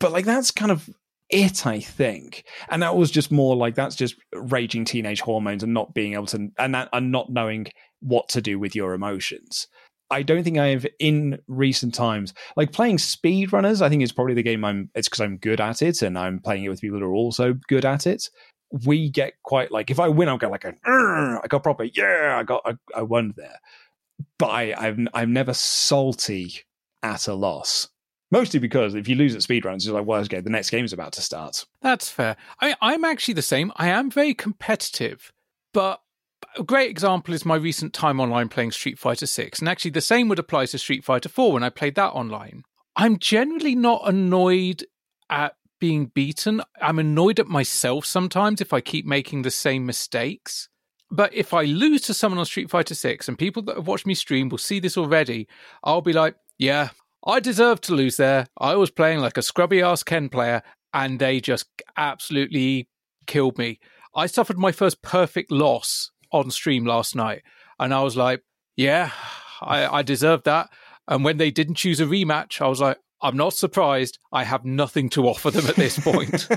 [0.00, 0.88] but like that's kind of
[1.30, 2.44] it, I think.
[2.68, 6.26] And that was just more like that's just raging teenage hormones and not being able
[6.26, 7.68] to and that and not knowing
[8.00, 9.66] what to do with your emotions.
[10.10, 13.82] I don't think I've in recent times like playing speedrunners.
[13.82, 14.90] I think is probably the game I'm.
[14.94, 17.54] It's because I'm good at it, and I'm playing it with people who are also
[17.68, 18.28] good at it.
[18.86, 20.74] We get quite like if I win, I'll go like a.
[20.86, 21.84] I got proper.
[21.84, 22.62] Yeah, I got.
[22.64, 23.58] I, I won there.
[24.38, 26.54] But I, I've I'm never salty
[27.02, 27.88] at a loss.
[28.30, 31.12] Mostly because if you lose at speedruns, you're like, well, okay, the next game's about
[31.12, 31.64] to start.
[31.80, 32.36] That's fair.
[32.60, 33.72] I, I'm actually the same.
[33.76, 35.32] I am very competitive,
[35.72, 36.00] but
[36.56, 39.60] a great example is my recent time online playing Street Fighter 6.
[39.60, 42.64] And actually, the same would apply to Street Fighter 4 when I played that online.
[42.96, 44.84] I'm generally not annoyed
[45.30, 46.60] at being beaten.
[46.82, 50.68] I'm annoyed at myself sometimes if I keep making the same mistakes.
[51.10, 54.06] But if I lose to someone on Street Fighter 6, and people that have watched
[54.06, 55.48] me stream will see this already,
[55.82, 56.90] I'll be like, yeah,
[57.26, 58.46] I deserved to lose there.
[58.58, 60.62] I was playing like a scrubby ass Ken player,
[60.94, 61.66] and they just
[61.96, 62.88] absolutely
[63.26, 63.80] killed me.
[64.14, 67.42] I suffered my first perfect loss on stream last night,
[67.78, 68.42] and I was like,
[68.76, 69.10] yeah,
[69.60, 70.70] I, I deserved that.
[71.06, 74.18] And when they didn't choose a rematch, I was like, I'm not surprised.
[74.32, 76.48] I have nothing to offer them at this point.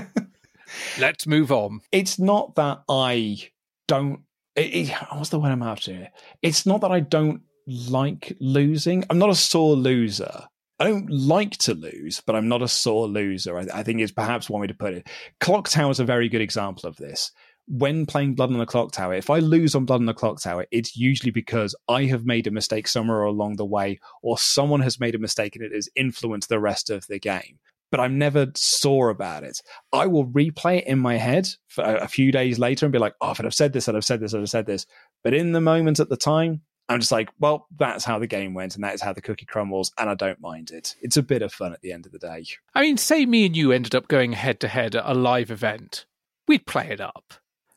[0.98, 1.80] Let's move on.
[1.90, 3.50] It's not that I
[3.88, 4.20] don't.
[4.54, 6.08] It, it, what's the word I'm after?
[6.42, 9.04] It's not that I don't like losing.
[9.10, 10.46] I'm not a sore loser.
[10.82, 13.56] I don't like to lose, but I'm not a sore loser.
[13.56, 15.06] I, I think is perhaps one way to put it.
[15.40, 17.30] Clocktower is a very good example of this.
[17.68, 20.96] When playing Blood on the Clocktower, if I lose on Blood on the Clocktower, it's
[20.96, 25.14] usually because I have made a mistake somewhere along the way, or someone has made
[25.14, 27.60] a mistake and it has influenced the rest of the game.
[27.92, 29.62] But I'm never sore about it.
[29.92, 33.14] I will replay it in my head for a, few days later and be like,
[33.20, 34.84] oh, have said this, I'd have said this, I'd have said this.
[35.22, 38.54] But in the moment at the time, I'm just like, well, that's how the game
[38.54, 40.94] went, and that is how the cookie crumbles, and I don't mind it.
[41.00, 42.44] It's a bit of fun at the end of the day.
[42.74, 45.50] I mean, say me and you ended up going head to head at a live
[45.50, 46.04] event,
[46.48, 47.34] we'd play it up.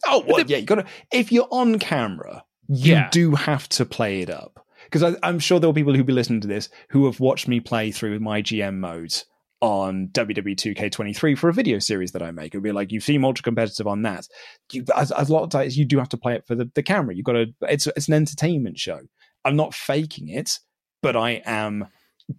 [0.07, 0.85] Oh, well, yeah, you got to.
[1.11, 3.09] If you're on camera, you Yeah.
[3.11, 6.13] do have to play it up because I'm sure there will be people who'll be
[6.13, 9.25] listening to this who have watched me play through my GM modes
[9.61, 12.53] on WWE 2K23 for a video series that I make.
[12.53, 14.27] It'll be like you've seen ultra competitive on that.
[14.71, 16.69] You, as, as a lot of times, you do have to play it for the,
[16.75, 17.15] the camera.
[17.15, 17.47] You've got to.
[17.61, 18.99] It's it's an entertainment show.
[19.43, 20.59] I'm not faking it,
[21.01, 21.87] but I am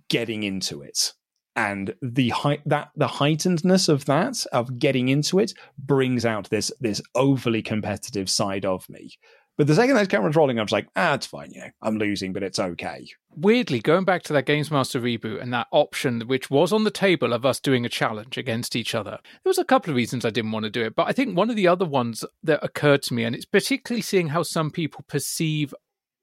[0.09, 1.13] getting into it.
[1.55, 6.71] And the height that the heightenedness of that of getting into it brings out this
[6.81, 9.13] this overly competitive side of me.
[9.57, 11.51] But the second those cameras rolling, I'm just like, ah, it's fine.
[11.51, 13.07] You know, I'm losing, but it's okay.
[13.35, 17.33] Weirdly, going back to that GamesMaster reboot and that option which was on the table
[17.33, 20.31] of us doing a challenge against each other, there was a couple of reasons I
[20.31, 20.95] didn't want to do it.
[20.95, 24.03] But I think one of the other ones that occurred to me, and it's particularly
[24.03, 25.75] seeing how some people perceive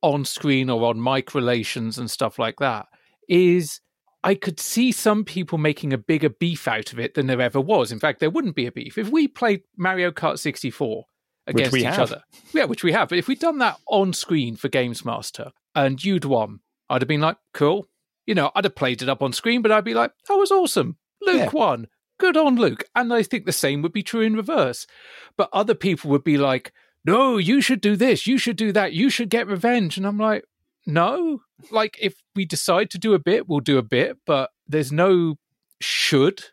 [0.01, 2.85] on screen or on mic relations and stuff like that,
[3.27, 3.81] is
[4.23, 7.59] I could see some people making a bigger beef out of it than there ever
[7.59, 7.91] was.
[7.91, 8.97] In fact, there wouldn't be a beef.
[8.97, 11.07] If we played Mario Kart 64 Which
[11.47, 11.99] against each have.
[11.99, 16.03] other, yeah, which we have, but if we'd done that on screen for GamesMaster and
[16.03, 16.59] you'd won,
[16.89, 17.87] I'd have been like, cool.
[18.25, 20.51] You know, I'd have played it up on screen, but I'd be like, that was
[20.51, 20.97] awesome.
[21.21, 21.49] Luke Yeah.
[21.51, 21.87] won.
[22.19, 22.85] Good on Luke.
[22.95, 24.87] And I think the same would be true in reverse.
[25.35, 26.71] But other people would be like,
[27.03, 28.27] no, you should do this.
[28.27, 28.93] You should do that.
[28.93, 29.97] You should get revenge.
[29.97, 30.45] And I'm like,
[30.85, 31.41] no.
[31.71, 35.35] Like, if we decide to do a bit, we'll do a bit, but there's no
[35.81, 36.43] should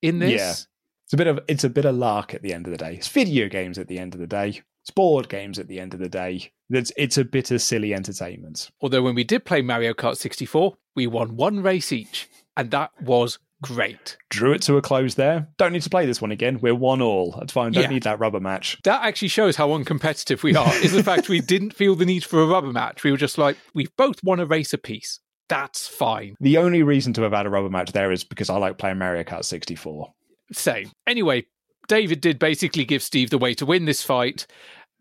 [0.00, 0.66] in this.
[1.08, 2.94] It's a bit of it's a bit of lark at the end of the day.
[2.96, 4.60] It's video games at the end of the day.
[4.82, 6.52] It's board games at the end of the day.
[6.68, 8.70] It's it's a bit of silly entertainment.
[8.82, 12.28] Although when we did play Mario Kart 64, we won one race each,
[12.58, 14.18] and that was great.
[14.28, 15.48] Drew it to a close there.
[15.56, 16.60] Don't need to play this one again.
[16.60, 17.34] We're one all.
[17.38, 17.72] That's fine.
[17.72, 17.88] Don't Yeah.
[17.88, 18.76] need that rubber match.
[18.84, 20.72] That actually shows how uncompetitive we are.
[20.84, 23.02] is the fact we didn't feel the need for a rubber match.
[23.02, 25.20] We were just like, we've both won a race apiece.
[25.48, 26.36] That's fine.
[26.38, 28.98] The only reason to have had a rubber match there is because I like playing
[28.98, 30.12] Mario Kart 64.
[30.52, 30.90] Same.
[31.06, 31.46] Anyway,
[31.88, 34.46] David did basically give Steve the way to win this fight.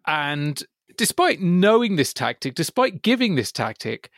[0.06, 0.62] And
[0.98, 4.10] despite knowing this tactic, despite giving this tactic,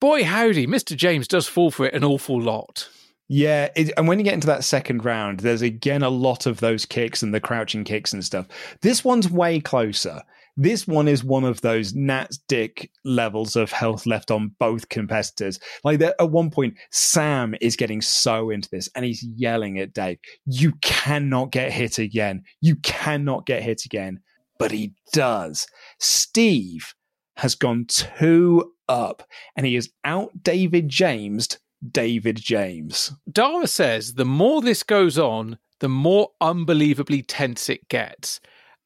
[0.00, 0.96] boy howdy, Mr.
[0.96, 2.88] James does fall for it an awful lot.
[3.28, 6.60] Yeah, it, and when you get into that second round, there's again a lot of
[6.60, 8.46] those kicks and the crouching kicks and stuff.
[8.82, 10.22] This one's way closer.
[10.56, 15.58] This one is one of those gnat's dick levels of health left on both competitors.
[15.82, 20.18] Like at one point, Sam is getting so into this and he's yelling at Dave,
[20.46, 22.44] You cannot get hit again.
[22.60, 24.20] You cannot get hit again.
[24.58, 25.66] But he does.
[25.98, 26.94] Steve
[27.36, 29.26] has gone two up
[29.56, 31.58] and he has out David Jamesed
[31.90, 33.12] David James.
[33.30, 38.40] Dara says the more this goes on, the more unbelievably tense it gets.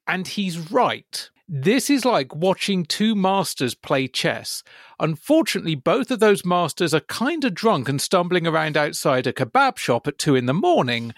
[0.07, 1.29] And he's right.
[1.51, 4.61] This is like watching two masters play chess.
[4.99, 9.79] Unfortunately, both of those masters are kind of drunk and stumbling around outside a kebab
[9.79, 11.11] shop at two in the morning.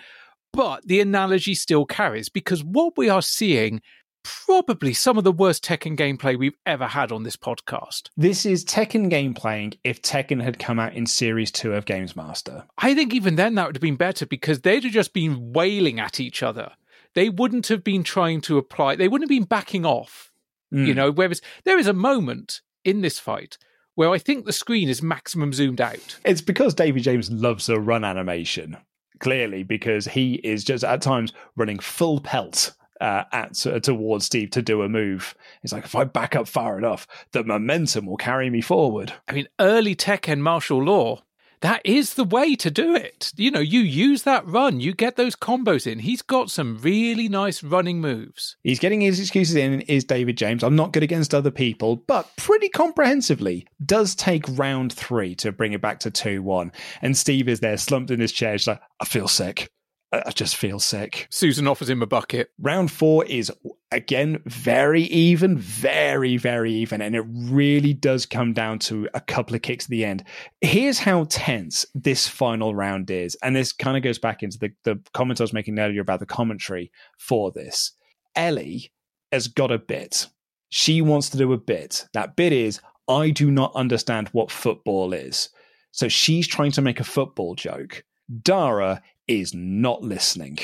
[0.54, 3.82] But the analogy still carries because what we are seeing
[4.24, 8.08] probably some of the worst Tekken gameplay we've ever had on this podcast.
[8.16, 12.66] This is Tekken game playing if Tekken had come out in Series 2 of GamesMaster.
[12.78, 16.00] I think even then that would have been better because they'd have just been wailing
[16.00, 16.72] at each other.
[17.14, 20.32] They wouldn't have been trying to apply, they wouldn't have been backing off.
[20.74, 20.88] Mm.
[20.88, 23.58] You know, whereas there is a moment in this fight
[23.96, 26.18] where I think the screen is maximum zoomed out.
[26.24, 28.78] It's because David James loves a run animation,
[29.20, 34.52] clearly, because he is just at times running full pelt uh, at uh, towards Steve
[34.52, 35.36] to do a move.
[35.62, 39.14] He's like, if I back up far enough, the momentum will carry me forward.
[39.28, 41.24] I mean, early Tekken martial law.
[41.62, 43.32] That is the way to do it.
[43.36, 46.00] You know, you use that run, you get those combos in.
[46.00, 48.58] He's got some really nice running moves.
[48.64, 50.64] He's getting his excuses in, is David James.
[50.64, 55.74] I'm not good against other people, but pretty comprehensively does take round three to bring
[55.74, 56.72] it back to 2 1.
[57.04, 58.54] And Steve is there slumped in his chair.
[58.54, 59.70] He's like, I feel sick.
[60.14, 61.28] I just feel sick.
[61.30, 62.52] Susan offers him a bucket.
[62.60, 63.50] Round four is
[63.92, 69.56] again very even, very, very even, and it really does come down to a couple
[69.56, 70.26] of kicks at the end.
[70.60, 74.72] Here's how tense this final round is, and this kind of goes back into the,
[74.84, 77.94] the comment I was making earlier about the commentary for this.
[78.36, 78.92] Ellie
[79.32, 80.28] has got a bit.
[80.70, 82.06] She wants to do a bit.
[82.14, 85.50] That bit is, I do not understand what football is.
[85.92, 88.04] So she's trying to make a football joke.
[88.42, 89.02] Dara
[89.40, 90.58] is not listening.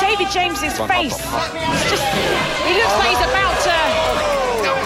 [0.00, 1.14] David James's face.
[1.14, 2.04] It's just.
[2.64, 3.76] He looks like he's about to.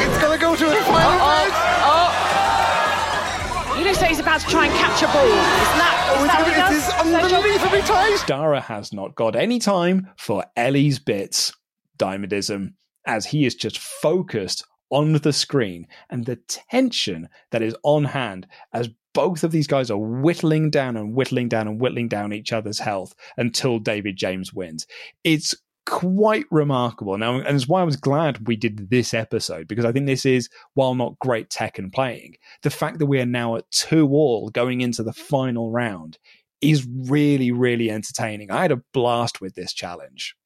[0.04, 1.52] It's gonna go to the final round.
[1.84, 5.24] Oh, He looks like he's about to try and catch a ball.
[5.24, 5.94] Isn't that?
[6.10, 6.76] Oh, it's that what gonna- he it does?
[6.76, 7.36] is Sergio?
[7.36, 8.24] unbelievably tight.
[8.26, 11.52] Dara has not got any time for Ellie's bits,
[11.98, 12.72] Diamondism,
[13.06, 18.46] as he is just focused on the screen and the tension that is on hand
[18.72, 18.88] as
[19.18, 22.78] both of these guys are whittling down and whittling down and whittling down each other's
[22.78, 24.86] health until David James wins.
[25.24, 27.18] It's quite remarkable.
[27.18, 30.24] Now, and it's why I was glad we did this episode because I think this
[30.24, 34.50] is, while not great Tekken playing, the fact that we are now at two all
[34.50, 36.16] going into the final round
[36.60, 38.52] is really, really entertaining.
[38.52, 40.36] I had a blast with this challenge.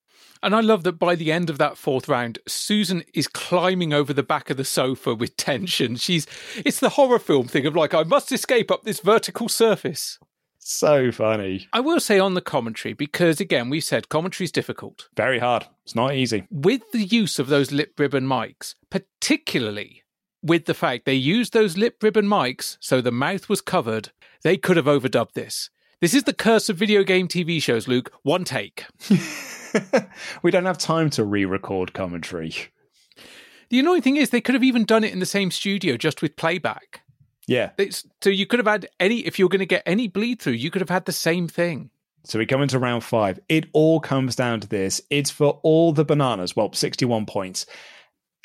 [0.43, 4.13] And I love that by the end of that fourth round, Susan is climbing over
[4.13, 5.97] the back of the sofa with tension.
[5.97, 6.27] She's
[6.65, 10.19] it's the horror film thing of like, I must escape up this vertical surface.
[10.59, 11.69] So funny.
[11.73, 15.09] I will say on the commentary, because again, we said commentary is difficult.
[15.17, 15.67] Very hard.
[15.85, 16.47] It's not easy.
[16.51, 20.03] With the use of those lip ribbon mics, particularly
[20.43, 24.11] with the fact they used those lip ribbon mics so the mouth was covered,
[24.43, 25.71] they could have overdubbed this.
[26.01, 28.13] This is the curse of video game TV shows, Luke.
[28.23, 28.87] One take.
[30.43, 32.55] we don't have time to re-record commentary.
[33.71, 36.21] The annoying thing is they could have even done it in the same studio just
[36.21, 37.03] with playback.
[37.47, 37.71] Yeah.
[37.79, 40.41] It's, so you could have had any if you were going to get any bleed
[40.41, 41.91] through, you could have had the same thing.
[42.25, 43.41] So we come into round five.
[43.49, 45.01] It all comes down to this.
[45.11, 46.55] It's for all the bananas.
[46.55, 47.67] Well, 61 points.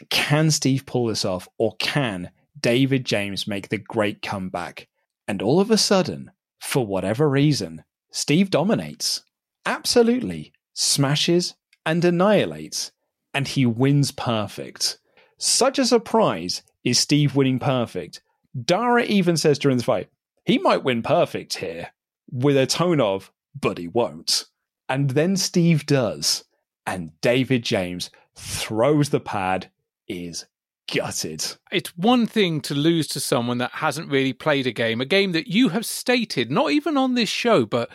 [0.09, 4.87] Can Steve pull this off, or can David James make the great comeback?
[5.27, 9.23] And all of a sudden, for whatever reason, Steve dominates.
[9.65, 10.53] Absolutely.
[10.79, 11.55] Smashes
[11.87, 12.91] and annihilates.
[13.33, 14.99] And he wins perfect.
[15.39, 18.21] Such a surprise is Steve winning perfect.
[18.63, 20.09] Dara even says during the fight,
[20.45, 21.89] he might win perfect here,
[22.31, 24.45] with a tone of, but he won't.
[24.87, 26.43] And then Steve does.
[26.85, 29.71] And David James throws the pad,
[30.07, 30.45] is
[30.93, 31.43] gutted.
[31.71, 35.31] It's one thing to lose to someone that hasn't really played a game, a game
[35.31, 37.89] that you have stated, not even on this show, but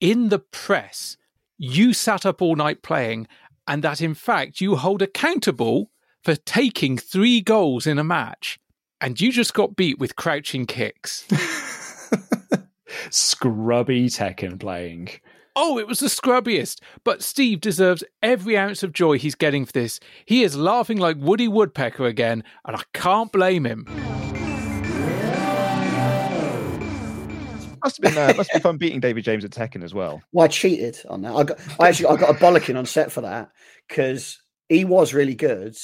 [0.00, 1.16] in the press,
[1.64, 3.26] you sat up all night playing,
[3.66, 5.90] and that in fact you hold accountable
[6.22, 8.58] for taking three goals in a match,
[9.00, 11.26] and you just got beat with crouching kicks.
[13.10, 15.08] Scrubby Tekken playing.
[15.56, 16.80] Oh, it was the scrubbiest.
[17.04, 20.00] But Steve deserves every ounce of joy he's getting for this.
[20.26, 23.86] He is laughing like Woody Woodpecker again, and I can't blame him.
[27.84, 30.22] Must have been uh, must be fun beating David James at Tekken as well.
[30.32, 31.34] Well, I cheated on that.
[31.34, 33.50] I got, I actually, I got a bollocking on set for that
[33.86, 34.40] because
[34.70, 35.76] he was really good,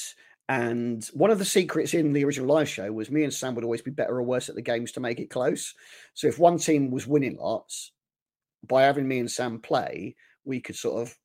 [0.51, 3.63] And one of the secrets in the original live show was me and Sam would
[3.63, 5.73] always be better or worse at the games to make it close.
[6.13, 7.93] So if one team was winning lots,
[8.67, 11.17] by having me and Sam play, we could sort of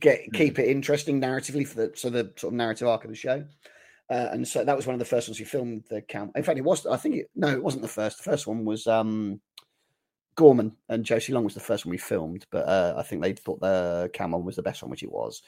[0.00, 3.16] get keep it interesting narratively for the so the sort of narrative arc of the
[3.16, 3.44] show.
[4.12, 6.32] Uh, and so that was one of the first ones we filmed the camp.
[6.36, 6.84] In fact, it was.
[6.84, 8.18] I think it, no, it wasn't the first.
[8.18, 9.40] The first one was um,
[10.34, 13.32] Gorman and Josie Long was the first one we filmed, but uh, I think they
[13.32, 15.40] thought the cam one was the best one, which it was.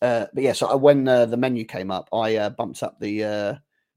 [0.00, 3.00] Uh, but yeah, so I, when uh, the menu came up, I uh, bumped up
[3.00, 3.54] the uh,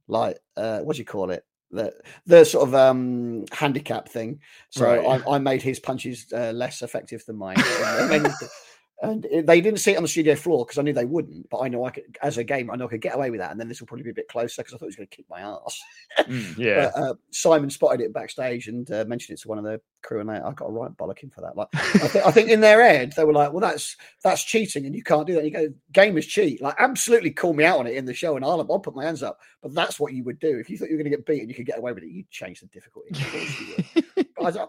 [0.07, 1.45] like uh, what do you call it?
[1.69, 1.93] The
[2.26, 4.39] the sort of um, handicap thing.
[4.72, 5.22] So Right.
[5.27, 7.57] I, I made his punches uh, less effective than mine.
[9.01, 11.49] And and they didn't see it on the studio floor because I knew they wouldn't.
[11.49, 13.41] But I know I could, as a gamer, I know I could get away with
[13.41, 13.51] that.
[13.51, 15.07] And then this will probably be a bit closer because I thought it was going
[15.09, 15.81] to kick my ass.
[16.22, 16.91] Mm, yeah.
[16.95, 20.22] But, uh, Simon spotted it backstage and uh, mentioned it to one of the crew,
[20.22, 21.57] and they, I got a right bollocking for that.
[21.57, 24.85] Like, I, thi- I think in their head they were like, "Well, that's that's cheating,
[24.85, 27.80] and you can't do that." And you go, "Gamers cheat." Like, absolutely call me out
[27.80, 29.39] on it in the show, and I'll, I'll put my hands up.
[29.61, 31.49] But that's what you would do if you thought you were going to get beaten.
[31.49, 32.09] You could get away with it.
[32.11, 33.13] You'd change the difficulty.
[34.45, 34.67] I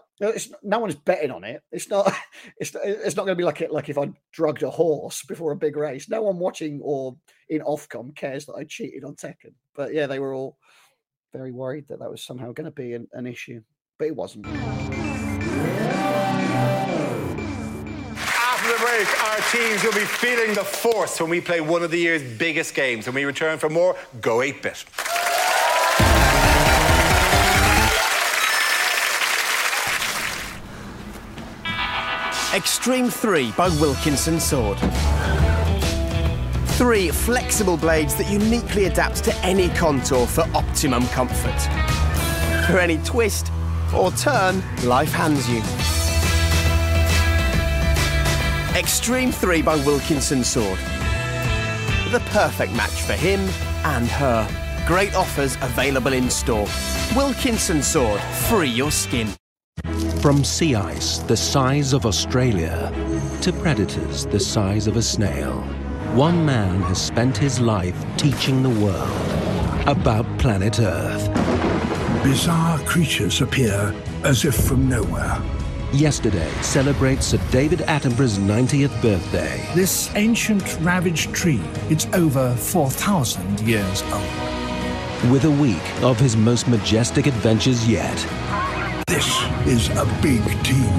[0.63, 1.61] no, one's betting on it.
[1.71, 2.13] It's not.
[2.59, 5.51] It's it's not going to be like it like if I drugged a horse before
[5.51, 6.09] a big race.
[6.09, 7.17] No one watching or
[7.49, 9.53] in Ofcom cares that I cheated on Tekken.
[9.75, 10.57] But yeah, they were all
[11.33, 13.61] very worried that that was somehow going to be an, an issue,
[13.99, 14.47] but it wasn't.
[18.57, 21.91] After the break, our teams will be feeling the force when we play one of
[21.91, 23.05] the year's biggest games.
[23.05, 24.85] When we return for more Go 8 Bit.
[32.57, 34.79] Extreme 3 by Wilkinson Sword.
[36.69, 41.61] Three flexible blades that uniquely adapt to any contour for optimum comfort.
[42.65, 43.51] For any twist
[43.95, 45.59] or turn life hands you.
[48.75, 50.79] Extreme 3 by Wilkinson Sword.
[52.09, 53.39] The perfect match for him
[53.85, 54.49] and her.
[54.87, 56.67] Great offers available in store.
[57.15, 58.19] Wilkinson Sword,
[58.49, 59.27] free your skin.
[60.21, 62.91] From sea ice the size of Australia
[63.41, 65.61] to predators the size of a snail,
[66.13, 71.31] one man has spent his life teaching the world about planet Earth.
[72.23, 73.93] Bizarre creatures appear
[74.23, 75.41] as if from nowhere.
[75.93, 79.65] Yesterday celebrates Sir David Attenborough's 90th birthday.
[79.73, 85.31] This ancient ravaged tree, it's over 4,000 years old.
[85.31, 88.17] With a week of his most majestic adventures yet.
[89.07, 89.25] This
[89.65, 90.91] is a big team.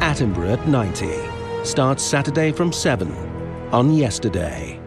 [0.00, 3.12] Attenborough at 90 starts Saturday from 7
[3.70, 4.80] on Yesterday.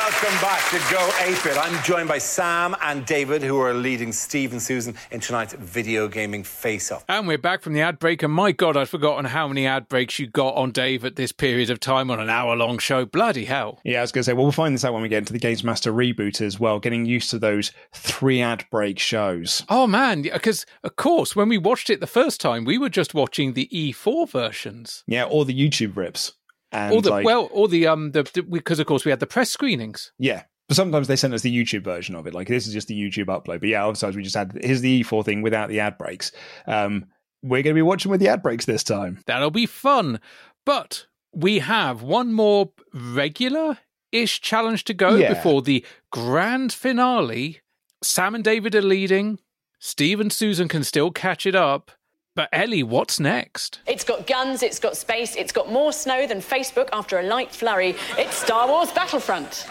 [0.00, 1.58] Welcome back to Go 8 Bit.
[1.58, 6.08] I'm joined by Sam and David, who are leading Steve and Susan in tonight's video
[6.08, 7.04] gaming face off.
[7.06, 8.22] And we're back from the ad break.
[8.22, 11.32] And my God, I'd forgotten how many ad breaks you got on Dave at this
[11.32, 13.04] period of time on an hour long show.
[13.04, 13.78] Bloody hell.
[13.84, 15.34] Yeah, I was going to say, well, we'll find this out when we get into
[15.34, 19.66] the GamesMaster reboot as well, getting used to those three ad break shows.
[19.68, 20.22] Oh, man.
[20.22, 23.68] Because, of course, when we watched it the first time, we were just watching the
[23.70, 25.04] E4 versions.
[25.06, 26.32] Yeah, or the YouTube rips.
[26.72, 29.26] And or the, like, well, all the, um, the, because of course we had the
[29.26, 30.12] press screenings.
[30.18, 30.44] Yeah.
[30.68, 32.34] But sometimes they send us the YouTube version of it.
[32.34, 33.58] Like this is just the YouTube upload.
[33.60, 36.30] But yeah, other times we just had here's the E4 thing without the ad breaks.
[36.66, 37.06] Um,
[37.42, 39.20] we're going to be watching with the ad breaks this time.
[39.26, 40.20] That'll be fun.
[40.64, 43.78] But we have one more regular
[44.12, 45.32] ish challenge to go Yeah.
[45.34, 47.60] before the grand finale.
[48.02, 49.38] Sam and David are leading.
[49.80, 51.90] Steve and Susan can still catch it up.
[52.36, 53.80] But Ellie, what's next?
[53.88, 57.50] It's got guns, it's got space, it's got more snow than Facebook after a light
[57.50, 57.96] flurry.
[58.16, 59.66] It's Star Wars Battlefront.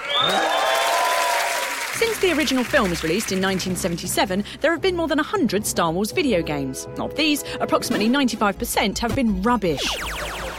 [1.94, 5.90] Since the original film was released in 1977, there have been more than 100 Star
[5.94, 6.86] Wars video games.
[6.98, 9.96] Of these, approximately 95% have been rubbish.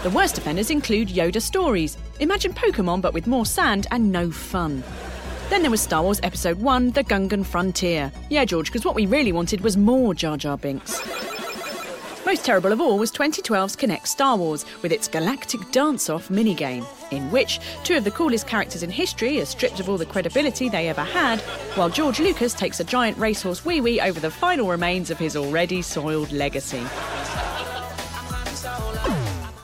[0.02, 1.98] The worst offenders include Yoda stories.
[2.18, 4.82] Imagine Pokemon but with more sand and no fun.
[5.50, 8.10] Then there was Star Wars Episode 1 The Gungan Frontier.
[8.30, 10.98] Yeah, George, because what we really wanted was more Jar Jar Binks.
[12.26, 16.84] Most terrible of all was 2012's Kinect Star Wars, with its galactic dance off minigame,
[17.10, 20.68] in which two of the coolest characters in history are stripped of all the credibility
[20.68, 21.40] they ever had,
[21.76, 25.34] while George Lucas takes a giant racehorse wee wee over the final remains of his
[25.34, 26.82] already soiled legacy.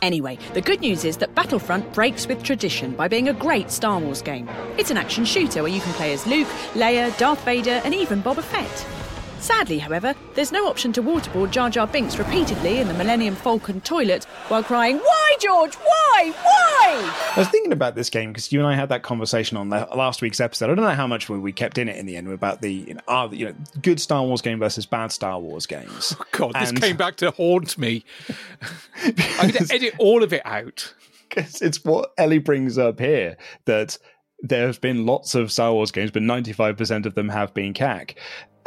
[0.01, 3.99] Anyway, the good news is that Battlefront breaks with tradition by being a great Star
[3.99, 4.49] Wars game.
[4.79, 8.23] It's an action shooter where you can play as Luke, Leia, Darth Vader, and even
[8.23, 9.06] Boba Fett.
[9.47, 13.81] Sadly, however, there's no option to waterboard Jar Jar Binks repeatedly in the Millennium Falcon
[13.81, 15.77] toilet while crying, Why, George?
[15.77, 16.33] Why?
[16.43, 17.15] Why?
[17.37, 19.87] I was thinking about this game because you and I had that conversation on the,
[19.95, 20.73] last week's episode.
[20.73, 22.73] I don't know how much we, we kept in it in the end about the
[22.73, 26.17] you know, are, you know good Star Wars game versus bad Star Wars games.
[26.39, 28.05] Oh, God, this came back to haunt me.
[29.05, 30.93] I'm going to edit all of it out.
[31.29, 33.37] because it's what Ellie brings up here
[33.67, 33.97] that
[34.41, 38.17] there have been lots of Star Wars games, but 95% of them have been CAC.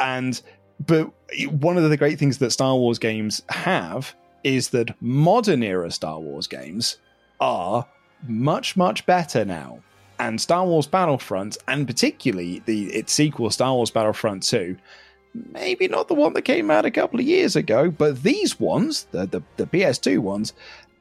[0.00, 0.40] And
[0.86, 1.12] but
[1.50, 6.18] one of the great things that Star Wars games have is that modern era Star
[6.18, 6.96] Wars games
[7.40, 7.86] are
[8.26, 9.80] much much better now.
[10.18, 14.76] And Star Wars Battlefront, and particularly the its sequel Star Wars Battlefront 2,
[15.52, 19.06] maybe not the one that came out a couple of years ago, but these ones,
[19.12, 20.52] the the, the PS2 ones,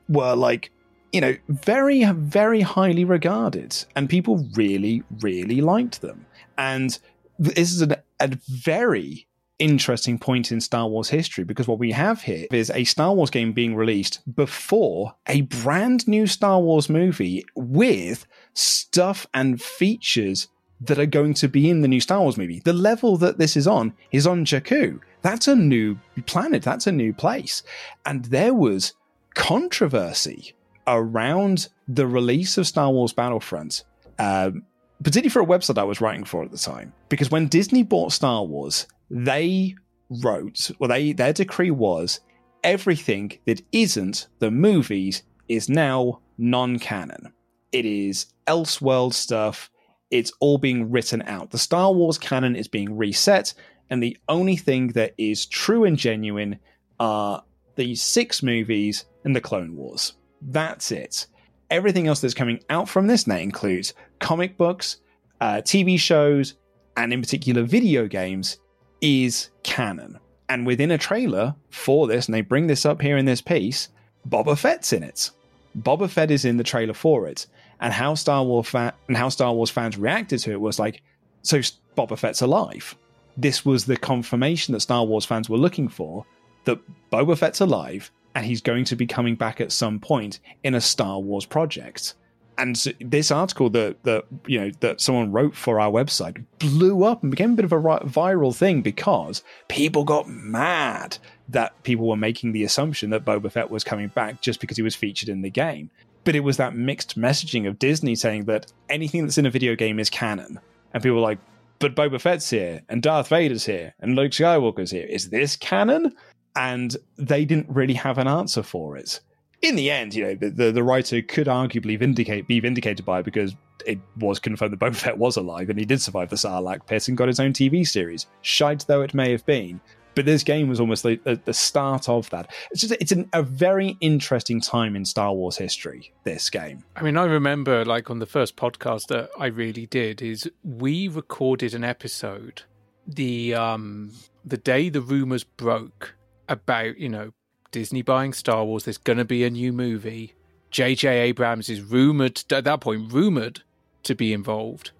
[0.08, 0.72] were like
[1.14, 6.26] you know very very highly regarded, and people really really liked them.
[6.58, 6.98] And
[7.38, 9.28] this is a, a very
[9.60, 13.30] interesting point in Star Wars history because what we have here is a Star Wars
[13.30, 20.48] game being released before a brand new Star Wars movie with stuff and features
[20.82, 22.62] that are going to be in the new Star Wars movie.
[22.64, 25.00] The level that this is on is on Jakku.
[25.22, 27.64] That's a new planet, that's a new place.
[28.06, 28.94] And there was
[29.36, 30.54] controversy
[30.88, 33.84] around the release of Star Wars Battlefront.
[34.18, 34.64] Um,
[35.04, 38.12] particularly for a website I was writing for at the time, because when Disney bought
[38.12, 39.76] Star Wars, they
[40.10, 42.20] wrote, well, they their decree was
[42.64, 47.32] everything that isn't the movies is now non-canon.
[47.72, 49.70] It is elseworld stuff.
[50.12, 51.52] It's all being written out.
[51.52, 53.54] The Star Wars canon is being reset,
[53.90, 56.60] and the only thing that is true and genuine
[57.00, 57.44] are
[57.76, 60.14] the six movies and the Clone Wars.
[60.42, 61.28] That's it.
[61.70, 64.98] Everything else that's coming out from this, and that includes comic books,
[65.42, 66.56] uh, TV shows,
[66.98, 68.58] and in particular video games,
[69.02, 70.20] is canon.
[70.48, 73.90] And within a trailer for this, and they bring this up here in this piece,
[74.28, 75.30] Boba Fett's in it.
[75.78, 77.46] Boba Fett is in the trailer for it,
[77.80, 81.02] and how Star Wars fa- and how Star Wars fans reacted to it was like,
[81.44, 81.60] so
[81.98, 82.96] Boba Fett's alive.
[83.38, 86.26] This was the confirmation that Star Wars fans were looking for
[86.66, 86.80] that
[87.12, 90.82] Boba Fett's alive and he's going to be coming back at some point in a
[90.82, 92.16] Star Wars project.
[92.60, 97.24] And this article that that you know that someone wrote for our website blew up
[97.24, 101.18] and became a bit of a viral thing because people got mad
[101.48, 104.84] that people were making the assumption that Boba Fett was coming back just because he
[104.84, 105.90] was featured in the game.
[106.26, 109.76] But it was that mixed messaging of Disney saying that anything that's in a video
[109.76, 110.60] game is canon,
[110.94, 111.40] and people were like,
[111.80, 115.08] "But Boba Fett's here, and Darth Vader's here, and Luke Skywalker's here.
[115.08, 116.14] Is this canon?"
[116.56, 119.22] and they didn't really have an answer for it.
[119.62, 123.20] In the end, you know, the, the, the writer could arguably vindicate be vindicated by
[123.20, 123.56] it because
[123.86, 127.08] it was confirmed that Boba Fett was alive and he did survive the Sarlacc pit
[127.08, 128.28] and got his own TV series.
[128.42, 129.82] Shite though it may have been,
[130.16, 132.52] but this game was almost like the, the start of that.
[132.72, 136.14] It's just it's an, a very interesting time in Star Wars history.
[136.24, 136.84] This game.
[136.96, 141.08] I mean, I remember like on the first podcast that I really did is we
[141.08, 142.64] recorded an episode
[143.08, 144.12] the um
[144.46, 146.16] the day the rumors broke
[146.48, 147.32] about, you know,
[147.72, 150.34] Disney buying Star Wars, there's going to be a new movie.
[150.72, 151.08] J.J.
[151.08, 153.62] Abrams is rumored, at that point, rumored
[154.04, 154.92] to be involved.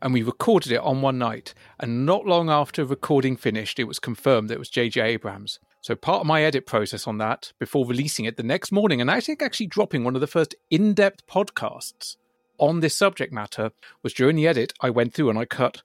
[0.00, 1.54] And we recorded it on one night.
[1.80, 5.00] And not long after recording finished, it was confirmed that it was J.J.
[5.00, 5.58] Abrams.
[5.80, 9.10] So part of my edit process on that, before releasing it the next morning, and
[9.10, 12.16] I think actually dropping one of the first in depth podcasts
[12.58, 13.70] on this subject matter,
[14.02, 15.82] was during the edit, I went through and I cut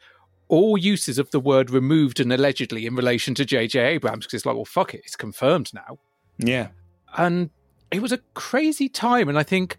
[0.47, 3.79] all uses of the word removed and allegedly in relation to J.J.
[3.79, 5.99] Abrams because it's like, well, fuck it, it's confirmed now.
[6.37, 6.69] Yeah.
[7.15, 7.49] And
[7.91, 9.29] it was a crazy time.
[9.29, 9.77] And I think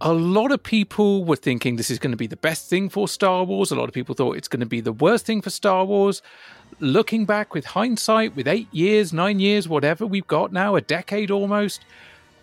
[0.00, 3.08] a lot of people were thinking this is going to be the best thing for
[3.08, 3.70] Star Wars.
[3.70, 6.22] A lot of people thought it's going to be the worst thing for Star Wars.
[6.78, 11.30] Looking back with hindsight, with eight years, nine years, whatever we've got now, a decade
[11.30, 11.84] almost,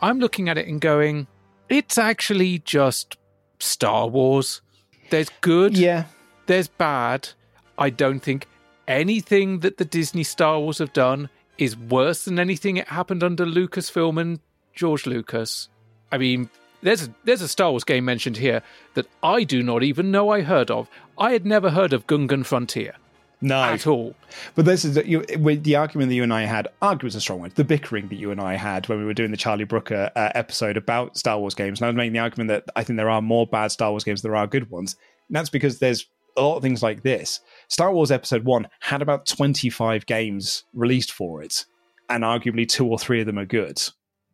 [0.01, 1.27] I'm looking at it and going,
[1.69, 3.17] it's actually just
[3.59, 4.61] Star Wars.
[5.09, 5.77] There's good.
[5.77, 6.05] Yeah.
[6.47, 7.29] There's bad.
[7.77, 8.47] I don't think
[8.87, 13.45] anything that the Disney Star Wars have done is worse than anything that happened under
[13.45, 14.39] Lucasfilm and
[14.73, 15.69] George Lucas.
[16.11, 16.49] I mean,
[16.81, 18.61] there's a, there's a Star Wars game mentioned here
[18.93, 20.89] that I do not even know I heard of.
[21.17, 22.95] I had never heard of Gungan Frontier.
[23.41, 24.15] No, at all.
[24.55, 26.67] But this is the, you, with the argument that you and I had.
[26.81, 27.55] Argument is a strong word.
[27.55, 30.29] The bickering that you and I had when we were doing the Charlie Brooker uh,
[30.33, 33.09] episode about Star Wars games, and I was making the argument that I think there
[33.09, 34.95] are more bad Star Wars games than there are good ones.
[35.27, 36.07] And that's because there's
[36.37, 37.39] a lot of things like this.
[37.67, 41.65] Star Wars Episode 1 had about 25 games released for it,
[42.09, 43.81] and arguably two or three of them are good.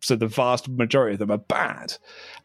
[0.04, 1.96] So the vast majority of them are bad.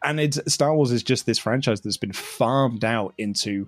[0.03, 3.67] And it's Star Wars is just this franchise that's been farmed out into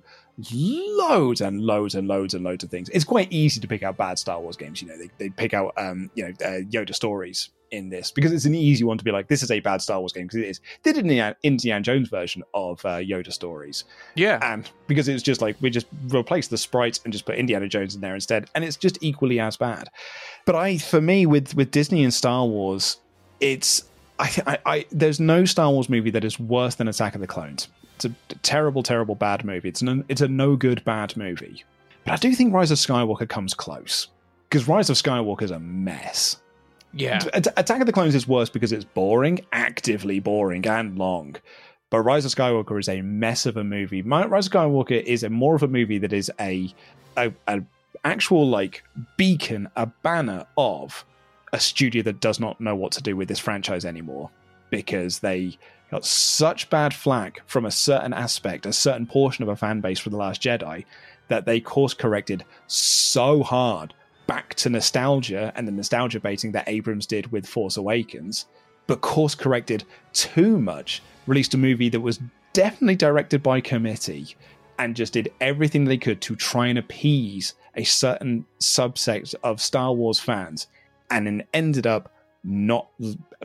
[0.52, 2.90] loads and loads and loads and loads of things.
[2.90, 4.82] It's quite easy to pick out bad Star Wars games.
[4.82, 8.32] You know, they, they pick out um, you know uh, Yoda stories in this because
[8.32, 10.40] it's an easy one to be like, this is a bad Star Wars game because
[10.40, 10.62] it is.
[10.84, 13.84] They did an Indiana Jones version of uh, Yoda stories.
[14.16, 17.68] Yeah, and because it's just like we just replace the sprites and just put Indiana
[17.68, 19.90] Jones in there instead, and it's just equally as bad.
[20.46, 22.98] But I, for me, with with Disney and Star Wars,
[23.40, 23.84] it's
[24.20, 27.28] I, I, I there's no Star Wars movie that is worse than Attack of the
[27.28, 27.68] Clones.
[27.96, 29.68] It's a terrible, terrible bad movie.
[29.68, 31.66] It's an, it's a no good bad movie.
[32.06, 34.08] But I do think Rise of Skywalker comes close
[34.50, 36.38] because Rise of Skywalker is a mess.
[36.94, 37.20] Yeah.
[37.34, 41.36] At- Attack of the Clones is worse because it's boring, actively boring and long.
[41.90, 44.02] But Rise of Skywalker is a mess of a movie.
[44.02, 46.74] My, Rise of Skywalker is a more of a movie that is a,
[47.18, 47.62] a, a
[48.04, 48.84] actual like
[49.18, 51.04] beacon, a banner of
[51.52, 54.30] a studio that does not know what to do with this franchise anymore
[54.70, 55.58] because they
[55.90, 59.98] got such bad flack from a certain aspect, a certain portion of a fan base
[59.98, 60.86] for The Last Jedi,
[61.28, 63.96] that they course corrected so hard
[64.30, 68.46] back to nostalgia and the nostalgia baiting that Abrams did with Force Awakens,
[68.86, 69.84] but course corrected
[70.14, 72.20] too much, released a movie that was
[72.54, 74.36] definitely directed by committee
[74.78, 79.94] and just did everything they could to try and appease a certain subsect of Star
[79.94, 80.68] Wars fans
[81.10, 82.88] and then ended up not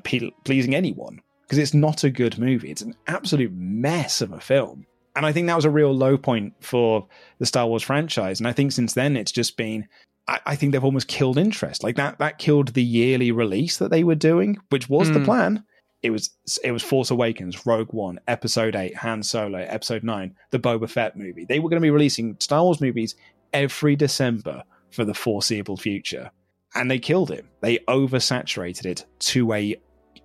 [0.05, 2.71] pleasing anyone because it's not a good movie.
[2.71, 4.85] It's an absolute mess of a film.
[5.17, 7.07] And I think that was a real low point for
[7.39, 8.39] the Star Wars franchise.
[8.39, 9.89] And I think since then it's just been
[10.27, 11.83] I, I think they've almost killed interest.
[11.85, 15.25] Like that that killed the yearly release that they were doing, which was the Mm.
[15.25, 15.65] plan.
[16.03, 16.31] It was
[16.63, 21.17] it was Force Awakens, Rogue One, Episode Eight, Han Solo, Episode Nine, the Boba Fett
[21.17, 21.45] movie.
[21.47, 23.15] They were going to be releasing Star Wars movies
[23.55, 26.31] every December for the foreseeable future,
[26.75, 27.47] and they killed it.
[27.63, 29.77] They oversaturated it to a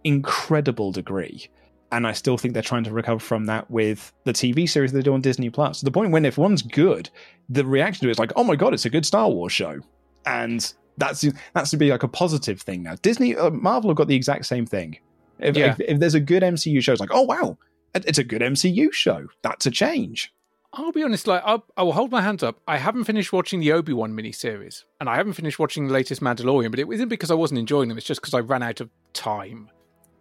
[0.03, 1.47] incredible degree.
[1.91, 5.01] And I still think they're trying to recover from that with the TV series they
[5.01, 5.81] do on Disney Plus.
[5.81, 7.09] The point when if one's good,
[7.49, 9.79] the reaction to it is like, "Oh my god, it's a good Star Wars show,"
[10.27, 11.25] and that's
[11.55, 12.95] that's to be like a positive thing now.
[13.01, 14.99] Disney, uh, Marvel have got the exact same thing.
[15.39, 15.71] If, Yeah.
[15.71, 17.57] if, if there's a good MCU show, it's like, "Oh wow,
[17.95, 20.31] it's a good MCU show." That's a change.
[20.73, 22.59] I'll be honest, like I'll, I will hold my hands up.
[22.67, 26.21] I haven't finished watching the Obi Wan miniseries, and I haven't finished watching the latest
[26.21, 26.69] Mandalorian.
[26.69, 28.91] But it wasn't because I wasn't enjoying them; it's just because I ran out of
[29.13, 29.71] time.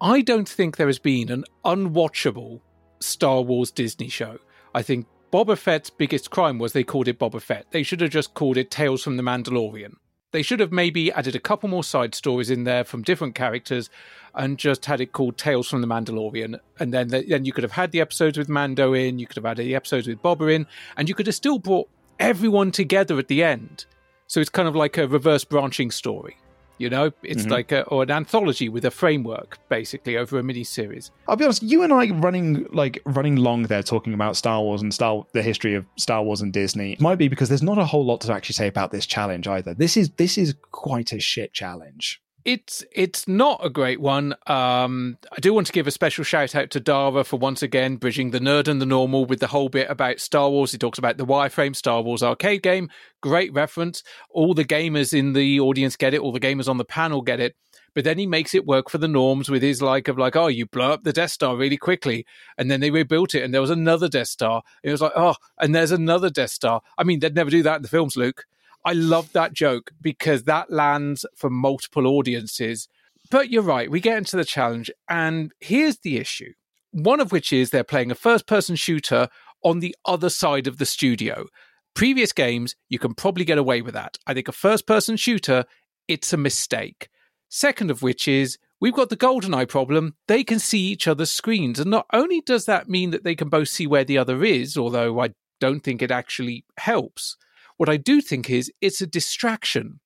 [0.01, 2.61] I don't think there has been an unwatchable
[3.01, 4.39] Star Wars Disney show.
[4.75, 7.67] I think Boba Fett's biggest crime was they called it Boba Fett.
[7.73, 9.95] They should have just called it Tales from the Mandalorian.
[10.31, 13.91] They should have maybe added a couple more side stories in there from different characters
[14.35, 16.61] and just had it called Tales from the Mandalorian.
[16.79, 19.45] And then, then you could have had the episodes with Mando in, you could have
[19.45, 20.67] had the episodes with Boba in,
[20.97, 21.89] and you could have still brought
[22.21, 23.87] everyone together at the end.
[24.27, 26.37] So it's kind of like a reverse branching story.
[26.79, 27.51] You know, it's Mhm.
[27.51, 31.11] like a, or an anthology with a framework, basically over a mini series.
[31.27, 34.81] I'll be honest, you and I running like running long there talking about Star Wars
[34.83, 37.85] and Star the history of Star Wars and Disney might be because there's not a
[37.85, 39.75] whole lot to actually say about this challenge either.
[39.75, 42.21] This is this is quite a shit challenge.
[42.49, 44.33] It's it's not a great one.
[44.47, 47.97] Um, I do want to give a special shout out to Dara for once again
[47.97, 50.73] bridging the nerd and the normal with the whole bit about Star Wars.
[50.73, 52.89] He talks about the wireframe Star Wars arcade game.
[53.21, 54.03] Great reference.
[54.31, 56.23] All the gamers in the audience get it.
[56.23, 57.55] All the gamers on the panel get it.
[57.95, 60.47] But then he makes it work for the norms with his like of like, oh,
[60.47, 62.25] you blow up the Death Star really quickly,
[62.57, 64.63] and then they rebuilt it, and there was another Death Star.
[64.83, 66.81] It was like, oh, and there's another Death Star.
[66.97, 68.47] I mean, they'd never do that in the films, Luke.
[68.85, 72.89] I love that joke because that lands for multiple audiences.
[73.31, 76.53] But you're right, we get into the challenge, and here's the issue.
[76.93, 79.29] One of which is they're playing a first person shooter
[79.63, 81.47] on the other side of the studio.
[81.95, 84.17] Previous games, you can probably get away with that.
[84.27, 85.65] I think a first person shooter,
[86.07, 87.09] it's a mistake.
[87.49, 90.15] Second of which is we've got the GoldenEye problem.
[90.29, 91.79] They can see each other's screens.
[91.79, 94.77] And not only does that mean that they can both see where the other is,
[94.77, 95.31] although I
[95.61, 97.37] don't think it actually helps,
[97.79, 100.01] what I do think is it's a distraction.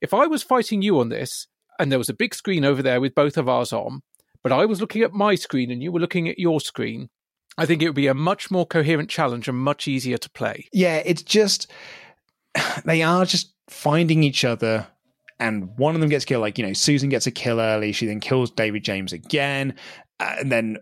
[0.00, 1.46] If I was fighting you on this
[1.78, 4.02] and there was a big screen over there with both of ours on,
[4.42, 7.08] but I was looking at my screen and you were looking at your screen,
[7.56, 10.66] I think it would be a much more coherent challenge and much easier to play.
[10.72, 11.70] Yeah, it's just
[12.84, 14.86] they are just finding each other
[15.40, 18.06] and one of them gets killed like you know Susan gets a kill early she
[18.06, 19.74] then kills David James again
[20.18, 20.78] and then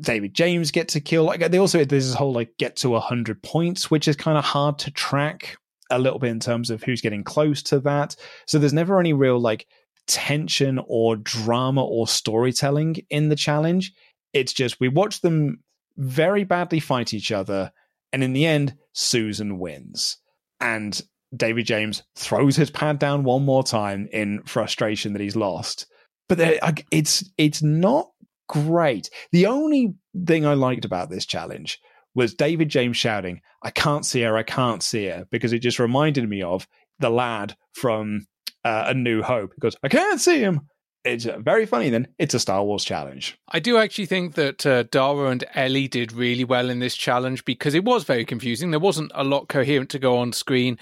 [0.00, 3.42] David James gets a kill like they also there's this whole like get to 100
[3.42, 5.56] points which is kind of hard to track
[5.90, 8.16] a little bit in terms of who's getting close to that.
[8.46, 9.66] So there's never any real like
[10.06, 13.92] tension or drama or storytelling in the challenge.
[14.32, 15.62] It's just we watch them
[15.96, 17.72] very badly fight each other
[18.12, 20.18] and in the end Susan wins.
[20.60, 21.00] And
[21.36, 25.86] David James throws his pad down one more time in frustration that he's lost.
[26.28, 26.60] But
[26.90, 28.10] it's it's not
[28.48, 29.10] great.
[29.32, 29.94] The only
[30.26, 31.78] thing I liked about this challenge
[32.14, 35.78] was David James shouting, "I can't see her, I can't see her," because it just
[35.78, 36.66] reminded me of
[36.98, 38.26] the lad from
[38.64, 39.52] uh, A New Hope.
[39.54, 40.62] He goes, "I can't see him."
[41.04, 41.90] It's uh, very funny.
[41.90, 43.38] Then it's a Star Wars challenge.
[43.48, 47.44] I do actually think that uh, Dara and Ellie did really well in this challenge
[47.44, 48.72] because it was very confusing.
[48.72, 50.76] There wasn't a lot coherent to go on screen.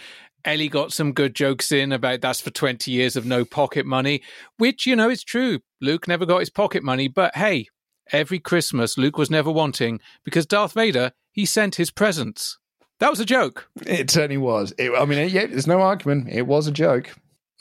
[0.44, 4.22] Ellie got some good jokes in about that's for 20 years of no pocket money,
[4.58, 5.60] which, you know, is true.
[5.80, 7.66] Luke never got his pocket money, but hey,
[8.12, 12.58] every Christmas Luke was never wanting because Darth Vader, he sent his presents.
[12.98, 13.68] That was a joke.
[13.86, 14.72] It certainly was.
[14.78, 16.28] It, I mean, yeah, there's no argument.
[16.30, 17.14] It was a joke.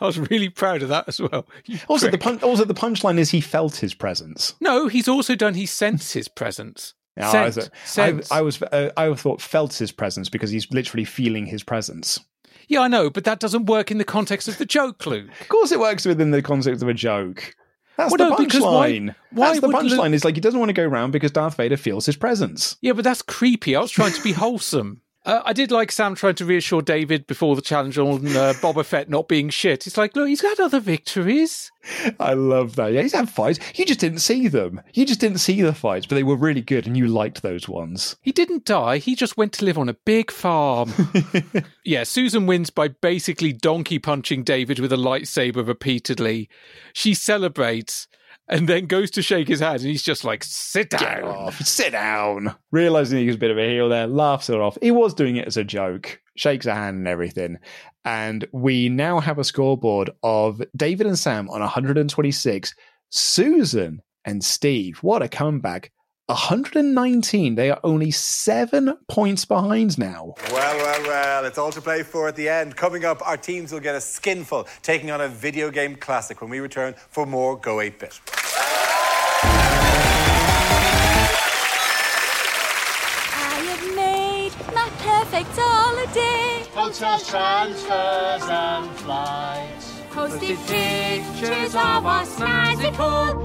[0.00, 1.46] I was really proud of that as well.
[1.88, 4.54] Also, the pun- also the punchline is he felt his presence.
[4.60, 6.94] No, he's also done he sent his presents.
[7.16, 7.70] No, Sent.
[8.02, 8.38] I was, I.
[8.38, 12.18] I was, uh, I thought felt his presence because he's literally feeling his presence.
[12.66, 15.28] Yeah, I know, but that doesn't work in the context of the joke, Luke.
[15.40, 17.54] Of course, it works within the context of a joke.
[17.96, 19.14] That's Well, the no, because why- punchline.
[19.30, 19.98] why That's the punchline.
[20.00, 22.76] Luke- Is like he doesn't want to go around because Darth Vader feels his presence.
[22.80, 23.76] Yeah, but that's creepy.
[23.76, 25.00] I was trying to be wholesome.
[25.24, 28.84] Uh, I did like Sam trying to reassure David before the challenge on uh, Boba
[28.84, 29.86] Fett not being shit.
[29.86, 31.72] It's like, look, he's had other victories.
[32.20, 32.92] I love that.
[32.92, 33.58] Yeah, he's had fights.
[33.74, 34.82] You just didn't see them.
[34.92, 37.68] You just didn't see the fights, but they were really good, and you liked those
[37.68, 38.16] ones.
[38.20, 38.98] He didn't die.
[38.98, 40.92] He just went to live on a big farm.
[41.84, 46.50] yeah, Susan wins by basically donkey punching David with a lightsaber repeatedly.
[46.92, 48.08] She celebrates
[48.48, 51.24] and then goes to shake his hand, and he's just like, sit down.
[51.24, 51.60] Off.
[51.60, 52.54] Sit down.
[52.70, 54.76] Realizing he was a bit of a heel there, laughs it off.
[54.82, 57.58] He was doing it as a joke, shakes a hand and everything.
[58.04, 62.74] And we now have a scoreboard of David and Sam on 126,
[63.10, 64.98] Susan and Steve.
[64.98, 65.90] What a comeback.
[66.26, 67.54] 119.
[67.54, 70.34] They are only seven points behind now.
[70.50, 72.76] Well, well, well, it's all to play for at the end.
[72.76, 76.48] Coming up, our teams will get a skinful, taking on a video game classic when
[76.48, 78.20] we return for more Go 8 Bit.
[83.36, 86.64] I have made my perfect holiday.
[86.72, 89.92] Hotels, transfers, and flights.
[90.10, 93.44] Posted pictures of our snazzy pool.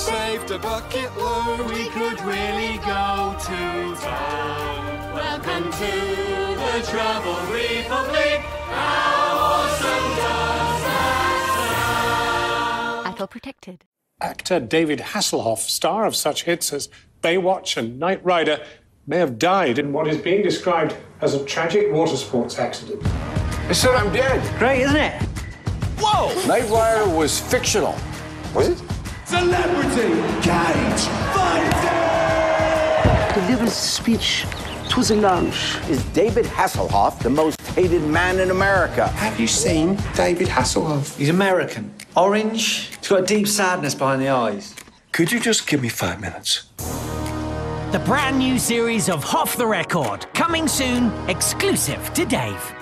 [0.00, 5.12] Saved a bucket load, we could really go to town.
[5.12, 5.90] Welcome to
[6.56, 8.40] the Travel Republic.
[8.70, 11.42] How awesome does that
[13.04, 13.14] sound?
[13.14, 13.84] ATOL protected.
[14.22, 16.88] Actor David Hasselhoff, star of such hits as
[17.22, 18.64] Baywatch and Knight Rider,
[19.06, 23.02] may have died in what is being described as a tragic water sports accident.
[23.68, 24.58] They said I'm dead.
[24.58, 25.22] Great, isn't it?
[25.98, 26.32] Whoa!
[26.46, 27.94] Knight Rider was fictional.
[28.54, 28.82] Was it?
[29.30, 30.10] Celebrity
[30.42, 31.02] Cage
[31.32, 31.94] Fighting!
[33.46, 34.44] Delivered a speech.
[34.88, 35.76] to the a lounge.
[35.88, 39.06] Is David Hasselhoff the most hated man in America?
[39.06, 41.16] Have you seen David Hasselhoff?
[41.16, 41.94] He's American.
[42.16, 42.88] Orange.
[42.88, 44.74] He's got a deep sadness behind the eyes.
[45.12, 46.64] Could you just give me five minutes?
[47.92, 52.74] The brand new series of Hoff the Record, coming soon, exclusive to Dave.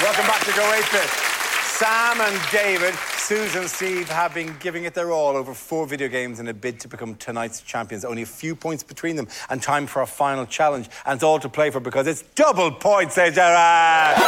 [0.00, 1.29] Welcome back to Go 8 Bit.
[1.80, 6.38] Sam and David, Susan Steve have been giving it their all over four video games
[6.38, 8.04] in a bid to become tonight's champions.
[8.04, 10.90] Only a few points between them, and time for our final challenge.
[11.06, 14.18] And it's all to play for because it's double points, eh, Gerard?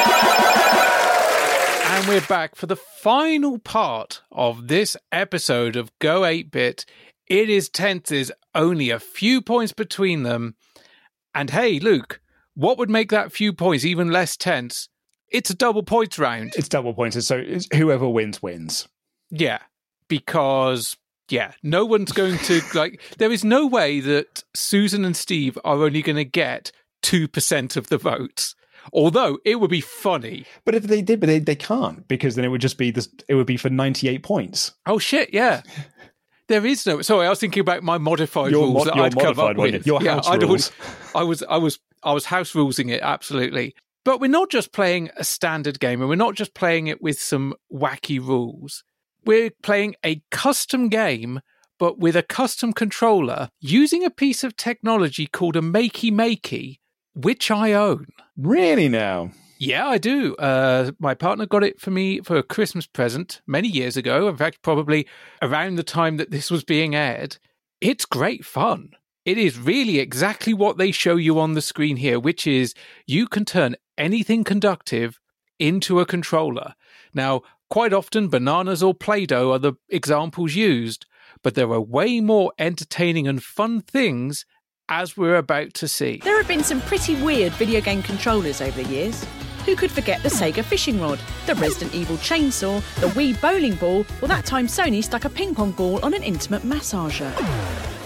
[1.90, 6.86] And we're back for the final part of this episode of Go 8 Bit.
[7.26, 10.54] It is tenses, only a few points between them.
[11.34, 12.22] And hey, Luke,
[12.54, 14.88] what would make that few points even less tense?
[15.32, 16.52] It's a double points round.
[16.56, 18.88] It's double points, so it's whoever wins wins.
[19.30, 19.58] Yeah,
[20.08, 20.96] because
[21.28, 23.00] yeah, no one's going to like.
[23.18, 26.70] There is no way that Susan and Steve are only going to get
[27.02, 28.54] two percent of the votes.
[28.92, 30.44] Although it would be funny.
[30.64, 33.08] But if they did, but they, they can't because then it would just be this.
[33.28, 34.72] It would be for ninety eight points.
[34.86, 35.32] Oh shit!
[35.32, 35.62] Yeah.
[36.48, 37.00] There is no.
[37.00, 39.86] Sorry, I was thinking about my modified Your rules mod- that I'd come up with.
[39.86, 40.70] your house I'd rules.
[40.70, 43.74] always- I was, I was, I was house rulesing it absolutely.
[44.04, 47.20] But we're not just playing a standard game, and we're not just playing it with
[47.20, 48.82] some wacky rules.
[49.24, 51.40] We're playing a custom game,
[51.78, 56.78] but with a custom controller using a piece of technology called a Makey Makey,
[57.14, 58.06] which I own.
[58.36, 59.30] Really now?
[59.58, 60.34] Yeah, I do.
[60.36, 64.26] Uh, my partner got it for me for a Christmas present many years ago.
[64.26, 65.06] In fact, probably
[65.40, 67.38] around the time that this was being aired.
[67.80, 68.90] It's great fun.
[69.24, 72.74] It is really exactly what they show you on the screen here, which is
[73.06, 75.20] you can turn anything conductive
[75.58, 76.74] into a controller.
[77.14, 81.06] Now, quite often, bananas or Play Doh are the examples used,
[81.42, 84.44] but there are way more entertaining and fun things
[84.88, 86.20] as we're about to see.
[86.22, 89.24] There have been some pretty weird video game controllers over the years.
[89.64, 94.04] Who could forget the Sega fishing rod, the Resident Evil chainsaw, the Wii bowling ball,
[94.20, 97.32] or that time Sony stuck a ping pong ball on an intimate massager?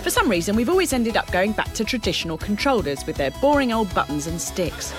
[0.07, 3.73] For some reason, we've always ended up going back to traditional controllers with their boring
[3.73, 4.95] old buttons and sticks.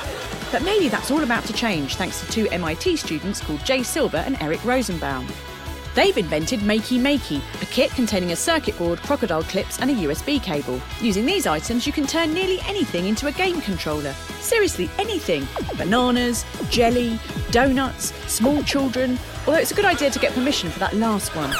[0.51, 4.17] But maybe that's all about to change thanks to two MIT students called Jay Silver
[4.17, 5.25] and Eric Rosenbaum.
[5.95, 10.43] They've invented Makey Makey, a kit containing a circuit board, crocodile clips, and a USB
[10.43, 10.81] cable.
[10.99, 14.11] Using these items, you can turn nearly anything into a game controller.
[14.41, 15.47] Seriously, anything.
[15.77, 17.17] Bananas, jelly,
[17.51, 19.17] donuts, small children.
[19.45, 21.53] Although it's a good idea to get permission for that last one.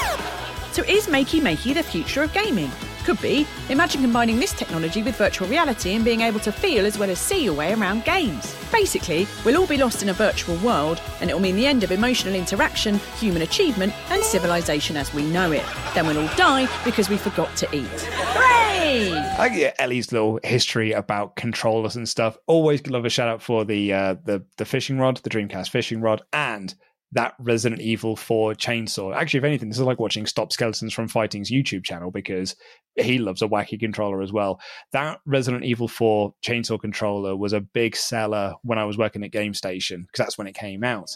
[0.78, 2.70] So is Makey Makey the future of gaming?
[3.04, 3.48] Could be.
[3.70, 7.18] Imagine combining this technology with virtual reality and being able to feel as well as
[7.18, 8.56] see your way around games.
[8.72, 11.92] Basically, we'll all be lost in a virtual world, and it'll mean the end of
[11.92, 15.64] emotional interaction, human achievement, and civilization as we know it.
[15.96, 17.88] Then we'll all die because we forgot to eat.
[18.12, 19.14] Hooray!
[19.18, 22.38] I get Ellie's little history about controllers and stuff.
[22.46, 26.02] Always love a shout out for the uh, the the fishing rod, the Dreamcast fishing
[26.02, 26.76] rod, and
[27.14, 29.16] that Resident Evil 4 chainsaw.
[29.16, 32.56] Actually, if anything, this is like watching Stop Skeletons from Fighting's YouTube channel because
[32.96, 34.60] he loves a wacky controller as well.
[34.92, 39.32] That Resident Evil 4 chainsaw controller was a big seller when I was working at
[39.32, 41.10] Game Station because that's when it came out.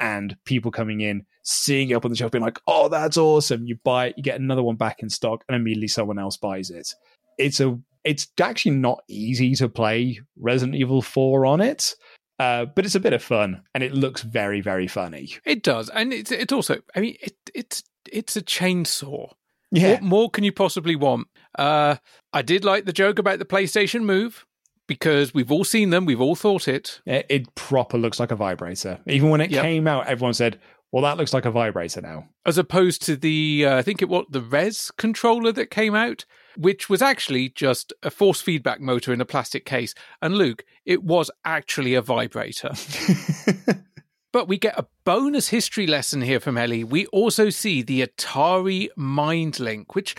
[0.00, 3.66] And people coming in, seeing it up on the shelf, being like, "Oh, that's awesome!"
[3.66, 6.70] You buy it, you get another one back in stock, and immediately someone else buys
[6.70, 6.94] it.
[7.36, 11.96] It's a, it's actually not easy to play Resident Evil 4 on it.
[12.38, 15.30] Uh, but it's a bit of fun, and it looks very, very funny.
[15.44, 16.76] It does, and it's it's also.
[16.94, 19.32] I mean, it, it's it's a chainsaw.
[19.70, 19.92] Yeah.
[19.94, 21.28] What more can you possibly want?
[21.58, 21.96] Uh,
[22.32, 24.46] I did like the joke about the PlayStation Move
[24.86, 27.00] because we've all seen them, we've all thought it.
[27.04, 28.98] It, it proper looks like a vibrator.
[29.06, 29.62] Even when it Yep.
[29.62, 30.58] came out, everyone said,
[30.92, 34.08] "Well, that looks like a vibrator now." as opposed to the uh, I think it
[34.08, 36.24] what the Rez controller that came out,
[36.56, 39.94] which was actually just a force feedback motor in a plastic case.
[40.22, 42.70] And Luke, it was actually a vibrator.
[44.32, 46.84] but we get a bonus history lesson here from Ellie.
[46.84, 50.14] We also see the Atari Mind Link, which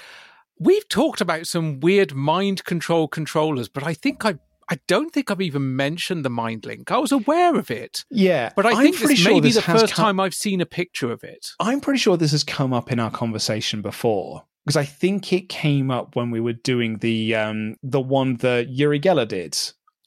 [0.60, 4.36] we've talked about some weird mind control controllers, but I think I.
[4.72, 6.92] I don't think I've even mentioned the Mind Link.
[6.92, 8.06] I was aware of it.
[8.12, 10.62] Yeah, But I I'm think this sure may be the first come- time I've seen
[10.62, 11.54] a picture of it.
[11.60, 15.50] I'm pretty sure this has come up in our conversation before because I think it
[15.50, 19.58] came up when we were doing the um the one that Uri Geller did.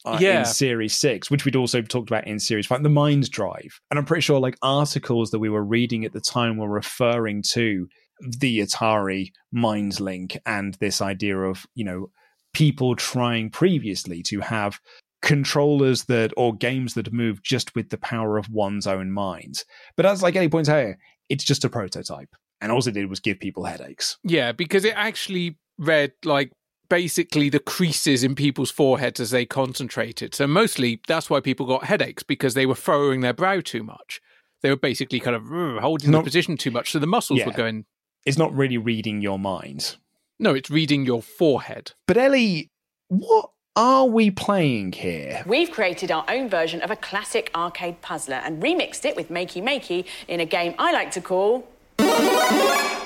[0.05, 0.39] Uh, Yeah.
[0.39, 3.79] in series six, which we'd also talked about in series five, the Mind Drive.
[3.89, 7.41] And I'm pretty sure like articles that we were reading at the time were referring
[7.51, 7.87] to
[8.21, 12.09] the Atari Mind Link and this idea of, you know,
[12.53, 14.79] people trying previously to have
[15.21, 19.63] controllers that or games that move just with the power of one's own mind.
[19.95, 20.95] But as like Ellie points out,
[21.29, 22.29] it's just a prototype.
[22.63, 24.17] And all it did was give people headaches.
[24.23, 26.51] Yeah, because it actually read like
[26.89, 30.33] basically the creases in people's foreheads as they concentrated.
[30.33, 34.21] So mostly that's why people got headaches because they were furrowing their brow too much.
[34.61, 35.43] They were basically kind of
[35.81, 37.47] holding Not- the position too much, so the muscles Yeah.
[37.47, 37.85] were going.
[38.25, 39.97] It's not really reading your mind.
[40.39, 41.91] No, it's reading your forehead.
[42.07, 42.69] But Ellie,
[43.09, 45.43] what are we playing here?
[45.45, 49.61] We've created our own version of a classic arcade puzzler and remixed it with Makey
[49.61, 51.67] Makey in a game I like to call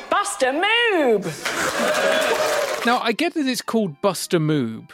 [0.09, 1.25] Bust-a-Moob.
[2.85, 4.89] Now I get that it's called Bust-a-Moob,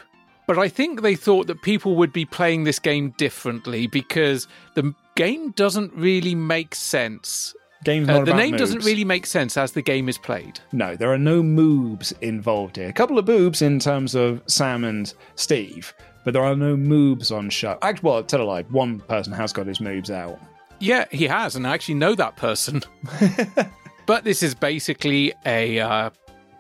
[0.48, 4.94] but I think they thought that people would be playing this game differently because the
[5.16, 7.54] game doesn't really make sense.
[7.84, 10.60] Game's Uh, the about name doesn't really make sense as the game is played.
[10.72, 12.88] No, there are no moobs involved here.
[12.88, 15.94] A couple of boobs in terms of Sam and Steve,
[16.24, 17.78] but there are no moobs on show.
[17.82, 18.64] Actually, well, tell a lie.
[18.64, 20.40] One person has got his moobs out.
[20.80, 22.82] Yeah, he has, and I actually know that person.
[24.06, 26.10] but this is basically a uh,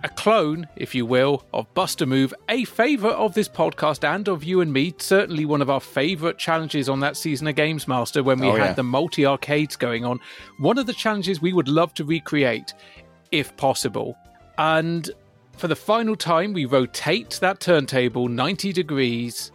[0.05, 4.59] a clone, if you will, of Bust-a-Move, a favourite of this podcast and of you
[4.59, 4.93] and me.
[4.97, 8.65] Certainly one of our favourite challenges on that season of GamesMaster when we Oh, had
[8.65, 8.73] yeah.
[8.73, 10.19] the multi arcades going on.
[10.59, 12.73] One of the challenges we would love to recreate,
[13.31, 14.17] if possible.
[14.57, 15.09] And
[15.57, 19.53] for the final time, we rotate that turntable 90 degrees.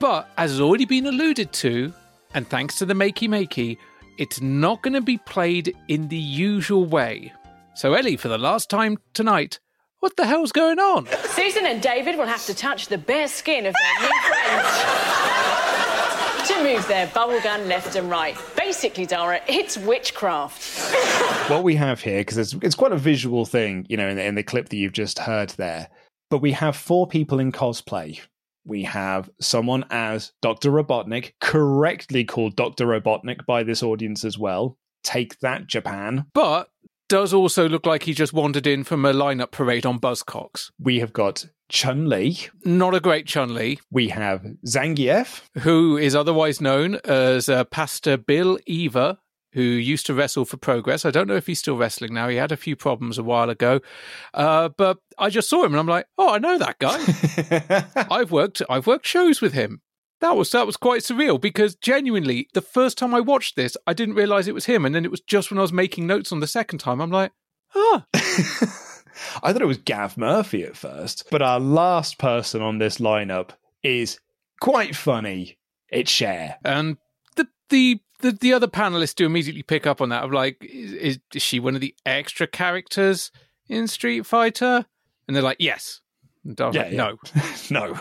[0.00, 1.92] But as has already been alluded to,
[2.34, 3.78] and thanks to the Makey Makey,
[4.18, 7.32] it's not going to be played in the usual way.
[7.74, 9.58] So, Ellie, for the last time tonight,
[10.00, 11.06] what the hell's going on?
[11.28, 14.68] Susan and David will have to touch the bare skin of their new friends
[16.48, 18.36] to move their bubble gun left and right.
[18.56, 20.92] Basically, Dara, it's witchcraft.
[21.50, 24.24] what we have here, because it's, it's quite a visual thing, you know, in the,
[24.24, 25.88] in the clip that you've just heard there,
[26.30, 28.20] but we have four people in cosplay.
[28.64, 30.70] We have someone as Dr.
[30.70, 32.86] Robotnik, correctly called Dr.
[32.86, 34.78] Robotnik by this audience as well.
[35.02, 36.26] Take that, Japan.
[36.32, 36.68] But
[37.08, 40.70] does also look like he just wandered in from a lineup parade on Buzzcocks.
[40.78, 42.38] We have got Chun Li.
[42.64, 43.78] Not a great Chun Li.
[43.90, 45.42] We have Zangief.
[45.58, 49.18] Who is otherwise known as uh, Pastor Bill Eva,
[49.54, 51.04] who used to wrestle for Progress.
[51.04, 52.28] I don't know if he's still wrestling now.
[52.28, 53.80] He had a few problems a while ago.
[54.34, 58.06] Uh, but I just saw him and I'm like, oh, I know that guy.
[58.10, 59.80] I've worked I've worked shows with him.
[60.20, 63.92] That was that was quite surreal because genuinely, the first time I watched this, I
[63.92, 66.32] didn't realize it was him, and then it was just when I was making notes
[66.32, 67.32] on the second time, I'm like,
[67.68, 68.00] huh.
[68.14, 73.50] I thought it was Gav Murphy at first, but our last person on this lineup
[73.82, 74.18] is
[74.60, 75.58] quite funny.
[75.90, 76.56] It's Cher.
[76.64, 76.96] And
[77.36, 81.18] the the the, the other panelists do immediately pick up on that of like, is,
[81.34, 83.30] is she one of the extra characters
[83.68, 84.86] in Street Fighter?
[85.28, 86.00] And they're like, yes.
[86.44, 87.16] Was like, no,
[87.70, 87.98] no,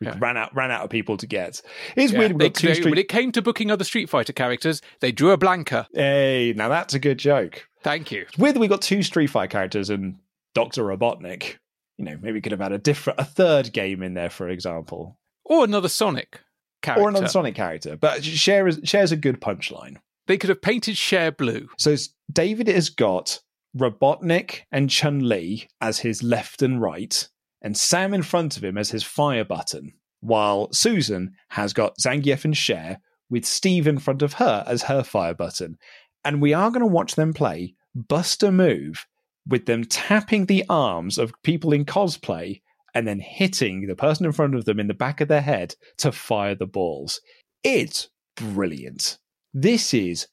[0.00, 1.60] we ran out ran out of people to get.
[1.94, 2.38] It's Yeah, weird.
[2.38, 5.36] They- they- street- when it came to booking other Street Fighter characters, they drew a
[5.36, 5.86] blanker.
[5.92, 7.68] Hey, now that's a good joke.
[7.82, 8.22] Thank you.
[8.22, 10.16] It's weird that we got two Street Fighter characters and
[10.54, 11.56] Doctor Robotnik.
[11.98, 14.48] You know, maybe we could have had a different, a third game in there, for
[14.48, 16.40] example, Or another Sonic
[16.82, 17.02] character.
[17.02, 17.96] or an Sonic character.
[17.96, 19.96] But Cher is Cher's a good punchline.
[20.26, 21.68] They could have painted Cher blue.
[21.78, 21.94] So
[22.30, 23.40] David has got
[23.76, 27.28] Robotnik and Chun Li as his left and right,
[27.60, 32.44] and Sam in front of him as his fire button, while Susan has got Zangief
[32.44, 33.00] and Cher
[33.30, 35.78] with Steve in front of her as her fire button.
[36.24, 39.06] And we are going to watch them play Bust-a-Move
[39.48, 42.61] with them tapping the arms of people in cosplay
[42.94, 45.74] and then hitting the person in front of them in the back of their head
[45.98, 47.20] to fire the balls.
[47.64, 49.18] It's brilliant.
[49.54, 50.26] This is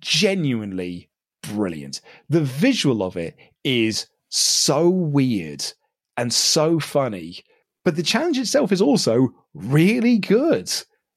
[0.00, 1.10] genuinely
[1.42, 2.00] brilliant.
[2.28, 5.64] The visual of it is so weird
[6.16, 7.42] and so funny,
[7.84, 10.70] but the challenge itself is also really good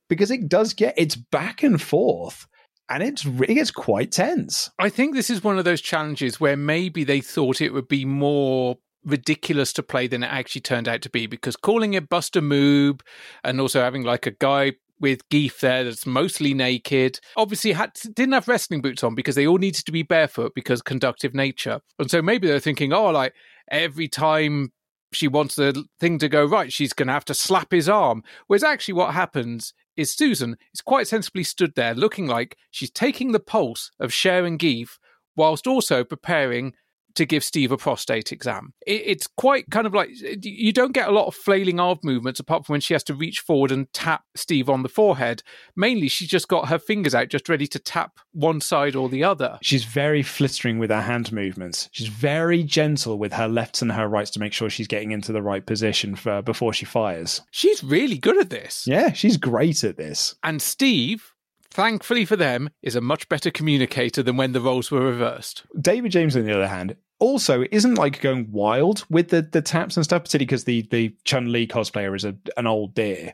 [0.09, 2.47] because it does get it's back and forth
[2.89, 4.69] and it's re- it gets quite tense.
[4.79, 8.05] I think this is one of those challenges where maybe they thought it would be
[8.05, 13.01] more ridiculous to play than it actually turned out to be because calling it Bust-a-Moob
[13.43, 18.33] and also having like a guy with Geef there that's mostly naked obviously had didn't
[18.33, 21.81] have wrestling boots on because they all needed to be barefoot because conductive nature.
[21.99, 23.33] And so maybe they're thinking oh like
[23.69, 24.71] every time
[25.11, 28.23] she wants the thing to go right she's going to have to slap his arm.
[28.47, 33.31] Whereas actually what happens is Susan is quite sensibly stood there looking like she's taking
[33.31, 34.97] the pulse of Zangief
[35.35, 36.73] whilst also preparing
[37.15, 38.73] to give Steve a prostate exam.
[38.85, 40.09] It, it's quite kind of like
[40.43, 43.13] you don't get a lot of flailing arm movements apart from when she has to
[43.13, 45.41] reach forward and tap Steve on the forehead.
[45.75, 49.23] Mainly, she's just got her fingers out, just ready to tap one side or the
[49.23, 49.57] other.
[49.61, 51.89] She's very flittering with her hand movements.
[51.91, 55.31] She's very gentle with her lefts and her rights to make sure she's getting into
[55.31, 57.41] the right position for before she fires.
[57.51, 58.85] She's really good at this.
[58.87, 60.35] Yeah, she's great at this.
[60.43, 61.31] And Steve,
[61.71, 65.63] thankfully for them, is a much better communicator than when the roles were reversed.
[65.79, 69.95] David James, on the other hand, also isn't like going wild with the, the taps
[69.95, 73.33] and stuff, particularly because the, the Chun Li cosplayer is a, an old dear.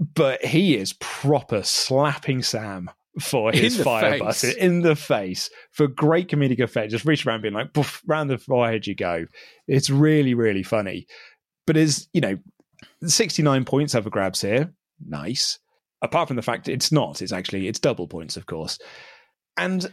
[0.00, 2.90] But he is proper slapping Sam
[3.20, 6.90] for his fire button in the face for great comedic effect.
[6.90, 9.26] Just reach around being like, poof, round the forehead you go.
[9.68, 11.06] It's really, really funny.
[11.66, 12.38] But is, you know,
[13.04, 14.72] 69 points over grabs here.
[15.06, 15.58] Nice.
[16.02, 18.78] Apart from the fact it's not, it's actually, it's double points, of course.
[19.56, 19.90] And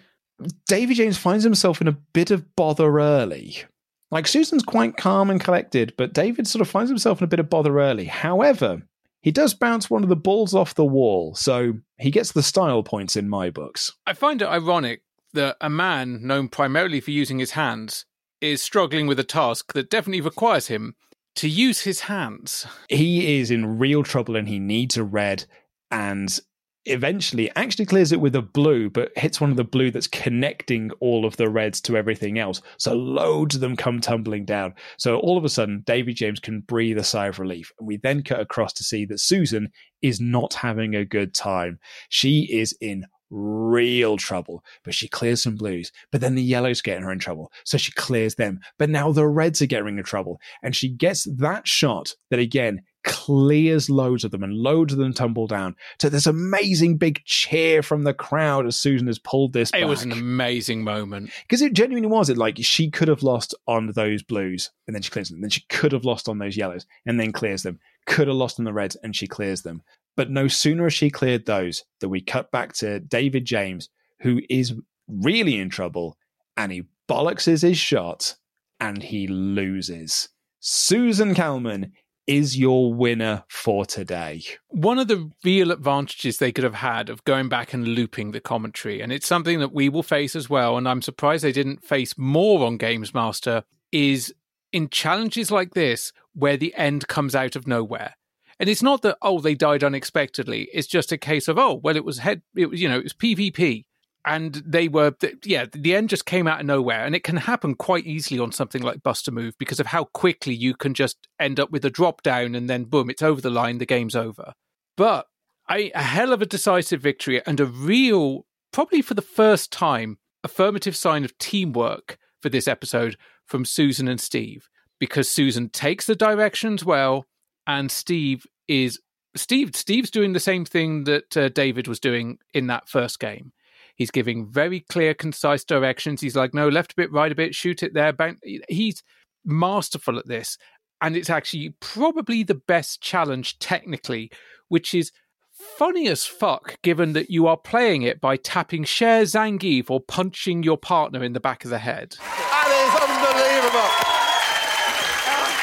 [0.68, 3.64] Davy James finds himself in a bit of bother early.
[4.12, 7.40] Like Susan's quite calm and collected, but David sort of finds himself in a bit
[7.40, 8.06] of bother early.
[8.06, 8.82] However,
[9.22, 12.84] he does bounce one of the balls off the wall, so he gets the style
[12.84, 13.94] points in my books.
[14.06, 15.04] I find it ironic
[15.34, 18.06] that a man known primarily for using his hands
[18.42, 20.96] is struggling with a task that definitely requires him
[21.36, 22.66] to use his hands.
[22.90, 25.46] He is in real trouble and he needs a red
[25.90, 26.38] and
[26.86, 30.92] eventually actually clears it with a blue, but hits one of the blue that's connecting
[31.00, 32.62] all of the reds to everything else.
[32.78, 34.74] So loads of them come tumbling down.
[34.98, 37.72] So all of a sudden, Davy James can breathe a sigh of relief.
[37.80, 39.70] And we then cut across to see that Susan
[40.02, 41.80] is not having a good time.
[42.10, 45.92] She is in real trouble, but she clears some blues.
[46.12, 47.52] But then the yellows getting her in trouble.
[47.64, 48.60] So she clears them.
[48.78, 50.40] But now the reds are getting in trouble.
[50.62, 55.14] And she gets that shot that again clears loads of them and loads of them
[55.14, 55.76] tumble down.
[56.00, 60.04] to this amazing big cheer from the crowd as Susan has pulled this It was
[60.04, 61.32] an amazing moment.
[61.42, 62.30] Because it genuinely was.
[62.30, 65.42] It like she could have lost on those blues and then she clears them.
[65.42, 67.80] Then she could have lost on those yellows and then clears them.
[68.06, 69.82] Could have lost on the reds and she clears them.
[70.16, 73.90] But no sooner has she cleared those that we cut back to David James,
[74.22, 74.74] who is
[75.08, 76.18] really in trouble,
[76.58, 78.36] and he bollocks his shot
[78.80, 80.30] and he loses.
[80.60, 81.94] Susan Calman
[82.32, 84.42] is your winner for today.
[84.70, 88.40] One of the real advantages they could have had of going back and looping the
[88.40, 91.84] commentary, and it's something that we will face as well, and I'm surprised they didn't
[91.84, 94.34] face more on GamesMaster, is
[94.72, 98.16] in challenges like this where the end comes out of nowhere.
[98.60, 100.70] And it's not that oh they died unexpectedly.
[100.72, 103.04] It's just a case of oh well it was head it was you know it
[103.04, 103.86] was PvP
[104.26, 107.74] and they were yeah the end just came out of nowhere and it can happen
[107.74, 111.72] quite easily on something like Bust-a-Move because of how quickly you can just end up
[111.72, 114.54] with a drop down and then boom it's over the line the game's over.
[114.96, 115.28] But
[115.70, 120.18] a, a hell of a decisive victory and a real probably for the first time
[120.44, 124.70] affirmative sign of teamwork for this episode from Susan and Steve
[125.02, 127.26] because Susan takes the directions well,
[127.66, 129.00] and Steve is
[129.36, 129.76] Steve.
[129.76, 133.52] Steve's doing the same thing that uh, David was doing in that first game.
[133.96, 136.22] He's giving very clear, concise directions.
[136.22, 138.14] He's like, no, left a bit, right a bit, shoot it there.
[138.14, 138.38] Bang.
[138.70, 139.04] He's
[139.46, 140.58] masterful at this.
[141.02, 144.32] And it's actually probably the best challenge technically,
[144.68, 145.12] which is
[145.52, 150.64] funny as fuck given that you are playing it by tapping share Zangief or punching
[150.64, 152.16] your partner in the back of the head.
[152.20, 154.12] That is unbelievable.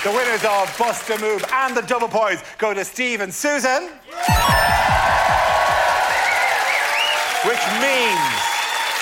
[0.05, 3.91] The winners of Bust-a-Move and the double points go to Steve and Susan.
[7.47, 8.49] Which means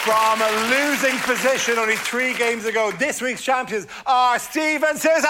[0.04, 5.24] from a losing position only three games ago, this week's champions are Steve and Susan!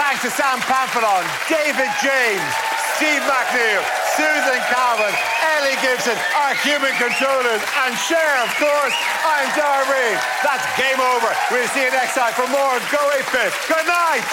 [0.00, 2.48] Thanks to Sam Pamphilon, David James,
[2.96, 3.84] Steve McNeil,
[4.16, 5.14] Susan Calman,
[5.52, 8.96] Ellie Gibson, our human controllers, and Cher, of course.
[9.22, 9.52] I'm
[9.86, 10.18] Reed.
[10.42, 11.28] That's game over.
[11.52, 13.52] We'll see you next time for more Go 8-Bit.
[13.68, 14.26] Good night!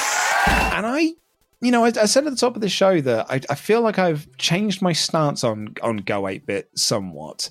[0.74, 1.14] And I,
[1.62, 3.82] you know, I, I said at the top of the show that I, I feel
[3.82, 7.50] like I've changed my stance on on Go 8 Bit somewhat.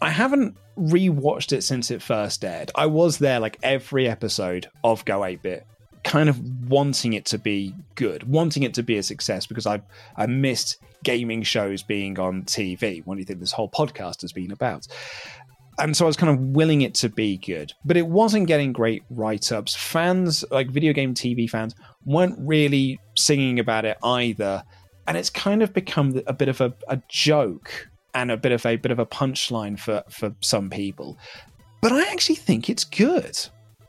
[0.00, 2.70] I haven't rewatched it since it first aired.
[2.74, 5.66] I was there like every episode of Go 8 Bit,
[6.04, 9.80] kind of wanting it to be good, wanting it to be a success because I
[10.16, 13.04] I missed gaming shows being on TV.
[13.06, 14.86] What do you think this whole podcast has been about?
[15.78, 18.72] And so I was kind of willing it to be good, but it wasn't getting
[18.72, 19.74] great write ups.
[19.74, 21.74] Fans, like video game TV fans,
[22.04, 24.62] weren't really singing about it either.
[25.06, 28.64] And it's kind of become a bit of a, a joke and a bit of
[28.64, 31.18] a bit of a punchline for, for some people.
[31.82, 33.38] But I actually think it's good.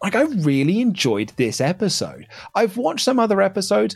[0.04, 2.28] Like I really enjoyed this episode.
[2.54, 3.96] I've watched some other episodes.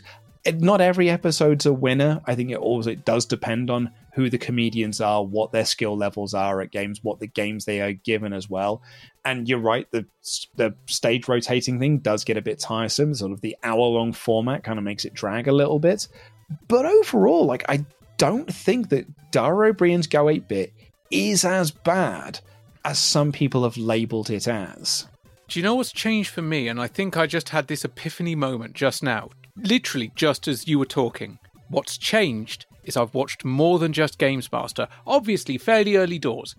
[0.54, 2.20] Not every episode's a winner.
[2.24, 5.96] I think it also it does depend on who the comedians are, what their skill
[5.96, 8.82] levels are at games, what the games they are given as well.
[9.24, 10.06] And you're right, the
[10.56, 13.14] the stage rotating thing does get a bit tiresome.
[13.14, 16.08] Sort of the hour long format kind of makes it drag a little bit.
[16.68, 17.84] But overall, like I
[18.18, 20.72] don't think that Dara O'Briain's Go 8 Bit
[21.10, 22.40] is as bad
[22.84, 25.06] as some people have labeled it as.
[25.48, 26.68] Do you know what's changed for me?
[26.68, 30.78] And I think I just had this epiphany moment just now, literally just as you
[30.78, 31.38] were talking.
[31.68, 36.54] What's changed is I've watched more than just GamesMaster, obviously fairly early doors.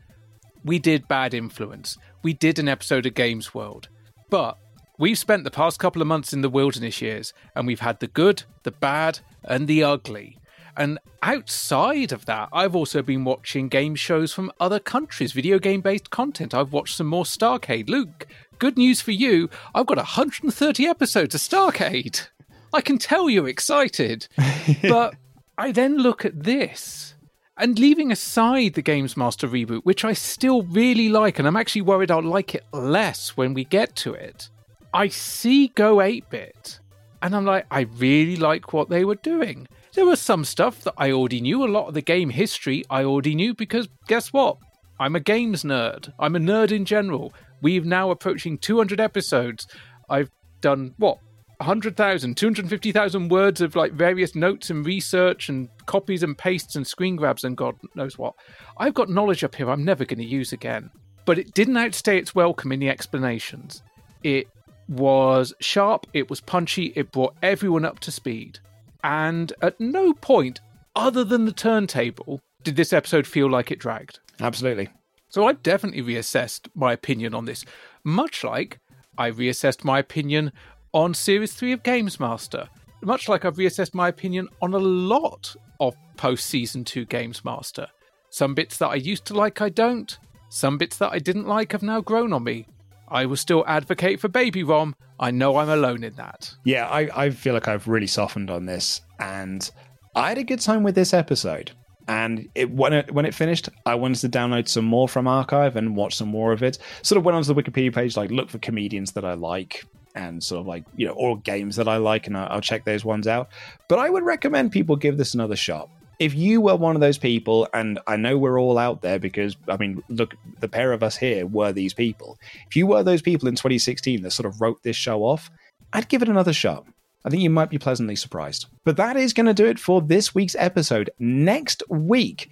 [0.64, 3.90] We did Bad Influence, we did an episode of Games World,
[4.30, 4.58] but
[4.98, 8.08] we've spent the past couple of months in the wilderness years and we've had the
[8.08, 10.38] good, the bad, and the ugly.
[10.76, 15.82] And outside of that, I've also been watching game shows from other countries, video game
[15.82, 16.54] based content.
[16.54, 17.90] I've watched some more Starcade.
[17.90, 18.26] Luke,
[18.58, 19.50] good news for you.
[19.76, 22.28] I've got 130 episodes of Starcade.
[22.74, 24.28] I can tell you're excited.
[24.82, 25.16] but
[25.58, 27.14] I then look at this
[27.58, 32.10] and leaving aside the GamesMaster reboot, which I still really like, and I'm actually worried
[32.10, 34.50] I'll like it less when we get to it.
[34.94, 36.80] I see Go 8 bit,
[37.22, 39.68] and I'm like, I really like what they were doing.
[39.94, 43.04] There was some stuff that I already knew, a lot of the game history I
[43.04, 44.58] already knew, because guess what?
[45.00, 46.12] I'm a games nerd.
[46.20, 47.34] I'm a nerd in general.
[47.62, 49.68] We've now approaching 200 episodes.
[50.10, 50.32] I've
[50.62, 51.20] done what
[51.64, 57.16] 100,000, 250,000 words of like various notes and research and copies and pastes and screen
[57.16, 58.34] grabs and God knows what.
[58.78, 60.90] I've got knowledge up here I'm never going to use again.
[61.26, 63.82] But it didn't outstay its welcome in the explanations.
[64.24, 64.50] It
[64.90, 68.60] was sharp, it was punchy, it brought everyone up to speed.
[69.02, 70.60] And at no point,
[70.98, 74.20] other than the turntable, did this episode feel like it dragged.
[74.42, 74.90] Absolutely.
[75.30, 77.64] So I've definitely reassessed my opinion on this,
[78.04, 78.80] much like
[79.18, 80.52] I reassessed my opinion
[80.94, 82.68] on Series 3 of GamesMaster,
[83.02, 87.88] much like I've reassessed my opinion on a lot of post Season 2 GamesMaster.
[88.30, 90.18] Some bits that I used to like, I don't.
[90.50, 92.68] Some bits that I didn't like have now grown on me.
[93.08, 94.96] I will still advocate for Baby Rom.
[95.20, 96.54] I know I'm alone in that.
[96.64, 99.70] Yeah, I, I feel like I've really softened on this, and
[100.16, 101.72] I had a good time with this episode.
[102.08, 105.76] And it, when it when it finished, I wanted to download some more from archive
[105.76, 106.78] and watch some more of it.
[107.02, 109.86] Sort of went onto the Wikipedia page, like look for comedians that I like,
[110.16, 113.04] and sort of like you know or games that I like, and I'll, check those
[113.06, 113.50] ones out.
[113.90, 115.90] But I would recommend people give this another shot.
[116.20, 119.58] If you were one of those people, and I know we're all out there because
[119.68, 122.38] I mean, look, the pair of us here were these people.
[122.68, 125.50] If you were those people in 2016 that sort of wrote this show off,
[125.92, 126.86] I'd give it another shot.
[127.26, 128.66] I think you might be pleasantly surprised.
[128.84, 131.10] But that is going to do it for this week's episode.
[131.20, 132.50] Next week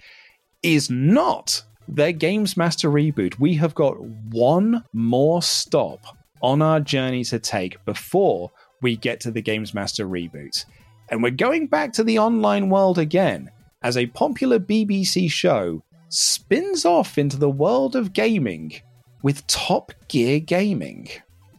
[0.62, 3.38] is not the GamesMaster reboot.
[3.38, 9.30] We have got one more stop on our journey to take before we get to
[9.30, 10.64] the GamesMaster reboot.
[11.08, 13.50] And we're going back to the online world again
[13.82, 18.72] as a popular BBC show spins off into the world of gaming
[19.22, 21.08] with Top Gear Gaming.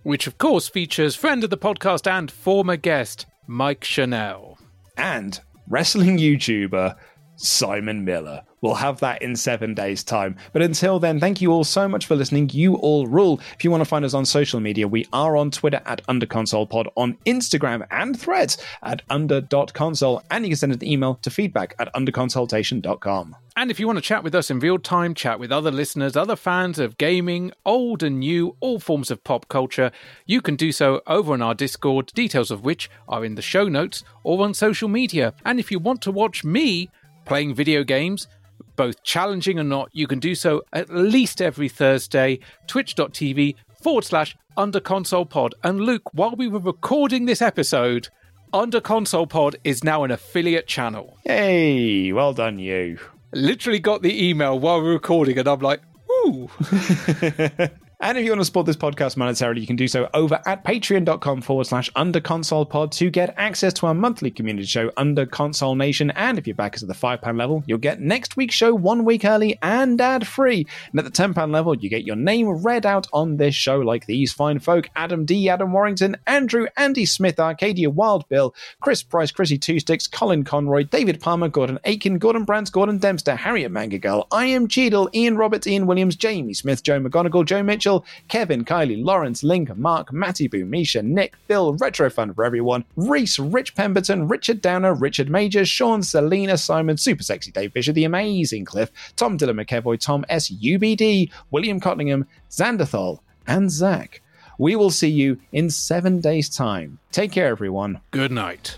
[0.03, 4.57] Which, of course, features friend of the podcast and former guest, Mike Channell.
[4.97, 6.95] And wrestling YouTuber
[7.35, 8.43] Simon Miller.
[8.63, 10.37] We'll have that in seven days' time.
[10.53, 12.49] But until then, thank you all so much for listening.
[12.53, 13.41] You all rule.
[13.55, 16.87] If you want to find us on social media, we are on Twitter at UnderConsolePod,
[16.95, 21.93] on Instagram and threads at under.console, and you can send an email to feedback at
[21.93, 23.35] underconsoletation.com.
[23.57, 26.15] And if you want to chat with us in real time, chat with other listeners,
[26.15, 29.91] other fans of gaming, old and new, all forms of pop culture,
[30.25, 33.67] you can do so over on our Discord, details of which are in the show
[33.67, 35.33] notes or on social media.
[35.43, 36.89] And if you want to watch me
[37.25, 38.27] playing video games,
[38.75, 44.35] both challenging or not, you can do so at least every Thursday, twitch.tv forward slash
[44.57, 45.55] under console pod.
[45.63, 48.09] And Luke, while we were recording this episode,
[48.53, 51.17] under console pod is now an affiliate channel.
[51.23, 52.99] Hey, well done, you.
[53.33, 55.81] Literally got the email while we were recording, and I'm like,
[56.25, 56.49] ooh.
[58.03, 60.65] And if you want to support this podcast monetarily, you can do so over at
[60.65, 65.25] patreon.com forward slash under console pod to get access to our monthly community show, Under
[65.25, 66.11] Console Nation.
[66.11, 69.23] And if you're back at the £5 level, you'll get next week's show one week
[69.23, 70.67] early and ad free.
[70.91, 74.05] And at the £10 level, you get your name read out on this show, like
[74.05, 79.31] these fine folk Adam D., Adam Warrington, Andrew, Andy Smith, Arcadia Wild Bill, Chris Price,
[79.31, 83.97] Chrissy Two Sticks, Colin Conroy, David Palmer, Gordon Aiken, Gordon Brands, Gordon Dempster, Harriet Manga
[83.97, 87.92] Girl, I am Cheadle, Ian Roberts, Ian Williams, Jamie Smith, Joe McGonigal, Joe Mitchell,
[88.27, 93.39] Kevin, Kylie, Lawrence, Link, Mark, Matty Boo, Misha, Nick, Phil, Retro Fun for Everyone, Reese,
[93.39, 98.65] Rich Pemberton, Richard Downer, Richard Major, Sean, Selena, Simon, Super Sexy Dave Fisher, The Amazing
[98.65, 100.49] Cliff, Tom Dylan McEvoy, Tom S.
[100.49, 104.21] UBD, William Cottingham, Xanderthal, and Zach.
[104.57, 106.99] We will see you in seven days' time.
[107.11, 108.01] Take care, everyone.
[108.11, 108.77] Good night.